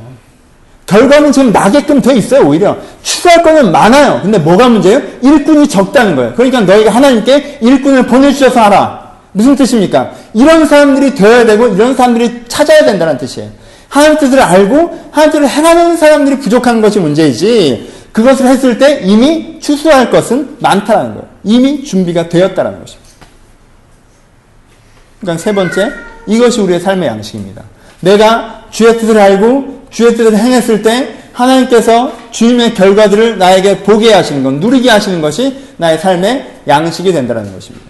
결과는 0.85 1.31
지금 1.31 1.51
나게끔 1.51 2.01
돼 2.01 2.15
있어요, 2.15 2.47
오히려. 2.47 2.75
추구할 3.03 3.43
거는 3.43 3.71
많아요. 3.71 4.21
근데 4.23 4.39
뭐가 4.39 4.67
문제예요? 4.69 4.99
일꾼이 5.21 5.67
적다는 5.67 6.15
거예요. 6.15 6.33
그러니까 6.33 6.61
너희가 6.61 6.89
하나님께 6.89 7.59
일꾼을 7.61 8.07
보내주셔서 8.07 8.59
하라. 8.59 9.09
무슨 9.31 9.55
뜻입니까? 9.55 10.11
이런 10.33 10.65
사람들이 10.65 11.13
되어야 11.13 11.45
되고 11.45 11.67
이런 11.67 11.95
사람들이 11.95 12.45
찾아야 12.47 12.85
된다는 12.85 13.19
뜻이에요. 13.19 13.49
하나님 13.87 14.17
뜻을 14.17 14.39
알고 14.39 15.09
하나님 15.11 15.31
뜻을 15.31 15.47
행하는 15.47 15.95
사람들이 15.95 16.39
부족한 16.39 16.81
것이 16.81 16.99
문제이지 16.99 17.91
그것을 18.11 18.47
했을 18.47 18.79
때 18.79 19.01
이미 19.03 19.59
추수할 19.59 20.09
것은 20.09 20.57
많다는 20.59 21.13
거예요. 21.13 21.27
이미 21.43 21.83
준비가 21.83 22.29
되었다는 22.29 22.79
것입니다. 22.79 22.98
그러니까 25.19 25.43
세 25.43 25.53
번째, 25.53 25.91
이것이 26.27 26.61
우리의 26.61 26.79
삶의 26.79 27.07
양식입니다. 27.07 27.63
내가 28.01 28.65
주의 28.71 28.97
뜻을 28.97 29.17
알고 29.17 29.87
주의 29.89 30.15
뜻을 30.15 30.37
행했을 30.37 30.81
때 30.81 31.15
하나님께서 31.33 32.13
주님의 32.31 32.73
결과들을 32.73 33.37
나에게 33.37 33.79
보게 33.79 34.13
하시는 34.13 34.43
것, 34.43 34.53
누리게 34.53 34.89
하시는 34.89 35.21
것이 35.21 35.57
나의 35.77 35.97
삶의 35.97 36.61
양식이 36.67 37.11
된다는 37.11 37.53
것입니다. 37.53 37.85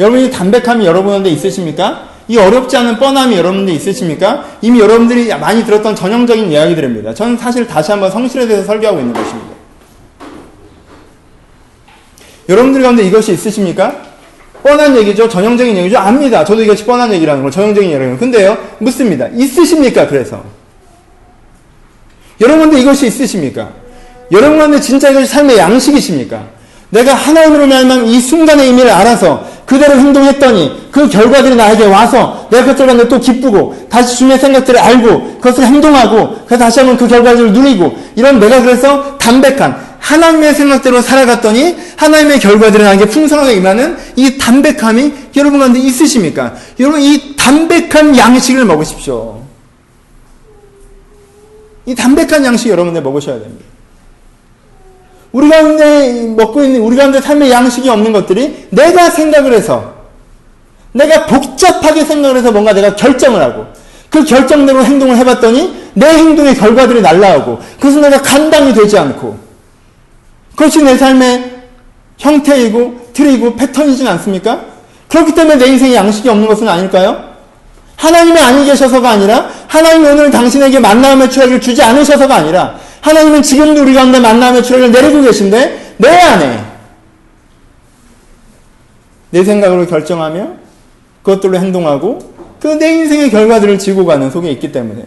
여러분이 0.00 0.30
담백함이 0.30 0.86
여러분한테 0.86 1.30
있으십니까? 1.30 2.08
이 2.26 2.38
어렵지 2.38 2.76
않은 2.76 2.98
뻔함이 2.98 3.36
여러분들 3.36 3.74
있으십니까? 3.74 4.44
이미 4.62 4.80
여러분들이 4.80 5.28
많이 5.36 5.64
들었던 5.64 5.94
전형적인 5.94 6.50
이야기들입니다. 6.50 7.14
저는 7.14 7.36
사실 7.36 7.66
다시 7.66 7.90
한번 7.90 8.10
성실에 8.10 8.46
대해서 8.46 8.66
설교하고 8.66 8.98
있는 8.98 9.12
것입니다. 9.12 9.54
여러분들 12.48 12.82
가운데 12.82 13.04
이것이 13.04 13.32
있으십니까? 13.32 14.13
뻔한 14.64 14.96
얘기죠. 14.96 15.28
전형적인 15.28 15.76
얘기죠. 15.76 15.98
압니다. 15.98 16.42
저도 16.42 16.62
이것이 16.62 16.86
뻔한 16.86 17.12
얘기라는 17.12 17.42
걸 17.42 17.52
전형적인 17.52 17.90
얘기라는 17.90 18.18
근데요. 18.18 18.56
묻습니다. 18.78 19.28
있으십니까? 19.34 20.06
그래서. 20.06 20.42
여러분들 22.40 22.78
이것이 22.78 23.06
있으십니까? 23.06 23.68
여러분 24.32 24.58
가운데 24.58 24.80
진짜 24.80 25.10
이것이 25.10 25.26
삶의 25.26 25.58
양식이십니까? 25.58 26.42
내가 26.88 27.12
하나님으로 27.12 27.66
말하면 27.66 28.06
이 28.06 28.18
순간의 28.18 28.68
의미를 28.68 28.90
알아서 28.90 29.46
그대로 29.66 29.98
행동했더니 29.98 30.88
그 30.90 31.08
결과들이 31.10 31.56
나에게 31.56 31.84
와서 31.84 32.48
내가 32.50 32.64
그것을 32.64 32.86
가운데 32.86 33.06
또 33.06 33.20
기쁘고 33.20 33.88
다시 33.90 34.16
주님의 34.16 34.38
생각들을 34.38 34.80
알고 34.80 35.40
그것을 35.40 35.66
행동하고 35.66 36.44
그래서 36.46 36.64
다시 36.64 36.80
한번 36.80 36.96
그 36.96 37.06
결과들을 37.06 37.52
누리고 37.52 37.94
이런 38.16 38.40
내가 38.40 38.62
그래서 38.62 39.18
담백한 39.18 39.93
하나님의 40.04 40.54
생각대로 40.54 41.00
살아갔더니 41.00 41.76
하나님의 41.96 42.38
결과들이 42.38 42.82
나에게 42.82 43.06
풍성하게 43.06 43.54
임하는 43.54 43.96
이 44.16 44.36
담백함이 44.36 45.14
여러분 45.36 45.58
가운데 45.58 45.78
있으십니까? 45.78 46.54
여러분 46.78 47.00
이 47.00 47.34
담백한 47.36 48.16
양식을 48.16 48.66
먹으십시오. 48.66 49.42
이 51.86 51.94
담백한 51.94 52.44
양식 52.44 52.68
여러분들 52.68 53.02
먹으셔야 53.02 53.40
됩니다. 53.40 53.64
우리 55.32 55.48
가운데 55.48 56.26
먹고 56.36 56.62
있는 56.62 56.82
우리 56.82 56.96
가운데 56.96 57.20
삶의 57.20 57.50
양식이 57.50 57.88
없는 57.88 58.12
것들이 58.12 58.68
내가 58.70 59.08
생각을 59.08 59.54
해서 59.54 59.94
내가 60.92 61.26
복잡하게 61.26 62.04
생각을 62.04 62.36
해서 62.36 62.52
뭔가 62.52 62.74
내가 62.74 62.94
결정을 62.94 63.40
하고 63.40 63.66
그 64.10 64.22
결정대로 64.24 64.84
행동을 64.84 65.16
해봤더니 65.16 65.90
내 65.94 66.06
행동의 66.06 66.54
결과들이 66.54 67.00
날라오고 67.00 67.58
그래서 67.80 68.00
내가 68.00 68.20
감당이 68.20 68.74
되지 68.74 68.98
않고 68.98 69.43
그것이 70.56 70.82
내 70.82 70.96
삶의 70.96 71.62
형태이고 72.18 73.10
틀이고 73.12 73.56
패턴이진 73.56 74.06
않습니까? 74.06 74.60
그렇기 75.08 75.34
때문에 75.34 75.56
내 75.56 75.66
인생에 75.66 75.94
양식이 75.94 76.28
없는 76.28 76.46
것은 76.46 76.68
아닐까요? 76.68 77.34
하나님이 77.96 78.38
아니 78.38 78.64
계셔서가 78.64 79.10
아니라 79.10 79.48
하나님이 79.68 80.08
오늘 80.08 80.30
당신에게 80.30 80.80
만남의 80.80 81.30
추억을 81.30 81.60
주지 81.60 81.82
않으셔서가 81.82 82.34
아니라 82.34 82.76
하나님은 83.00 83.42
지금도 83.42 83.82
우리 83.82 83.94
가운데 83.94 84.18
만남의 84.18 84.62
추억을 84.62 84.90
내리고 84.90 85.22
계신데 85.22 85.94
내 85.98 86.08
안에 86.08 86.64
내 89.30 89.44
생각으로 89.44 89.86
결정하며 89.86 90.48
그것들로 91.22 91.58
행동하고 91.58 92.34
그 92.64 92.78
내 92.78 92.94
인생의 92.94 93.30
결과들을 93.30 93.78
지고 93.78 94.06
가는 94.06 94.30
속에 94.30 94.50
있기 94.52 94.72
때문에 94.72 95.04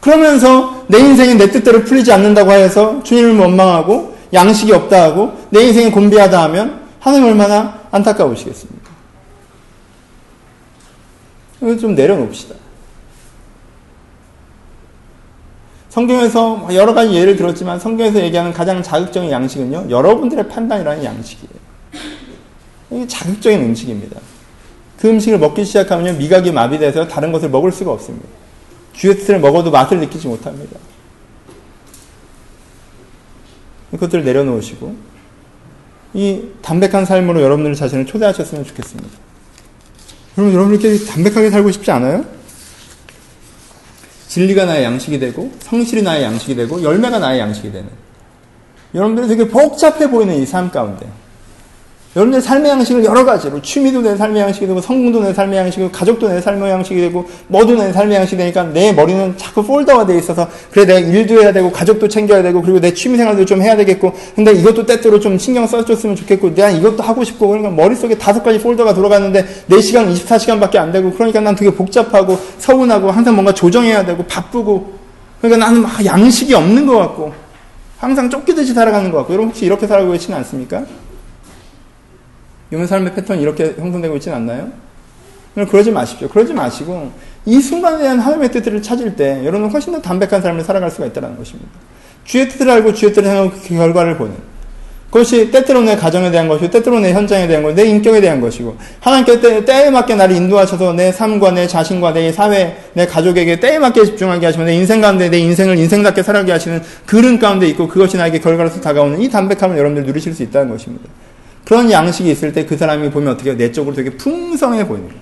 그러면서 0.00 0.82
내 0.88 0.98
인생이 0.98 1.36
내 1.36 1.48
뜻대로 1.48 1.84
풀리지 1.84 2.12
않는다고 2.12 2.50
해서 2.50 3.00
주님을 3.04 3.38
원망하고 3.38 4.16
양식이 4.32 4.72
없다 4.72 5.02
하고 5.02 5.32
내 5.50 5.64
인생이 5.64 5.90
곤비하다 5.90 6.42
하면 6.44 6.86
하나님 7.00 7.26
얼마나 7.26 7.80
안타까우시겠습니까? 7.90 8.88
좀 11.80 11.94
내려놓읍시다. 11.94 12.54
성경에서 15.88 16.68
여러 16.72 16.94
가지 16.94 17.14
예를 17.14 17.36
들었지만 17.36 17.80
성경에서 17.80 18.20
얘기하는 18.20 18.52
가장 18.52 18.82
자극적인 18.82 19.30
양식은요, 19.30 19.86
여러분들의 19.90 20.48
판단이라는 20.48 21.02
양식이에요. 21.02 21.68
이게 22.90 23.06
자극적인 23.06 23.60
음식입니다. 23.60 24.20
그 24.98 25.08
음식을 25.08 25.38
먹기 25.38 25.64
시작하면 25.64 26.18
미각이 26.18 26.52
마비돼서 26.52 27.08
다른 27.08 27.32
것을 27.32 27.48
먹을 27.48 27.72
수가 27.72 27.92
없습니다. 27.92 28.26
뜻을 28.92 29.40
먹어도 29.40 29.70
맛을 29.70 29.98
느끼지 29.98 30.28
못합니다. 30.28 30.78
그것들을 33.92 34.24
내려놓으시고 34.24 34.96
이 36.14 36.42
담백한 36.62 37.04
삶으로 37.04 37.42
여러분들 37.42 37.74
자신을 37.74 38.06
초대하셨으면 38.06 38.64
좋겠습니다. 38.64 39.08
여러분, 40.36 40.54
여러분 40.54 40.80
이렇게 40.80 41.04
담백하게 41.04 41.50
살고 41.50 41.70
싶지 41.72 41.90
않아요? 41.90 42.24
진리가 44.28 44.66
나의 44.66 44.84
양식이 44.84 45.18
되고 45.18 45.50
성실이 45.60 46.02
나의 46.02 46.22
양식이 46.22 46.54
되고 46.54 46.82
열매가 46.82 47.18
나의 47.18 47.40
양식이 47.40 47.72
되는 47.72 47.88
여러분들이 48.94 49.28
되게 49.28 49.48
복잡해 49.48 50.10
보이는 50.10 50.34
이 50.34 50.46
삶 50.46 50.70
가운데 50.70 51.06
여러분의 52.16 52.40
삶의 52.40 52.70
양식을 52.70 53.04
여러 53.04 53.24
가지로 53.24 53.60
취미도 53.60 54.00
내 54.00 54.16
삶의 54.16 54.40
양식이 54.40 54.66
되고 54.66 54.80
성공도 54.80 55.20
내 55.22 55.34
삶의 55.34 55.58
양식이고 55.58 55.90
가족도 55.90 56.28
내 56.28 56.40
삶의 56.40 56.70
양식이 56.70 57.00
되고 57.02 57.24
뭐도 57.48 57.76
내 57.76 57.92
삶의 57.92 58.16
양식이 58.16 58.36
되니까 58.38 58.62
내 58.64 58.92
머리는 58.92 59.36
자꾸 59.36 59.62
폴더가 59.62 60.06
돼 60.06 60.16
있어서 60.16 60.48
그래 60.70 60.86
내가 60.86 60.98
일도 61.00 61.42
해야 61.42 61.52
되고 61.52 61.70
가족도 61.70 62.08
챙겨야 62.08 62.42
되고 62.42 62.62
그리고 62.62 62.80
내 62.80 62.94
취미 62.94 63.18
생활도 63.18 63.44
좀 63.44 63.60
해야 63.60 63.76
되겠고 63.76 64.12
근데 64.34 64.52
이것도 64.52 64.86
때때로 64.86 65.20
좀 65.20 65.36
신경 65.36 65.66
써줬으면 65.66 66.16
좋겠고 66.16 66.54
내가 66.54 66.70
이것도 66.70 67.02
하고 67.02 67.22
싶고 67.22 67.48
그러니까 67.48 67.70
머릿속에 67.70 68.16
다섯 68.16 68.42
가지 68.42 68.58
폴더가 68.58 68.94
돌아가는데 68.94 69.46
내 69.66 69.80
시간 69.82 70.12
24시간밖에 70.12 70.76
안 70.76 70.90
되고 70.90 71.12
그러니까 71.12 71.40
난 71.40 71.54
되게 71.54 71.70
복잡하고 71.70 72.38
서운하고 72.58 73.10
항상 73.10 73.34
뭔가 73.34 73.52
조정해야 73.52 74.06
되고 74.06 74.24
바쁘고 74.24 74.94
그러니까 75.42 75.66
나는 75.66 75.82
막 75.82 76.04
양식이 76.04 76.54
없는 76.54 76.86
것 76.86 76.96
같고 76.96 77.34
항상 77.98 78.30
쫓기듯이 78.30 78.72
살아가는 78.72 79.10
것 79.10 79.18
같고 79.18 79.34
여러분 79.34 79.50
혹시 79.50 79.66
이렇게 79.66 79.86
살아가고 79.86 80.12
계시는 80.12 80.38
않습니까? 80.38 80.84
여러분 82.72 82.86
삶의 82.86 83.14
패턴이 83.14 83.42
이렇게 83.42 83.74
형성되고 83.78 84.16
있지는 84.16 84.36
않나요? 84.38 84.70
그러지 85.54 85.90
마십시오. 85.90 86.28
그러지 86.28 86.52
마시고 86.52 87.10
이 87.46 87.60
순간에 87.60 87.98
대한 87.98 88.18
하나님의 88.18 88.52
뜻을 88.52 88.80
찾을 88.82 89.16
때 89.16 89.40
여러분은 89.44 89.70
훨씬 89.70 89.92
더 89.92 90.00
담백한 90.00 90.42
삶을 90.42 90.62
살아갈 90.62 90.90
수가 90.90 91.06
있다는 91.06 91.36
것입니다. 91.36 91.70
주의 92.24 92.48
뜻을 92.48 92.68
알고 92.70 92.92
주의 92.94 93.12
뜻을 93.12 93.28
행하고 93.28 93.50
그 93.50 93.68
결과를 93.68 94.18
보는 94.18 94.34
그것이 95.10 95.50
때때로 95.50 95.80
내 95.80 95.96
가정에 95.96 96.30
대한 96.30 96.48
것이고 96.48 96.70
때때로 96.70 97.00
내 97.00 97.14
현장에 97.14 97.46
대한 97.46 97.62
것내 97.62 97.82
인격에 97.84 98.20
대한 98.20 98.42
것이고 98.42 98.76
하나님께 99.00 99.40
때, 99.40 99.64
때에 99.64 99.90
맞게 99.90 100.14
나를 100.14 100.36
인도하셔서 100.36 100.92
내 100.92 101.10
삶과 101.10 101.52
내 101.52 101.66
자신과 101.66 102.12
내 102.12 102.30
사회 102.30 102.76
내 102.92 103.06
가족에게 103.06 103.58
때에 103.58 103.78
맞게 103.78 104.04
집중하게 104.04 104.44
하시면 104.44 104.66
내 104.66 104.74
인생 104.74 105.00
가운데 105.00 105.30
내 105.30 105.38
인생을 105.38 105.78
인생답게 105.78 106.22
살아가게 106.22 106.52
하시는 106.52 106.82
그른 107.06 107.38
가운데 107.38 107.66
있고 107.68 107.88
그것이 107.88 108.18
나에게 108.18 108.38
결과로서 108.40 108.82
다가오는 108.82 109.22
이 109.22 109.30
담백함을 109.30 109.78
여러분들 109.78 110.04
누리실 110.04 110.34
수 110.34 110.42
있다는 110.42 110.70
것입니다. 110.70 111.08
그런 111.68 111.90
양식이 111.90 112.30
있을 112.30 112.50
때 112.54 112.64
그 112.64 112.78
사람이 112.78 113.10
보면 113.10 113.34
어떻게 113.34 113.52
내적으로 113.52 113.94
되게 113.94 114.08
풍성해 114.08 114.86
보이는 114.86 115.06
거예요. 115.06 115.20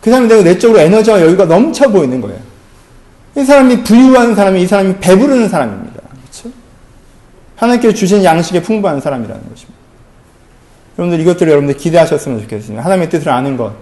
그 0.00 0.08
사람이 0.08 0.28
내가 0.28 0.42
내적으로 0.42 0.78
에너지와 0.78 1.20
여유가 1.20 1.46
넘쳐 1.46 1.90
보이는 1.90 2.20
거예요. 2.20 2.38
이 3.36 3.42
사람이 3.42 3.82
부유한 3.82 4.36
사람이 4.36 4.62
이 4.62 4.66
사람이 4.68 4.98
배부르는 5.00 5.48
사람입니다. 5.48 6.00
그렇죠? 6.00 6.56
하나님께 7.56 7.92
주신 7.92 8.22
양식에 8.22 8.62
풍부한 8.62 9.00
사람이라는 9.00 9.42
것입니다. 9.48 9.80
여러분들 10.96 11.20
이것들을 11.22 11.50
여러분들 11.50 11.76
기대하셨으면 11.76 12.42
좋겠습니다. 12.42 12.84
하나님의 12.84 13.10
뜻을 13.10 13.28
아는 13.28 13.56
것, 13.56 13.72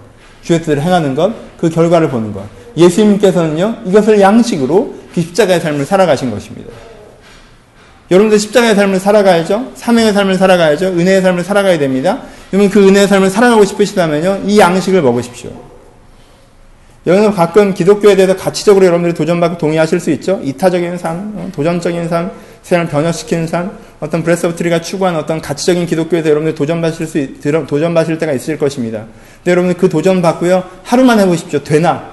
주의 0.42 0.58
뜻을 0.60 0.80
행하는 0.80 1.14
것, 1.14 1.30
그 1.58 1.68
결과를 1.68 2.08
보는 2.08 2.32
것. 2.32 2.42
예수님께서는요, 2.78 3.82
이것을 3.84 4.18
양식으로 4.18 4.94
그 5.14 5.20
십자가의 5.20 5.60
삶을 5.60 5.84
살아가신 5.84 6.30
것입니다. 6.30 6.70
여러분들 8.10 8.38
십자가의 8.38 8.74
삶을 8.74 8.98
살아가야죠. 8.98 9.72
사명의 9.76 10.12
삶을 10.12 10.34
살아가야죠. 10.36 10.86
은혜의 10.88 11.22
삶을 11.22 11.44
살아가야 11.44 11.78
됩니다. 11.78 12.22
여러분 12.52 12.68
그 12.70 12.86
은혜의 12.86 13.06
삶을 13.06 13.30
살아가고 13.30 13.64
싶으시다면요. 13.64 14.42
이 14.46 14.58
양식을 14.58 15.00
먹으십시오. 15.02 15.50
여러분 17.06 17.32
가끔 17.32 17.72
기독교에 17.72 18.14
대해서 18.14 18.36
가치적으로 18.36 18.84
여러분들이 18.84 19.14
도전받고 19.14 19.58
동의하실 19.58 20.00
수 20.00 20.10
있죠. 20.10 20.40
이타적인 20.42 20.98
삶, 20.98 21.32
어, 21.36 21.48
도전적인 21.54 22.08
삶, 22.08 22.30
세상을 22.62 22.88
변화시키는 22.88 23.46
삶, 23.46 23.70
어떤 24.00 24.22
브레스 24.22 24.46
오브 24.46 24.56
트리가 24.56 24.82
추구하는 24.82 25.18
어떤 25.18 25.40
가치적인 25.40 25.86
기독교에 25.86 26.20
대해서 26.22 26.30
여러분들 26.30 26.54
도전받으실 26.56 27.06
수, 27.06 27.66
도전받으실 27.66 28.18
때가 28.18 28.32
있을 28.32 28.58
것입니다. 28.58 29.04
근데 29.36 29.52
여러분들 29.52 29.80
그 29.80 29.88
도전 29.88 30.20
받고요. 30.20 30.64
하루만 30.82 31.20
해보십시오. 31.20 31.62
되나? 31.62 32.10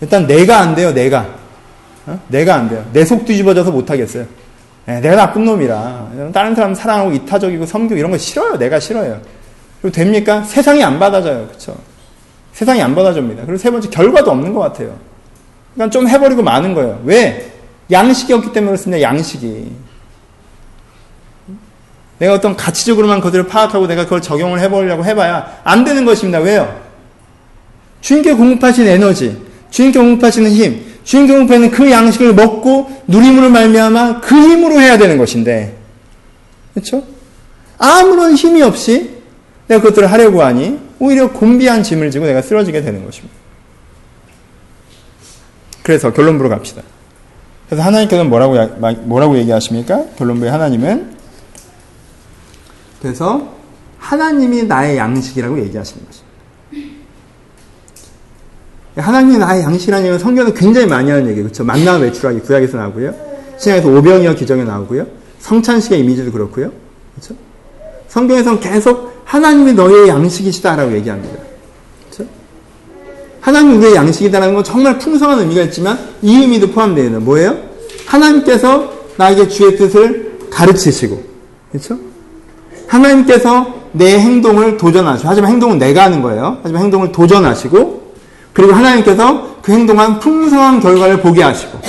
일단 0.00 0.26
내가 0.26 0.60
안 0.60 0.76
돼요. 0.76 0.92
내가. 0.92 1.37
어? 2.08 2.20
내가 2.28 2.54
안 2.54 2.68
돼요. 2.68 2.84
내 2.92 3.04
속 3.04 3.24
뒤집어져서 3.24 3.70
못하겠어요. 3.70 4.24
네, 4.86 5.00
내가 5.00 5.16
나쁜 5.16 5.44
놈이라. 5.44 6.30
다른 6.32 6.54
사람 6.54 6.74
사랑하고 6.74 7.12
이타적이고 7.12 7.66
섬기고 7.66 7.98
이런 7.98 8.10
거 8.10 8.16
싫어요. 8.18 8.56
내가 8.58 8.80
싫어요. 8.80 9.20
그리고 9.82 9.94
됩니까? 9.94 10.42
세상이 10.42 10.82
안 10.82 10.98
받아줘요. 10.98 11.46
그쵸? 11.48 11.76
세상이 12.52 12.80
안 12.82 12.94
받아줍니다. 12.94 13.42
그리고 13.44 13.58
세 13.58 13.70
번째, 13.70 13.88
결과도 13.90 14.30
없는 14.30 14.54
것 14.54 14.60
같아요. 14.60 14.96
그러니까 15.74 15.92
좀 15.92 16.08
해버리고 16.08 16.42
마는 16.42 16.74
거예요. 16.74 17.00
왜? 17.04 17.52
양식이 17.90 18.32
없기 18.32 18.52
때문에 18.52 18.70
그렇습니다. 18.72 19.02
양식이. 19.02 19.70
내가 22.18 22.34
어떤 22.34 22.56
가치적으로만 22.56 23.20
그들을 23.20 23.46
파악하고 23.46 23.86
내가 23.86 24.04
그걸 24.04 24.20
적용을 24.20 24.58
해보려고 24.60 25.04
해봐야 25.04 25.60
안 25.62 25.84
되는 25.84 26.04
것입니다. 26.04 26.38
왜요? 26.40 26.80
주님께 28.00 28.32
공급하신 28.34 28.86
에너지, 28.88 29.40
주님께 29.70 29.98
공급하시는 29.98 30.50
힘, 30.50 30.84
공급하는 31.26 31.70
그 31.70 31.90
양식을 31.90 32.34
먹고 32.34 32.90
누림으로 33.06 33.50
말미암아 33.50 34.20
그 34.20 34.34
힘으로 34.34 34.80
해야 34.80 34.98
되는 34.98 35.16
것인데, 35.16 35.76
그렇죠? 36.74 37.02
아무런 37.78 38.34
힘이 38.34 38.62
없이 38.62 39.18
내가 39.68 39.80
그것들을 39.80 40.10
하려고 40.10 40.42
하니 40.42 40.78
오히려 40.98 41.32
곤비한 41.32 41.82
짐을 41.82 42.10
지고 42.10 42.26
내가 42.26 42.42
쓰러지게 42.42 42.82
되는 42.82 43.04
것입니다. 43.04 43.34
그래서 45.82 46.12
결론부로 46.12 46.50
갑시다. 46.50 46.82
그래서 47.66 47.82
하나님께서는 47.82 48.28
뭐라고, 48.28 48.56
뭐라고 49.04 49.38
얘기하십니까? 49.38 50.04
결론부에 50.16 50.48
하나님은 50.48 51.16
그래서 53.00 53.54
하나님이 53.98 54.64
나의 54.64 54.96
양식이라고 54.96 55.58
얘기하시는 55.60 56.04
것입니다. 56.04 56.27
하나님이 59.00 59.38
나의 59.38 59.62
양식이라는 59.62 60.04
얘기는 60.04 60.18
성경은 60.18 60.54
굉장히 60.54 60.86
많이 60.86 61.10
하는 61.10 61.26
얘기예요. 61.28 61.44
그렇죠? 61.44 61.64
만나 61.64 61.96
외출하기 61.96 62.40
구약에서 62.40 62.76
나오고요. 62.76 63.14
신약에서 63.58 63.88
오병이어 63.88 64.34
기적에 64.34 64.64
나오고요. 64.64 65.06
성찬식의 65.40 66.00
이미지도 66.00 66.32
그렇고요. 66.32 66.70
그렇죠? 67.14 67.34
성경에서는 68.08 68.60
계속 68.60 69.22
하나님이 69.24 69.74
너의 69.74 70.08
양식이시다라고 70.08 70.92
얘기합니다. 70.94 71.36
그렇죠? 72.10 72.30
하나님이 73.40 73.76
우리의 73.76 73.94
양식이다라는 73.94 74.54
건 74.54 74.64
정말 74.64 74.98
풍성한 74.98 75.40
의미가 75.40 75.62
있지만 75.62 75.98
이 76.22 76.36
의미도 76.36 76.70
포함되어 76.70 77.04
있는 77.04 77.24
뭐예요? 77.24 77.56
하나님께서 78.06 78.92
나에게 79.16 79.48
주의 79.48 79.76
뜻을 79.76 80.38
가르치시고 80.50 81.22
그렇죠? 81.70 81.98
하나님께서 82.86 83.74
내 83.92 84.18
행동을 84.18 84.76
도전하시고 84.76 85.28
하지만 85.28 85.50
행동은 85.52 85.78
내가 85.78 86.04
하는 86.04 86.22
거예요. 86.22 86.58
하지만 86.62 86.84
행동을 86.84 87.12
도전하시고 87.12 87.97
그리고 88.58 88.72
하나님께서 88.72 89.54
그 89.62 89.70
행동한 89.70 90.18
풍성한 90.18 90.80
결과를 90.80 91.20
보게 91.20 91.44
하시고 91.44 91.80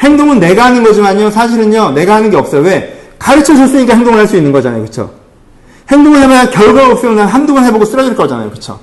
행동은 0.00 0.40
내가 0.40 0.64
하는 0.64 0.82
거지만요. 0.82 1.30
사실은요. 1.30 1.92
내가 1.92 2.16
하는 2.16 2.28
게 2.28 2.36
없어요. 2.36 2.62
왜? 2.62 3.00
가르쳐 3.20 3.54
줬으니까 3.54 3.94
행동을 3.94 4.18
할 4.18 4.26
수 4.26 4.36
있는 4.36 4.50
거잖아요. 4.50 4.80
그렇죠? 4.80 5.14
행동을 5.88 6.22
해봐야 6.22 6.50
결과가 6.50 6.90
없으면 6.90 7.14
난 7.14 7.28
한두 7.28 7.54
번 7.54 7.64
해보고 7.64 7.84
쓰러질 7.84 8.16
거잖아요. 8.16 8.50
그렇죠? 8.50 8.80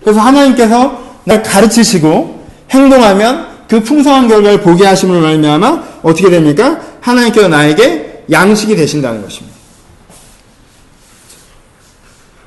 그래서 0.00 0.20
하나님께서 0.20 0.98
날 1.24 1.42
가르치시고 1.42 2.46
행동하면 2.70 3.46
그 3.68 3.82
풍성한 3.82 4.28
결과를 4.28 4.62
보게 4.62 4.86
하심을 4.86 5.20
말미암아 5.20 5.82
어떻게 6.04 6.30
됩니까? 6.30 6.80
하나님께서 7.02 7.48
나에게 7.48 8.24
양식이 8.30 8.76
되신다는 8.76 9.20
것입니다. 9.20 9.54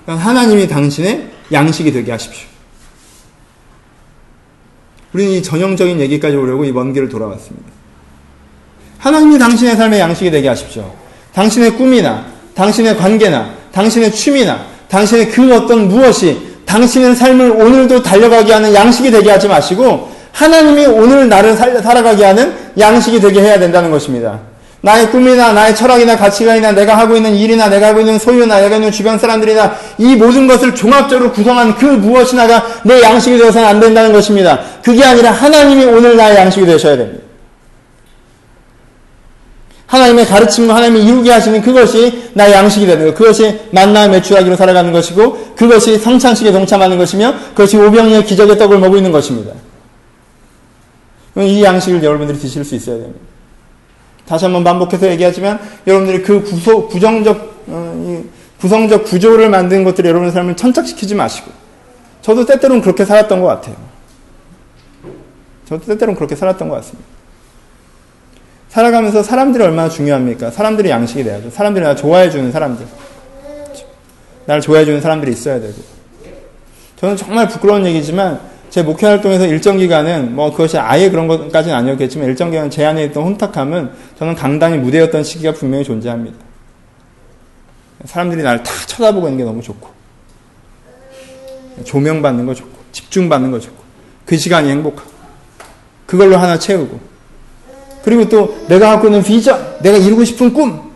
하나님이 0.08 0.68
당신의 0.68 1.30
양식이 1.52 1.92
되게 1.92 2.12
하십시오. 2.12 2.57
우리는 5.14 5.32
이 5.34 5.42
전형적인 5.44 6.00
얘기까지 6.02 6.36
오려고 6.36 6.66
이 6.66 6.72
먼 6.72 6.94
길을 6.94 7.10
돌아왔습니다. 7.10 7.66
하나님이 8.98 9.38
당신의 9.38 9.76
삶의 9.76 10.00
양식이 10.00 10.32
되게 10.32 10.48
하십시오. 10.48 10.92
당신의 11.34 11.76
꿈이나, 11.76 12.26
당신의 12.56 12.98
관계나, 12.98 13.50
당신의 13.72 14.12
취미나, 14.12 14.66
당신의 14.90 15.30
그 15.30 15.54
어떤 15.56 15.88
무엇이 15.88 16.38
당신의 16.66 17.16
삶을 17.16 17.52
오늘도 17.52 18.02
달려가게 18.02 18.52
하는 18.54 18.74
양식이 18.74 19.12
되게 19.12 19.30
하지 19.32 19.48
마시고, 19.48 20.12
하나님이 20.34 20.86
오늘 20.88 21.30
나를 21.30 21.56
살아가게 21.56 22.26
하는 22.26 22.54
양식이 22.78 23.20
되게 23.20 23.42
해야 23.42 23.58
된다는 23.58 23.90
것입니다. 23.92 24.40
나의 24.88 25.12
꿈이나 25.12 25.52
나의 25.52 25.76
철학이나 25.76 26.16
가치관이나 26.16 26.72
내가 26.72 26.98
하고 26.98 27.18
있는 27.18 27.36
일이나 27.36 27.68
내가 27.68 27.88
하고 27.88 28.00
있는 28.00 28.18
소유나 28.18 28.62
내가 28.62 28.78
있는 28.78 28.90
주변 28.90 29.20
사람들이나 29.20 29.76
이 29.98 30.16
모든 30.16 30.48
것을 30.48 30.74
종합적으로 30.74 31.34
구성한 31.34 31.76
그 31.76 31.84
무엇이나가 31.86 32.66
내 32.86 33.02
양식이 33.02 33.38
되어서는 33.38 33.68
안 33.68 33.82
된다는 33.82 34.14
것입니다. 34.14 34.62
그게 34.82 35.04
아니라 35.04 35.32
하나님이 35.32 35.84
오늘 35.84 36.16
나의 36.16 36.38
양식이 36.38 36.66
되셔야 36.66 36.96
됩니다. 36.96 37.22
하나님의 39.88 40.26
가르침과 40.26 40.76
하나님이 40.76 41.04
이루게 41.04 41.32
하시는 41.32 41.62
그것이 41.62 42.32
나의 42.34 42.54
양식이 42.54 42.86
되는 42.86 43.08
것. 43.08 43.16
그것이 43.16 43.60
만나 43.72 44.08
매출하기로 44.08 44.56
살아가는 44.56 44.94
것이고 44.94 45.56
그것이 45.58 45.98
성찬식에 45.98 46.54
동참하는 46.54 46.98
것이며 46.98 47.34
그것이 47.50 47.76
오병이의 47.76 48.24
기적의 48.24 48.58
떡을 48.58 48.80
먹고 48.80 48.96
있는 48.96 49.12
것입니다. 49.12 49.52
이 51.40 51.62
양식을 51.62 52.02
여러분들이 52.02 52.40
드실 52.40 52.64
수 52.64 52.76
있어야 52.76 52.96
됩니다. 52.96 53.37
다시 54.28 54.46
한번 54.46 54.64
반복해서 54.64 55.10
얘기하지만 55.10 55.60
여러분들이 55.88 56.22
그 56.22 56.44
구소, 56.44 56.90
부정적 56.90 57.64
어, 57.68 58.24
구성적 58.60 59.06
구조를 59.06 59.50
만든 59.50 59.84
것들이 59.84 60.08
여러분의 60.08 60.32
삶을 60.34 60.56
천착시키지 60.56 61.16
마시고 61.16 61.52
저도 62.22 62.46
때때로는 62.46 62.82
그렇게 62.82 63.06
살았던 63.06 63.42
것 63.42 63.48
같아요. 63.48 63.76
저도 65.68 65.86
때때로는 65.86 66.16
그렇게 66.16 66.36
살았던 66.36 66.68
것 66.68 66.76
같습니다. 66.76 67.08
살아가면서 68.70 69.24
사람들이 69.24 69.64
얼마나 69.64 69.90
중요합니까? 69.90 70.52
사람들이 70.52 70.90
양식이 70.90 71.24
돼야죠. 71.24 71.50
사람들이 71.50 71.86
나 71.86 71.96
좋아해주는 71.96 72.52
사람들. 72.52 72.86
나를 74.46 74.62
좋아해주는 74.62 75.02
사람들이 75.02 75.32
있어야 75.32 75.60
되고. 75.60 75.76
저는 76.98 77.16
정말 77.16 77.48
부끄러운 77.48 77.86
얘기지만 77.86 78.40
제 78.78 78.84
목회 78.84 79.08
활동에서 79.08 79.48
일정 79.48 79.80
기간은 79.80 80.36
뭐 80.36 80.52
그것이 80.52 80.78
아예 80.78 81.10
그런 81.10 81.28
것까지는 81.28 81.76
아니었겠지만 81.76 82.28
일정 82.28 82.52
기간 82.52 82.70
제 82.70 82.86
안에 82.86 83.06
있던 83.06 83.24
혼탁함은 83.24 83.90
저는 84.20 84.36
강단이 84.36 84.78
무대였던 84.78 85.24
시기가 85.24 85.52
분명히 85.54 85.84
존재합니다. 85.84 86.38
사람들이 88.06 88.44
나를 88.44 88.62
다 88.62 88.72
쳐다보고 88.86 89.30
있는 89.30 89.40
게 89.40 89.44
너무 89.46 89.64
좋고 89.64 89.90
조명받는 91.86 92.46
거 92.46 92.54
좋고 92.54 92.70
집중받는 92.92 93.50
거 93.50 93.60
좋고 93.60 93.84
그 94.28 94.38
시간이 94.38 94.70
행복하고 94.70 95.10
그걸로 96.06 96.38
하나 96.38 96.60
채우고 96.60 97.00
그리고 98.04 98.30
또 98.30 98.64
내가 98.68 98.92
갖고 98.92 99.08
있는 99.08 99.24
비전 99.24 99.80
내가 99.82 99.98
이루고 99.98 100.24
싶은 100.24 100.54
꿈 100.54 100.92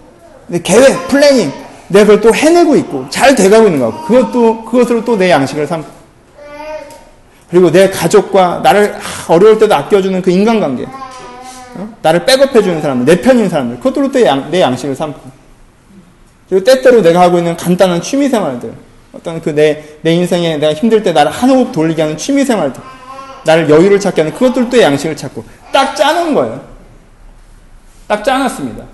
계획 0.61 1.07
planning 1.07 1.51
내가 1.87 2.05
그걸 2.05 2.21
또 2.21 2.31
해내고 2.31 2.75
있고 2.75 3.07
잘 3.09 3.33
돼가고 3.33 3.65
있는 3.65 3.79
거 3.79 4.05
그것도 4.05 4.65
그것으로 4.65 5.03
또 5.03 5.17
내 5.17 5.31
양식을 5.31 5.65
삼고 5.65 6.00
그리고 7.51 7.69
내 7.69 7.89
가족과 7.89 8.61
나를 8.63 8.95
어려울 9.27 9.59
때도 9.59 9.75
아껴주는 9.75 10.21
그 10.21 10.31
인간관계. 10.31 10.85
어? 11.75 11.97
나를 12.01 12.25
백업해주는 12.25 12.81
사람들, 12.81 13.05
내 13.05 13.21
편인 13.21 13.49
사람들. 13.49 13.77
그것들로 13.77 14.11
또 14.11 14.36
내 14.36 14.61
양식을 14.61 14.95
삼고. 14.95 15.19
그리고 16.49 16.63
때때로 16.63 17.01
내가 17.01 17.21
하고 17.21 17.37
있는 17.37 17.55
간단한 17.55 18.01
취미 18.01 18.29
생활들. 18.29 18.73
어떤 19.13 19.41
그 19.41 19.53
내, 19.53 19.83
내 20.01 20.13
인생에 20.13 20.57
내가 20.57 20.73
힘들 20.73 21.03
때 21.03 21.11
나를 21.11 21.31
한 21.31 21.49
호흡 21.49 21.73
돌리게 21.73 22.01
하는 22.01 22.17
취미 22.17 22.45
생활들. 22.45 22.81
나를 23.45 23.69
여유를 23.69 23.99
찾게 23.99 24.21
하는 24.21 24.37
그것들도 24.37 24.81
양식을 24.81 25.17
찾고. 25.17 25.43
딱 25.73 25.93
짜는 25.95 26.33
거예요. 26.33 26.61
딱 28.07 28.23
짜놨습니다. 28.23 28.85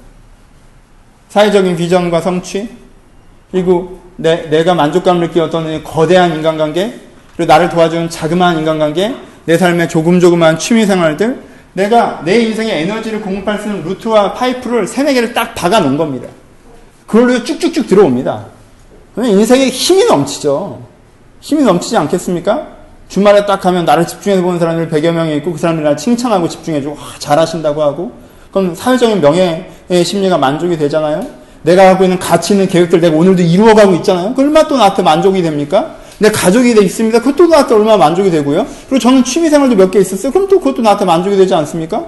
사회적인 1.30 1.76
비전과 1.76 2.22
성취. 2.22 2.70
그리고 3.51 3.99
내, 4.16 4.49
내가 4.49 4.74
만족감을 4.74 5.28
느끼었던 5.28 5.84
거대한 5.84 6.34
인간관계. 6.34 7.07
그리고 7.38 7.53
나를 7.53 7.69
도와주는 7.69 8.09
자그마한 8.09 8.57
인간관계, 8.59 9.15
내 9.45 9.57
삶의 9.57 9.88
조금 9.88 10.19
조그마한 10.19 10.57
취미 10.57 10.85
생활들, 10.85 11.39
내가 11.73 12.21
내 12.25 12.39
인생에 12.39 12.81
에너지를 12.81 13.21
공급할 13.21 13.59
수 13.59 13.67
있는 13.67 13.83
루트와 13.83 14.33
파이프를 14.33 14.88
세네 14.88 15.13
개를 15.13 15.33
딱 15.33 15.53
박아 15.53 15.79
놓은 15.79 15.95
겁니다. 15.95 16.27
그걸로 17.05 17.43
쭉쭉쭉 17.43 17.88
들어옵니다. 17.88 18.45
그러면 19.13 19.38
인생에 19.38 19.69
힘이 19.69 20.05
넘치죠. 20.05 20.81
힘이 21.39 21.63
넘치지 21.63 21.95
않겠습니까? 21.95 22.67
주말에 23.07 23.45
딱 23.45 23.61
가면 23.61 23.85
나를 23.85 24.07
집중해서 24.07 24.41
보는 24.41 24.59
사람들 24.59 24.89
100여 24.89 25.11
명이 25.11 25.38
있고 25.38 25.53
그 25.53 25.59
사람들이 25.59 25.83
나를 25.83 25.97
칭찬하고 25.97 26.49
집중해주고 26.49 26.95
와, 26.95 27.01
잘하신다고 27.19 27.81
하고 27.81 28.11
그럼 28.51 28.73
사회적인 28.73 29.21
명예의 29.21 30.03
심리가 30.03 30.38
만족이 30.38 30.77
되잖아요. 30.77 31.25
내가 31.61 31.89
하고 31.89 32.03
있는 32.03 32.17
가치 32.17 32.53
있는 32.53 32.67
계획들 32.67 32.99
내가 32.99 33.15
오늘도 33.15 33.43
이루어가고 33.43 33.93
있잖아요. 33.95 34.33
그 34.33 34.41
얼마나 34.41 34.67
또 34.67 34.77
나한테 34.77 35.03
만족이 35.03 35.41
됩니까? 35.41 35.96
내 36.20 36.32
가족이 36.32 36.74
돼 36.74 36.82
있습니다. 36.84 37.20
그것도 37.22 37.47
나한테 37.47 37.76
얼마나 37.76 37.97
만족이 37.97 38.32
되고요. 38.32 38.65
그리고 38.89 38.99
저는 38.99 39.24
취미 39.24 39.49
생활도 39.49 39.76
몇 39.76 39.91
개 39.91 39.99
있었어요. 39.99 40.32
그럼 40.32 40.47
또 40.47 40.59
그것도 40.59 40.82
나한테 40.82 41.05
만족이 41.05 41.38
되지 41.38 41.53
않습니까? 41.53 42.05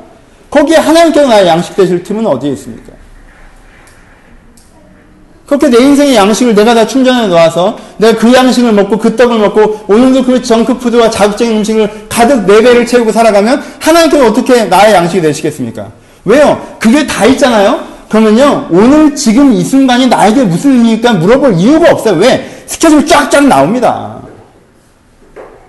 거기에 0.50 0.78
하나님께서 0.78 1.28
나의 1.28 1.48
양식 1.48 1.76
되실 1.76 2.02
틈은 2.04 2.26
어디에 2.26 2.52
있습니까? 2.54 2.94
그렇게 5.46 5.68
내 5.70 5.80
인생의 5.80 6.16
양식을 6.16 6.54
내가 6.54 6.76
다 6.76 6.86
충전해 6.86 7.28
놓아서 7.28 7.78
내가 7.98 8.20
그 8.20 8.32
양식을 8.32 8.72
먹고 8.72 8.98
그 9.00 9.16
떡을 9.16 9.40
먹고 9.40 9.80
오늘도 9.88 10.24
그 10.24 10.42
정크푸드와 10.44 11.10
자극적인 11.10 11.58
음식을 11.58 12.06
가득 12.08 12.46
네 12.46 12.62
배를 12.62 12.86
채우고 12.86 13.12
살아가면 13.12 13.62
하나님께서 13.80 14.28
어떻게 14.28 14.66
나의 14.66 14.94
양식이 14.94 15.22
되시겠습니까? 15.22 15.88
왜요? 16.26 16.62
그게 16.80 17.08
다 17.08 17.26
있잖아요? 17.26 17.80
그러면요, 18.10 18.68
오늘 18.72 19.16
지금 19.16 19.54
이 19.54 19.64
순간이 19.64 20.08
나에게 20.08 20.44
무슨 20.44 20.72
의미입니까? 20.72 21.14
물어볼 21.14 21.56
이유가 21.56 21.92
없어요. 21.92 22.16
왜? 22.20 22.59
스케줄 22.70 23.04
쫙쫙 23.06 23.48
나옵니다. 23.48 24.22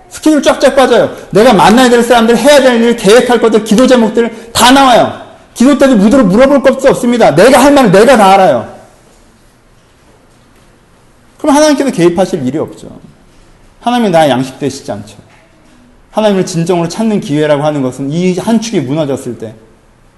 스케줄 0.09 0.41
쫙쫙 0.43 0.75
빠져요. 0.75 1.15
내가 1.31 1.51
만나야 1.51 1.89
될 1.89 2.03
사람들, 2.03 2.37
해야 2.37 2.61
될 2.61 2.79
일, 2.81 2.95
계획할 2.95 3.41
것들, 3.41 3.63
기도 3.63 3.87
제목들 3.87 4.51
다 4.53 4.71
나와요. 4.71 5.19
기도 5.55 5.77
때도 5.77 5.95
무드로 5.95 6.25
물어볼 6.25 6.61
것도 6.61 6.89
없습니다. 6.89 7.33
내가 7.33 7.63
할 7.63 7.73
말을 7.73 7.91
내가 7.91 8.15
다 8.17 8.33
알아요. 8.33 8.71
그럼 11.39 11.55
하나님께서 11.55 11.89
개입하실 11.91 12.45
일이 12.45 12.59
없죠. 12.59 12.99
하나님이 13.79 14.11
나의 14.11 14.29
양식 14.29 14.59
되시지 14.59 14.91
않죠. 14.91 15.17
하나님을 16.11 16.45
진정으로 16.45 16.87
찾는 16.87 17.19
기회라고 17.19 17.63
하는 17.63 17.81
것은 17.81 18.11
이 18.11 18.37
한 18.37 18.61
축이 18.61 18.81
무너졌을 18.81 19.39
때, 19.39 19.55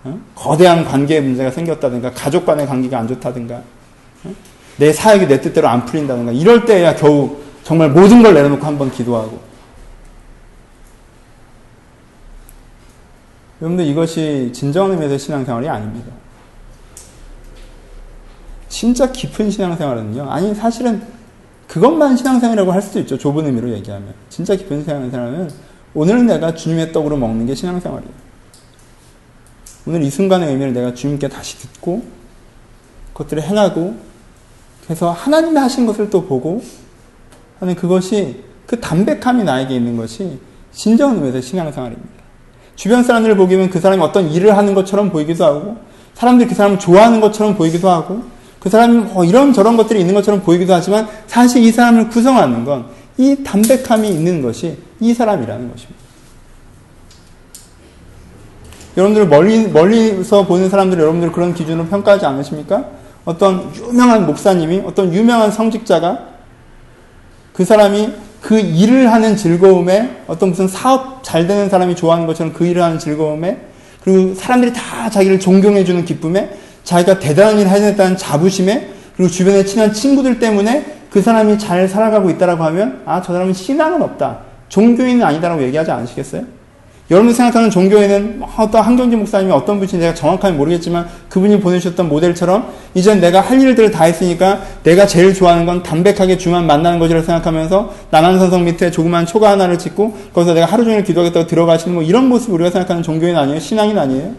어? 0.04 0.20
거대한 0.36 0.84
관계의 0.84 1.22
문제가 1.22 1.50
생겼다든가, 1.50 2.12
가족 2.12 2.46
간의 2.46 2.68
관계가 2.68 3.00
안 3.00 3.08
좋다든가, 3.08 3.62
어? 4.26 4.34
내 4.78 4.92
사역이 4.92 5.28
내 5.28 5.42
뜻대로 5.42 5.68
안 5.68 5.86
풀린다든가, 5.86 6.32
이럴 6.32 6.66
때야 6.66 6.96
겨우 6.96 7.38
정말 7.64 7.90
모든 7.90 8.22
걸 8.24 8.34
내려놓고 8.34 8.66
한번 8.66 8.92
기도하고. 8.92 9.40
여러분들 13.62 13.86
이것이 13.86 14.52
진정한 14.54 14.92
의미에서 14.92 15.18
신앙생활이 15.18 15.70
아닙니다. 15.70 16.12
진짜 18.68 19.12
깊은 19.12 19.52
신앙생활은요. 19.52 20.30
아니 20.30 20.54
사실은 20.54 21.02
그것만 21.68 22.18
신앙생활이라고 22.18 22.74
할 22.74 22.82
수도 22.82 23.00
있죠. 23.00 23.18
좁은 23.18 23.46
의미로 23.46 23.72
얘기하면. 23.72 24.14
진짜 24.30 24.56
깊은 24.56 24.84
신앙생활은 24.84 25.50
오늘 25.94 26.26
내가 26.26 26.54
주님의 26.54 26.92
떡으로 26.92 27.16
먹는 27.16 27.46
게 27.46 27.56
신앙생활이에요. 27.56 28.14
오늘 29.86 30.04
이 30.04 30.10
순간의 30.10 30.50
의미를 30.50 30.74
내가 30.74 30.94
주님께 30.94 31.30
다시 31.30 31.58
듣고 31.60 32.04
그것들을 33.14 33.44
행하고 33.44 33.96
그래서 34.86 35.12
하나님이 35.12 35.58
하신 35.58 35.86
것을 35.86 36.10
또 36.10 36.26
보고 36.26 36.62
하는 37.60 37.76
그것이 37.76 38.44
그 38.66 38.80
담백함이 38.80 39.44
나에게 39.44 39.76
있는 39.76 39.98
것이 39.98 40.40
진정한 40.72 41.18
의미에서 41.18 41.42
신앙생활입니다. 41.42 42.10
주변 42.76 43.04
사람들을 43.04 43.38
보기면 43.38 43.70
그 43.70 43.80
사람이 43.80 44.02
어떤 44.02 44.30
일을 44.32 44.58
하는 44.58 44.74
것처럼 44.74 45.12
보이기도 45.12 45.46
하고 45.46 45.78
사람들이 46.16 46.50
그 46.50 46.56
사람을 46.56 46.80
좋아하는 46.80 47.22
것처럼 47.22 47.56
보이기도 47.56 47.90
하고 47.90 48.24
그 48.60 48.70
사람이 48.70 48.98
뭐 49.14 49.26
이런 49.26 49.54
저런 49.54 49.78
것들이 49.78 50.00
있는 50.00 50.14
것처럼 50.14 50.42
보이기도 50.42 50.74
하지만 50.74 51.08
사실 51.28 51.64
이 51.64 51.72
사람을 51.72 52.10
구성하는 52.10 52.66
건 52.66 53.04
이 53.18 53.44
담백함이 53.44 54.10
있는 54.10 54.42
것이 54.42 54.78
이 55.00 55.14
사람이라는 55.14 55.72
것입니다. 55.72 56.04
여러분들 58.98 59.28
멀리, 59.28 59.68
멀리서 59.68 60.46
보는 60.46 60.70
사람들 60.70 61.00
여러분들 61.00 61.32
그런 61.32 61.54
기준으로 61.54 61.88
평가하지 61.88 62.26
않으십니까? 62.26 62.86
어떤 63.26 63.72
유명한 63.76 64.26
목사님이, 64.26 64.84
어떤 64.86 65.14
유명한 65.14 65.52
성직자가 65.52 66.20
그 67.54 67.64
사람이 67.64 68.14
그 68.42 68.60
일을 68.60 69.12
하는 69.12 69.38
즐거움에 69.38 70.24
어떤 70.28 70.50
무슨 70.50 70.68
사업 70.68 71.24
잘 71.24 71.48
되는 71.48 71.70
사람이 71.70 71.96
좋아하는 71.96 72.28
것처럼 72.28 72.52
그 72.52 72.66
일을 72.66 72.82
하는 72.84 73.00
즐거움에 73.00 73.58
그리고 74.04 74.36
사람들이 74.36 74.74
다 74.74 75.10
자기를 75.10 75.40
존경해주는 75.40 76.04
기쁨에 76.04 76.50
자기가 76.84 77.20
대단한 77.20 77.58
일을 77.60 77.72
해냈다는 77.72 78.18
자부심에 78.18 78.90
그리고 79.16 79.32
주변에 79.32 79.64
친한 79.64 79.94
친구들 79.94 80.40
때문에 80.40 80.86
그 81.10 81.22
사람이 81.22 81.58
잘 81.60 81.88
살아가고 81.88 82.30
있다라고 82.32 82.64
하면 82.66 83.02
아 83.06 83.22
저 83.22 83.32
사람은 83.32 83.54
신앙은 83.54 84.02
없다 84.02 84.40
종교인은 84.68 85.24
아니다라고 85.24 85.62
얘기하지 85.64 85.92
않으시겠어요? 85.92 86.44
여러분이 87.14 87.36
생각하는 87.36 87.70
종교에는 87.70 88.42
어떤 88.58 88.82
한경진 88.82 89.20
목사님이 89.20 89.52
어떤 89.52 89.78
분인지 89.78 90.00
내가 90.00 90.16
정확하게 90.16 90.58
모르겠지만 90.58 91.08
그분이 91.30 91.60
보내주셨던 91.60 92.10
모델처럼 92.10 92.74
이젠 92.96 93.22
내가 93.22 93.40
할 93.40 93.62
일들을 93.62 93.92
다 93.92 94.06
했으니까 94.06 94.62
내가 94.82 95.06
제일 95.06 95.32
좋아하는 95.32 95.68
건 95.68 95.84
담백하게 95.84 96.40
주만 96.40 96.66
만나는 96.66 96.98
것이라고 96.98 97.24
생각하면서 97.24 97.94
남한선성 98.10 98.66
밑에 98.66 98.90
조그만 98.90 99.28
초가 99.28 99.52
하나를 99.52 99.78
짓고 99.78 100.18
거기서 100.34 100.56
내가 100.56 100.66
하루 100.66 100.84
종일 100.84 101.04
기도하겠다고 101.04 101.46
들어가시는 101.46 101.94
뭐 101.94 102.04
이런 102.04 102.28
모습 102.28 102.52
우리가 102.52 102.72
생각하는 102.72 103.04
종교인 103.04 103.38
아니에요? 103.38 103.60
신앙인 103.60 104.00
아니에요? 104.00 104.32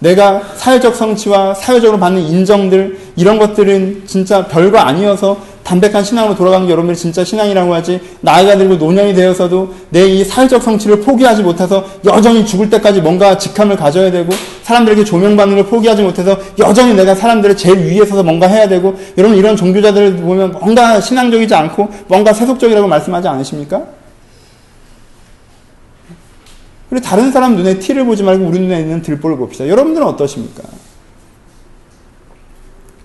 내가 0.00 0.42
사회적 0.56 0.94
성취와 0.94 1.54
사회적으로 1.54 1.98
받는 1.98 2.20
인정들 2.20 2.98
이런 3.16 3.38
것들은 3.38 4.02
진짜 4.04 4.46
별거 4.46 4.78
아니어서 4.78 5.38
담백한 5.64 6.04
신앙으로 6.04 6.36
돌아가는 6.36 6.66
게 6.66 6.72
여러분들이 6.72 6.96
진짜 6.96 7.24
신앙이라고 7.24 7.74
하지 7.74 8.00
나이가 8.20 8.56
들고 8.56 8.76
노년이 8.76 9.14
되어서도 9.14 9.74
내 9.90 10.04
이 10.04 10.22
사회적 10.22 10.62
성취를 10.62 11.00
포기하지 11.00 11.42
못해서 11.42 11.84
여전히 12.04 12.44
죽을 12.46 12.70
때까지 12.70 13.00
뭔가 13.00 13.36
직함을 13.36 13.76
가져야 13.76 14.10
되고 14.10 14.32
사람들에게 14.62 15.04
조명받는 15.04 15.56
걸 15.56 15.66
포기하지 15.66 16.02
못해서 16.02 16.38
여전히 16.58 16.94
내가 16.94 17.14
사람들의 17.14 17.56
제일 17.56 17.78
위에 17.78 18.04
서서 18.04 18.22
뭔가 18.22 18.46
해야 18.46 18.68
되고 18.68 18.94
여러분 19.18 19.36
이런 19.36 19.56
종교자들을 19.56 20.16
보면 20.18 20.52
뭔가 20.52 21.00
신앙적이지 21.00 21.54
않고 21.54 21.88
뭔가 22.06 22.32
세속적이라고 22.32 22.86
말씀하지 22.86 23.26
않으십니까? 23.28 23.82
그리고 26.90 27.04
다른 27.04 27.32
사람 27.32 27.56
눈에 27.56 27.78
티를 27.78 28.04
보지 28.04 28.22
말고 28.22 28.44
우리 28.44 28.60
눈에 28.60 28.78
있는 28.80 29.02
들보를 29.02 29.36
봅시다. 29.36 29.66
여러분들은 29.66 30.06
어떠십니까? 30.06 30.62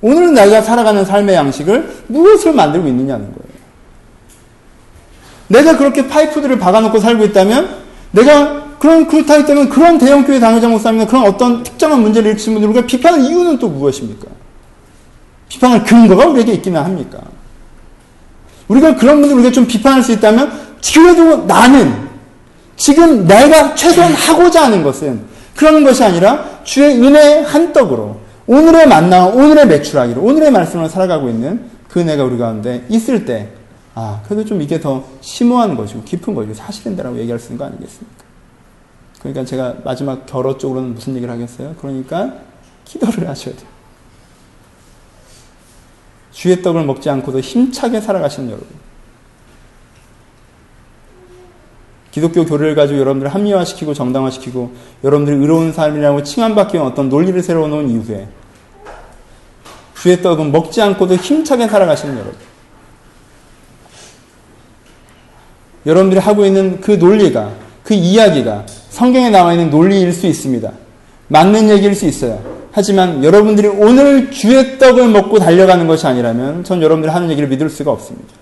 오늘 0.02 0.34
내가 0.34 0.62
살아가는 0.62 1.04
삶의 1.04 1.36
양식을 1.36 2.04
무엇을 2.08 2.54
만들고 2.54 2.88
있느냐는 2.88 3.26
거예요. 3.26 3.50
내가 5.48 5.78
그렇게 5.78 6.08
파이프들을 6.08 6.60
박아놓고 6.60 7.00
살고 7.00 7.26
있다면 7.26 7.70
내가 8.12 8.70
그런 8.80 9.08
그렇다 9.08 9.34
했다면 9.36 9.70
그런 9.70 9.98
대형교회 9.98 10.40
당회장 10.40 10.72
목사님이나 10.72 11.10
그런 11.10 11.26
어떤 11.26 11.64
특정한 11.64 12.02
문제를 12.02 12.30
일으키신 12.30 12.54
분들 12.54 12.70
우리가 12.70 12.88
비판할 12.88 13.22
이유는 13.22 13.60
또 13.60 13.68
무엇입니까? 13.68 14.28
비판할 15.50 15.84
근거가 15.84 16.28
우리에게 16.28 16.54
있기는 16.54 16.80
합니까? 16.80 17.20
우리가 18.70 18.96
그런 18.96 19.20
분들 19.20 19.36
우리가 19.38 19.52
좀 19.52 19.68
비판할 19.68 20.02
수 20.02 20.14
있다면 20.14 20.52
그래도 20.94 21.46
나는 21.46 22.08
지금 22.78 23.28
내가 23.28 23.76
최소한 23.76 24.14
하고자 24.14 24.64
하는 24.64 24.82
것은 24.82 25.22
그런 25.56 25.84
것이 25.84 26.04
아니라 26.04 26.46
주의 26.64 27.02
은혜 27.02 27.42
한 27.42 27.74
떡으로 27.74 28.18
오늘의 28.50 28.88
만나, 28.88 29.28
오늘의 29.28 29.68
매출하기로, 29.68 30.24
오늘의 30.24 30.50
말씀을 30.50 30.90
살아가고 30.90 31.30
있는 31.30 31.70
그 31.88 32.00
은혜가 32.00 32.24
우리 32.24 32.40
가운데 32.40 32.84
있을 32.90 33.24
때, 33.24 33.50
아, 33.94 34.24
그래도 34.26 34.44
좀 34.44 34.60
이게 34.60 34.80
더 34.80 35.06
심오한 35.22 35.76
것이고 35.76 36.02
깊은 36.04 36.34
것이고 36.34 36.56
사실인데라고 36.56 37.20
얘기할 37.20 37.38
수 37.38 37.54
있는 37.54 37.60
거 37.60 37.66
아니겠습니까? 37.66 38.24
그러니까 39.20 39.46
제가 39.46 39.76
마지막 39.84 40.26
결어 40.26 40.58
쪽으로는 40.58 40.96
무슨 40.96 41.16
얘기를 41.16 41.32
하겠어요? 41.32 41.76
그러니까 41.80 42.38
기도를 42.86 43.30
하셔야 43.30 43.56
돼요. 43.56 43.68
주의 46.32 46.60
떡을 46.64 46.86
먹지 46.86 47.08
않고도 47.08 47.42
힘차게 47.42 48.02
살아가시는 48.02 48.50
여러분. 48.50 48.68
기독교 52.12 52.46
교리를 52.46 52.76
가지고 52.76 53.00
여러분들을 53.00 53.34
합리화시키고 53.34 53.94
정당화시키고 53.94 54.72
여러분들이 55.04 55.38
의로운 55.38 55.72
삶이라고 55.72 56.24
칭함받기 56.24 56.76
위한 56.76 56.88
어떤 56.88 57.10
논리를 57.10 57.42
세워놓은 57.42 57.90
이후에 57.90 58.28
주의 59.96 60.22
떡은 60.22 60.52
먹지 60.52 60.82
않고도 60.82 61.16
힘차게 61.16 61.68
살아가시는 61.68 62.16
여러분. 62.16 62.36
여러분들이 65.86 66.20
하고 66.20 66.46
있는 66.46 66.82
그 66.82 66.92
논리가, 66.92 67.52
그 67.84 67.94
이야기가 67.94 68.66
성경에 68.90 69.30
나와 69.30 69.54
있는 69.54 69.70
논리일 69.70 70.14
수 70.14 70.28
있습니다. 70.28 70.72
맞는 71.28 71.70
얘기일 71.70 71.96
수 71.96 72.06
있어요. 72.06 72.42
하지만 72.72 73.24
여러분들이 73.24 73.68
오늘 73.68 74.32
주의 74.32 74.78
떡을 74.78 75.10
먹고 75.10 75.40
달려가는 75.40 75.88
것이 75.88 76.06
아니라면 76.08 76.64
전 76.64 76.82
여러분들이 76.82 77.12
하는 77.12 77.30
얘기를 77.30 77.50
믿을 77.50 77.70
수가 77.70 77.92
없습니다. 77.92 78.34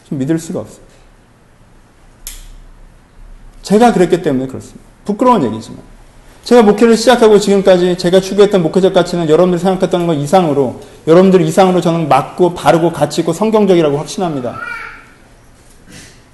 믿을 0.15 0.39
수가 0.39 0.59
없어요. 0.61 0.81
제가 3.61 3.93
그랬기 3.93 4.21
때문에 4.21 4.47
그렇습니다. 4.47 4.81
부끄러운 5.05 5.43
얘기지만. 5.43 5.79
제가 6.43 6.63
목회를 6.63 6.97
시작하고 6.97 7.39
지금까지 7.39 7.97
제가 7.97 8.19
추구했던 8.19 8.63
목회적 8.63 8.93
가치는 8.93 9.29
여러분들이 9.29 9.61
생각했던 9.61 10.07
것 10.07 10.15
이상으로 10.15 10.81
여러분들 11.07 11.41
이상으로 11.41 11.81
저는 11.81 12.09
맞고 12.09 12.55
바르고 12.55 12.91
가치 12.91 13.21
있고 13.21 13.31
성경적이라고 13.31 13.97
확신합니다. 13.97 14.59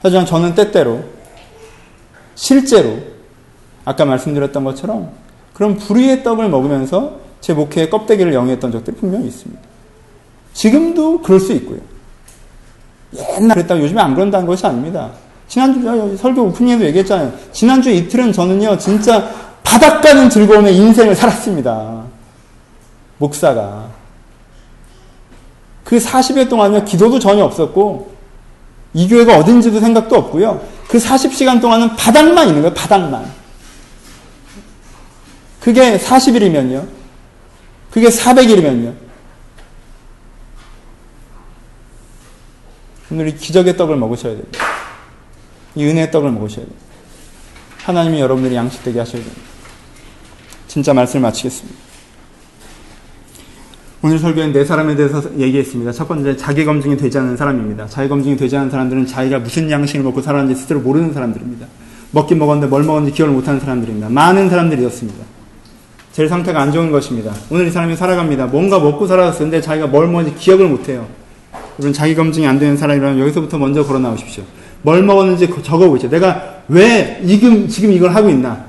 하지만 0.01 0.25
저는 0.25 0.55
때때로 0.55 1.03
실제로 2.35 2.99
아까 3.83 4.05
말씀드렸던 4.05 4.63
것처럼 4.63 5.11
그런 5.53 5.75
불의의 5.75 6.23
떡을 6.23 6.49
먹으면서 6.49 7.19
제 7.41 7.53
목회의 7.53 7.89
껍데기를 7.89 8.33
영위했던 8.33 8.71
적들이 8.71 8.95
분명히 8.95 9.27
있습니다. 9.27 9.61
지금도 10.53 11.21
그럴 11.21 11.39
수 11.39 11.51
있고요. 11.53 11.79
옛날 13.13 13.55
그랬다고 13.55 13.81
요즘에 13.81 14.01
안 14.01 14.13
그런다는 14.13 14.45
것이 14.45 14.65
아닙니다. 14.65 15.11
지난주 15.47 16.17
설교 16.17 16.43
오프닝에도 16.43 16.85
얘기했잖아요. 16.85 17.33
지난주 17.53 17.89
이틀은 17.89 18.33
저는요, 18.33 18.77
진짜 18.77 19.29
바닥 19.63 20.01
가는 20.01 20.29
즐거움의 20.29 20.75
인생을 20.75 21.15
살았습니다. 21.15 22.03
목사가. 23.17 23.87
그 25.83 25.97
40일 25.97 26.49
동안요, 26.49 26.83
기도도 26.83 27.17
전혀 27.17 27.43
없었고, 27.45 28.11
이 28.93 29.07
교회가 29.07 29.37
어딘지도 29.37 29.79
생각도 29.79 30.17
없고요. 30.17 30.61
그 30.87 30.97
40시간 30.97 31.61
동안은 31.61 31.95
바닥만 31.95 32.47
있는 32.47 32.61
거예요, 32.61 32.73
바닥만. 32.73 33.25
그게 35.61 35.97
40일이면요. 35.97 36.85
그게 37.91 38.09
400일이면요. 38.09 39.06
오늘 43.11 43.29
이 43.29 43.35
기적의 43.35 43.77
떡을 43.77 43.95
먹으셔야 43.95 44.33
됩니다. 44.33 44.59
이 45.75 45.85
은혜의 45.85 46.11
떡을 46.11 46.31
먹으셔야 46.31 46.65
됩니다. 46.65 46.85
하나님이 47.83 48.19
여러분들이 48.19 48.55
양식되게 48.55 48.99
하셔야 48.99 49.21
됩니다. 49.21 49.41
진짜 50.67 50.93
말씀을 50.93 51.21
마치겠습니다. 51.21 51.87
오늘 54.03 54.19
설교엔 54.19 54.53
네 54.53 54.63
사람에 54.63 54.95
대해서 54.95 55.23
얘기했습니다. 55.37 55.91
첫 55.91 56.07
번째, 56.07 56.37
자기 56.37 56.65
검증이 56.65 56.97
되지 56.97 57.17
않는 57.17 57.35
사람입니다. 57.35 57.87
자기 57.87 58.09
검증이 58.09 58.37
되지 58.37 58.55
않는 58.57 58.69
사람들은 58.69 59.07
자기가 59.07 59.39
무슨 59.39 59.71
양식을 59.71 60.03
먹고 60.03 60.21
살았는지 60.21 60.59
스스로 60.59 60.81
모르는 60.81 61.13
사람들입니다. 61.13 61.65
먹긴 62.11 62.39
먹었는데 62.39 62.67
뭘 62.67 62.83
먹었는지 62.83 63.15
기억을 63.15 63.33
못하는 63.33 63.59
사람들입니다. 63.59 64.09
많은 64.09 64.49
사람들이 64.49 64.85
었습니다. 64.85 65.25
제일 66.11 66.29
상태가 66.29 66.61
안 66.61 66.71
좋은 66.71 66.91
것입니다. 66.91 67.33
오늘 67.49 67.67
이 67.67 67.71
사람이 67.71 67.95
살아갑니다. 67.95 68.47
뭔가 68.47 68.79
먹고 68.79 69.07
살았었는데 69.07 69.61
자기가 69.61 69.87
뭘 69.87 70.07
먹었는지 70.07 70.37
기억을 70.37 70.67
못해요. 70.67 71.07
여러분 71.79 71.93
자기 71.93 72.15
검증이 72.15 72.45
안 72.47 72.59
되는 72.59 72.75
사람이라면 72.75 73.19
여기서부터 73.19 73.57
먼저 73.57 73.83
걸어 73.85 73.99
나오십시오. 73.99 74.43
뭘 74.81 75.03
먹었는지 75.03 75.47
적어보죠. 75.63 76.09
내가 76.09 76.61
왜 76.67 77.21
지금 77.27 77.67
지금 77.67 77.91
이걸 77.91 78.13
하고 78.15 78.29
있나? 78.29 78.65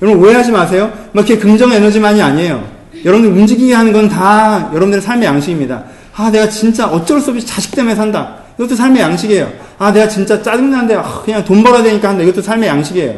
여러분 0.00 0.22
오해하지 0.24 0.52
마세요. 0.52 0.92
막 1.12 1.28
이렇게 1.28 1.40
긍정 1.40 1.72
에너지만이 1.72 2.22
아니에요. 2.22 2.64
여러분들 3.04 3.36
움직이게 3.38 3.74
하는 3.74 3.92
건 3.92 4.08
다 4.08 4.68
여러분들의 4.70 5.00
삶의 5.02 5.26
양식입니다. 5.26 5.84
아 6.16 6.30
내가 6.30 6.48
진짜 6.48 6.86
어쩔 6.86 7.20
수 7.20 7.30
없이 7.30 7.46
자식 7.46 7.74
때문에 7.74 7.94
산다. 7.94 8.36
이것도 8.58 8.76
삶의 8.76 9.00
양식이에요. 9.02 9.50
아 9.78 9.92
내가 9.92 10.06
진짜 10.06 10.40
짜증나는데 10.42 10.94
아, 10.96 11.22
그냥 11.24 11.44
돈 11.44 11.62
벌어야 11.62 11.82
되니까 11.82 12.10
한다. 12.10 12.22
이것도 12.22 12.42
삶의 12.42 12.68
양식이에요. 12.68 13.14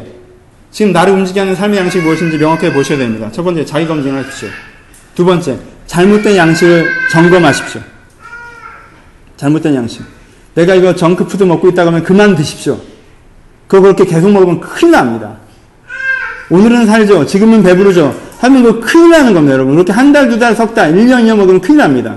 지금 0.71 0.91
나를 0.91 1.13
움직이게 1.13 1.39
하는 1.39 1.55
삶의 1.55 1.77
양식이 1.79 2.03
무엇인지 2.03 2.37
명확하게 2.37 2.73
보셔야 2.73 2.97
됩니다. 2.97 3.29
첫 3.31 3.43
번째 3.43 3.63
자기 3.65 3.85
검증을 3.85 4.19
하십시오. 4.25 4.49
두 5.13 5.23
번째 5.25 5.57
잘못된 5.85 6.35
양식을 6.35 6.87
점검하십시오. 7.11 7.81
잘못된 9.43 9.75
양식. 9.75 10.01
내가 10.55 10.73
이거 10.73 10.95
정크푸드 10.95 11.43
먹고 11.43 11.69
있다고 11.69 11.89
하면 11.89 12.03
그만 12.03 12.35
드십시오. 12.35 12.77
그거 13.67 13.81
그렇게 13.81 14.05
계속 14.05 14.31
먹으면 14.31 14.61
큰일 14.61 14.91
납니다. 14.91 15.35
오늘은 16.49 16.85
살죠. 16.85 17.25
지금은 17.25 17.61
배부르죠. 17.61 18.15
하면 18.39 18.63
그거 18.63 18.79
큰일 18.79 19.09
나는 19.09 19.33
겁니다, 19.33 19.53
여러분. 19.53 19.75
그렇게 19.75 19.91
한 19.91 20.13
달, 20.13 20.29
두 20.29 20.39
달, 20.39 20.55
석 20.55 20.73
달, 20.73 20.93
1년, 20.93 21.23
2년 21.23 21.35
먹으면 21.35 21.59
큰일 21.59 21.79
납니다. 21.79 22.15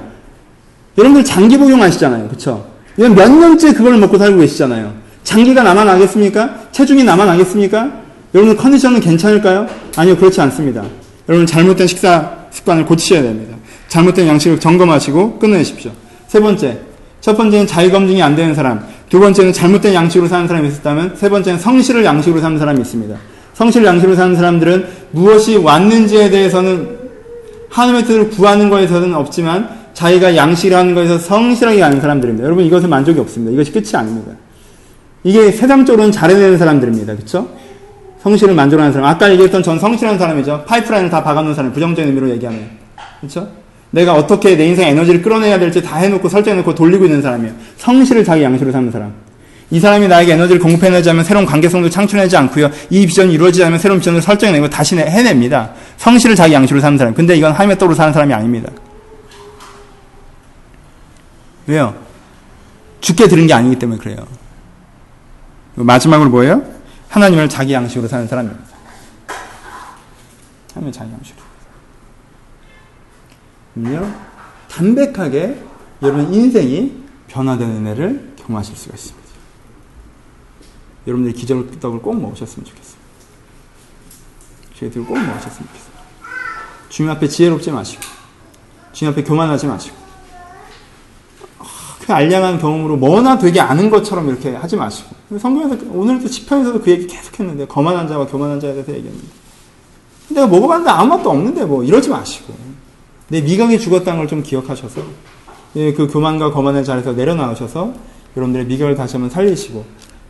여러분들 0.96 1.24
장기 1.24 1.58
복용하시잖아요. 1.58 2.28
그쵸? 2.28 2.64
이건 2.96 3.14
몇 3.14 3.28
년째 3.28 3.72
그걸 3.72 3.96
먹고 3.98 4.18
살고 4.18 4.38
계시잖아요. 4.38 4.94
장기가 5.24 5.62
남아나겠습니까? 5.62 6.68
체중이 6.70 7.02
남아나겠습니까? 7.02 7.90
여러분 8.34 8.56
컨디션은 8.56 9.00
괜찮을까요? 9.00 9.66
아니요, 9.96 10.16
그렇지 10.16 10.40
않습니다. 10.42 10.84
여러분 11.28 11.44
잘못된 11.44 11.86
식사 11.88 12.30
습관을 12.50 12.86
고치셔야 12.86 13.22
됩니다. 13.22 13.56
잘못된 13.88 14.28
양식을 14.28 14.60
점검하시고 14.60 15.38
끊어내십시오. 15.38 15.90
세 16.28 16.40
번째, 16.40 16.78
첫 17.20 17.36
번째는 17.36 17.66
자기 17.66 17.90
검증이 17.90 18.22
안 18.22 18.36
되는 18.36 18.54
사람, 18.54 18.84
두 19.08 19.20
번째는 19.20 19.52
잘못된 19.52 19.94
양식으로 19.94 20.28
사는 20.28 20.46
사람이 20.46 20.68
있었다면, 20.68 21.16
세 21.16 21.28
번째는 21.28 21.58
성실을 21.58 22.04
양식으로 22.04 22.40
사는 22.40 22.58
사람이 22.58 22.80
있습니다. 22.80 23.16
성실 23.54 23.84
양식으로 23.84 24.14
사는 24.14 24.36
사람들은 24.36 24.86
무엇이 25.12 25.56
왔는지에 25.56 26.30
대해서는 26.30 26.96
하나님의 27.70 28.04
뜻을 28.04 28.30
구하는 28.30 28.68
것에서는 28.68 29.14
없지만 29.14 29.68
자기가 29.94 30.36
양식이라는 30.36 30.94
것에서 30.94 31.18
성실하게 31.18 31.80
가는 31.80 32.00
사람들입니다. 32.00 32.44
여러분 32.44 32.64
이것은 32.64 32.90
만족이 32.90 33.18
없습니다. 33.20 33.52
이것이 33.52 33.72
끝이 33.72 33.88
아닙니다. 33.94 34.32
이게 35.24 35.50
세상적으로는 35.50 36.12
잘해내는 36.12 36.58
사람들입니다. 36.58 37.14
그렇죠? 37.14 37.48
성실을 38.22 38.54
만족하는 38.54 38.92
사람. 38.92 39.08
아까 39.08 39.30
얘기했던 39.32 39.62
전 39.62 39.78
성실한 39.78 40.18
사람이죠. 40.18 40.64
파이프라인을 40.66 41.10
다 41.10 41.22
박아놓은 41.22 41.54
사람. 41.54 41.72
부정적인 41.72 42.08
의미로 42.08 42.28
얘기하면. 42.30 42.68
그렇죠? 43.20 43.48
내가 43.90 44.14
어떻게 44.14 44.56
내 44.56 44.66
인생 44.66 44.88
에너지를 44.88 45.22
끌어내야 45.22 45.58
될지 45.58 45.82
다 45.82 45.96
해놓고 45.96 46.28
설정해놓고 46.28 46.74
돌리고 46.74 47.04
있는 47.04 47.22
사람이에요. 47.22 47.54
성실을 47.76 48.24
자기 48.24 48.42
양식으로 48.42 48.72
사는 48.72 48.90
사람. 48.90 49.14
이 49.70 49.80
사람이 49.80 50.06
나에게 50.06 50.34
에너지를 50.34 50.60
공급해내지 50.60 51.10
않으면 51.10 51.24
새로운 51.24 51.44
관계성도 51.44 51.90
창출해내지 51.90 52.36
않고요. 52.36 52.70
이 52.90 53.06
비전이 53.06 53.32
이루어지지 53.34 53.64
않으면 53.64 53.78
새로운 53.78 53.98
비전을 53.98 54.22
설정해내고 54.22 54.70
다시 54.70 54.96
해냅니다. 54.96 55.72
성실을 55.96 56.36
자기 56.36 56.54
양식으로 56.54 56.80
사는 56.80 56.96
사람. 56.96 57.14
근데 57.14 57.36
이건 57.36 57.52
하나님의 57.52 57.78
떡으로 57.78 57.94
사는 57.96 58.12
사람이 58.12 58.32
아닙니다. 58.32 58.70
왜요? 61.66 61.94
죽게 63.00 63.26
들은 63.26 63.46
게 63.46 63.54
아니기 63.54 63.76
때문에 63.76 63.98
그래요. 63.98 64.18
마지막으로 65.74 66.30
뭐예요? 66.30 66.62
하나님을 67.08 67.48
자기 67.48 67.72
양식으로 67.72 68.08
사는 68.08 68.26
사람입니다. 68.26 68.62
하나님을 70.74 70.92
자기 70.92 71.12
양식으로. 71.12 71.45
그럼요, 73.76 74.10
담백하게 74.70 75.62
여러분 76.02 76.32
인생이 76.32 77.04
변화되는 77.28 77.76
은혜를 77.76 78.32
경험하실 78.36 78.74
수가 78.74 78.94
있습니다. 78.94 79.26
여러분들이 81.06 81.34
기적을 81.34 81.78
떡을 81.78 82.00
꼭 82.00 82.20
먹으셨으면 82.20 82.64
좋겠어요. 82.64 82.96
저희들 84.78 85.04
꼭 85.04 85.18
먹으셨으면 85.18 85.68
좋겠어요. 85.68 85.96
주님 86.88 87.10
앞에 87.10 87.28
지혜롭지 87.28 87.70
마시고, 87.70 88.02
주님 88.92 89.12
앞에 89.12 89.24
교만하지 89.24 89.66
마시고, 89.66 89.96
그 92.06 92.12
알량한 92.12 92.58
경험으로 92.58 92.96
뭐나 92.96 93.36
되게 93.36 93.60
아는 93.60 93.90
것처럼 93.90 94.28
이렇게 94.28 94.54
하지 94.54 94.76
마시고. 94.76 95.14
성경에서, 95.38 95.84
오늘도 95.90 96.28
지편에서도 96.28 96.80
그 96.80 96.90
얘기 96.90 97.06
계속 97.06 97.38
했는데, 97.38 97.66
거만한 97.66 98.08
자와 98.08 98.26
교만한 98.26 98.58
자에 98.58 98.72
대해서 98.72 98.92
얘기했는데. 98.92 99.26
내가 100.28 100.46
먹어봤는데 100.46 100.90
아무 100.90 101.08
맛도 101.08 101.30
없는데 101.30 101.64
뭐, 101.64 101.84
이러지 101.84 102.08
마시고. 102.08 102.75
내 103.28 103.40
미각이 103.40 103.78
죽었다는 103.78 104.18
걸 104.20 104.28
좀 104.28 104.42
기억하셔서, 104.42 105.02
예, 105.76 105.92
그 105.92 106.06
교만과 106.06 106.52
거만의 106.52 106.84
자리에서 106.84 107.12
내려나오셔서, 107.12 107.94
여러분들의 108.36 108.66
미각을 108.66 108.94
다시 108.94 109.14
한번 109.14 109.30
살리시고, 109.30 109.84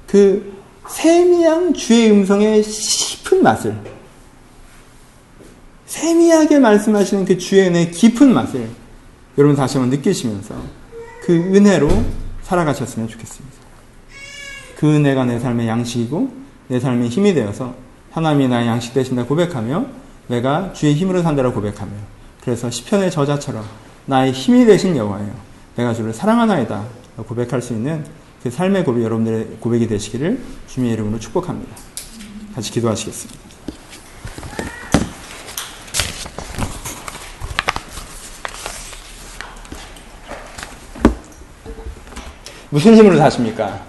그 0.06 0.54
세미한 0.88 1.74
주의 1.74 2.10
음성의 2.10 2.62
깊은 2.62 3.42
맛을, 3.42 3.76
세미하게 5.86 6.58
말씀하시는 6.58 7.24
그 7.24 7.38
주의 7.38 7.66
은혜의 7.68 7.90
깊은 7.92 8.32
맛을 8.34 8.68
여러분 9.38 9.56
다시 9.56 9.78
한번 9.78 9.96
느끼시면서 9.96 10.54
그 11.22 11.32
은혜로 11.32 11.88
살아가셨으면 12.42 13.08
좋겠습니다. 13.08 13.56
그 14.76 14.94
은혜가 14.94 15.24
내 15.24 15.38
삶의 15.38 15.68
양식이고 15.68 16.32
내 16.68 16.80
삶의 16.80 17.08
힘이 17.08 17.34
되어서 17.34 17.74
하나님이 18.10 18.48
나의 18.48 18.66
양식 18.66 18.94
되신다 18.94 19.24
고백하며 19.26 19.86
내가 20.28 20.72
주의 20.72 20.94
힘으로 20.94 21.22
산다고 21.22 21.52
고백하며 21.52 21.92
그래서 22.46 22.70
시편의 22.70 23.10
저자처럼 23.10 23.64
나의 24.04 24.30
힘이 24.30 24.64
되신 24.66 24.96
여호와여 24.96 25.26
내가 25.74 25.92
주를 25.92 26.14
사랑하나이다 26.14 26.84
고백할 27.26 27.60
수 27.60 27.72
있는 27.72 28.04
그 28.40 28.52
삶의 28.52 28.84
고백 28.84 29.02
여러분들의 29.02 29.56
고백이 29.58 29.88
되시기를 29.88 30.40
주님의 30.68 30.94
이름으로 30.94 31.18
축복합니다. 31.18 31.76
같이 32.54 32.70
기도하시겠습니다. 32.70 33.40
무슨 42.70 42.94
힘으로 42.94 43.16
사십니까? 43.18 43.80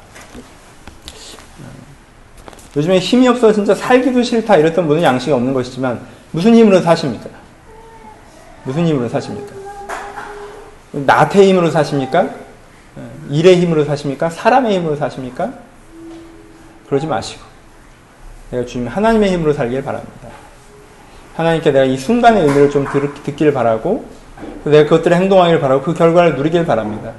요즘에 2.75 2.97
힘이 2.97 3.27
없어 3.27 3.53
진짜 3.53 3.75
살기도 3.75 4.23
싫다 4.23 4.57
이랬던 4.57 4.87
분은 4.87 5.03
양식이 5.03 5.31
없는 5.31 5.53
것이지만 5.53 6.01
무슨 6.31 6.55
힘으로 6.55 6.81
사십니까? 6.81 7.46
무슨 8.67 8.85
힘으로 8.85 9.07
사십니까? 9.07 9.55
나태의 10.91 11.49
힘으로 11.49 11.71
사십니까? 11.71 12.29
일의 13.29 13.61
힘으로 13.61 13.85
사십니까? 13.85 14.29
사람의 14.29 14.75
힘으로 14.75 14.97
사십니까? 14.97 15.53
그러지 16.87 17.07
마시고 17.07 17.41
내가 18.51 18.65
주님 18.65 18.87
하나님의 18.87 19.31
힘으로 19.31 19.53
살길 19.53 19.83
바랍니다. 19.83 20.27
하나님께 21.35 21.71
내가 21.71 21.85
이 21.85 21.97
순간의 21.97 22.43
의미를 22.43 22.69
좀 22.69 22.85
듣기를 23.23 23.53
바라고 23.53 24.05
내가 24.65 24.83
그것들을 24.83 25.15
행동하기를 25.15 25.61
바라고 25.61 25.81
그 25.83 25.93
결과를 25.93 26.35
누리길 26.35 26.65
바랍니다. 26.65 27.13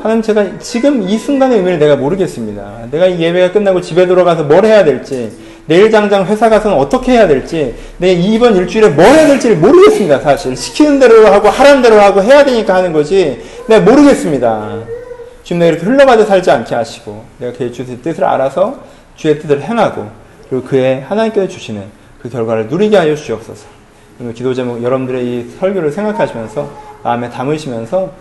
하나님 0.00 0.22
제가 0.22 0.58
지금 0.58 1.02
이 1.02 1.18
순간의 1.18 1.58
의미를 1.58 1.78
내가 1.78 1.96
모르겠습니다. 1.96 2.86
내가 2.90 3.06
이 3.06 3.20
예배가 3.20 3.52
끝나고 3.52 3.80
집에 3.80 4.06
들어가서 4.06 4.44
뭘 4.44 4.64
해야 4.64 4.84
될지, 4.84 5.32
내일 5.66 5.90
당장 5.90 6.26
회사 6.26 6.48
가서는 6.48 6.76
어떻게 6.76 7.12
해야 7.12 7.26
될지, 7.26 7.74
내 7.98 8.12
이번 8.12 8.54
일주일에 8.56 8.90
뭘 8.90 9.06
해야 9.06 9.26
될지를 9.26 9.56
모르겠습니다, 9.56 10.20
사실. 10.20 10.56
시키는 10.56 10.98
대로 10.98 11.26
하고 11.26 11.48
하라는 11.48 11.80
대로 11.80 12.00
하고 12.00 12.22
해야 12.22 12.44
되니까 12.44 12.74
하는 12.74 12.92
거지, 12.92 13.42
내가 13.66 13.82
모르겠습니다. 13.84 14.78
지금 15.42 15.60
내가 15.60 15.72
이렇게 15.72 15.86
흘러가듯 15.86 16.28
살지 16.28 16.50
않게 16.50 16.74
하시고, 16.74 17.24
내가 17.38 17.56
그의 17.56 17.72
주의 17.72 17.88
뜻을 17.98 18.24
알아서 18.24 18.78
주의 19.16 19.38
뜻을 19.38 19.62
행하고, 19.62 20.08
그리고 20.50 20.66
그의 20.66 21.00
하나님께서 21.02 21.48
주시는 21.48 21.82
그 22.20 22.28
결과를 22.28 22.68
누리게 22.68 22.96
하여 22.96 23.14
주시옵소서. 23.14 23.66
기도 24.34 24.54
제목 24.54 24.82
여러분들의 24.82 25.24
이 25.24 25.50
설교를 25.58 25.90
생각하시면서 25.90 26.70
마음에 27.02 27.28
담으시면서 27.30 28.12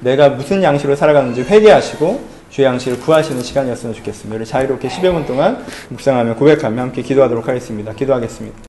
내가 0.00 0.30
무슨 0.30 0.62
양식으로 0.62 0.96
살아가는지 0.96 1.42
회개하시고 1.42 2.35
주의 2.50 2.66
양식을 2.66 3.00
구하시는 3.00 3.42
시간이었으면 3.42 3.94
좋겠습니다. 3.96 4.36
우리 4.36 4.46
자유롭게 4.46 4.88
10여 4.88 5.12
분 5.12 5.26
동안 5.26 5.64
묵상하며 5.88 6.36
고백하며 6.36 6.82
함께 6.82 7.02
기도하도록 7.02 7.46
하겠습니다. 7.46 7.92
기도하겠습니다. 7.92 8.56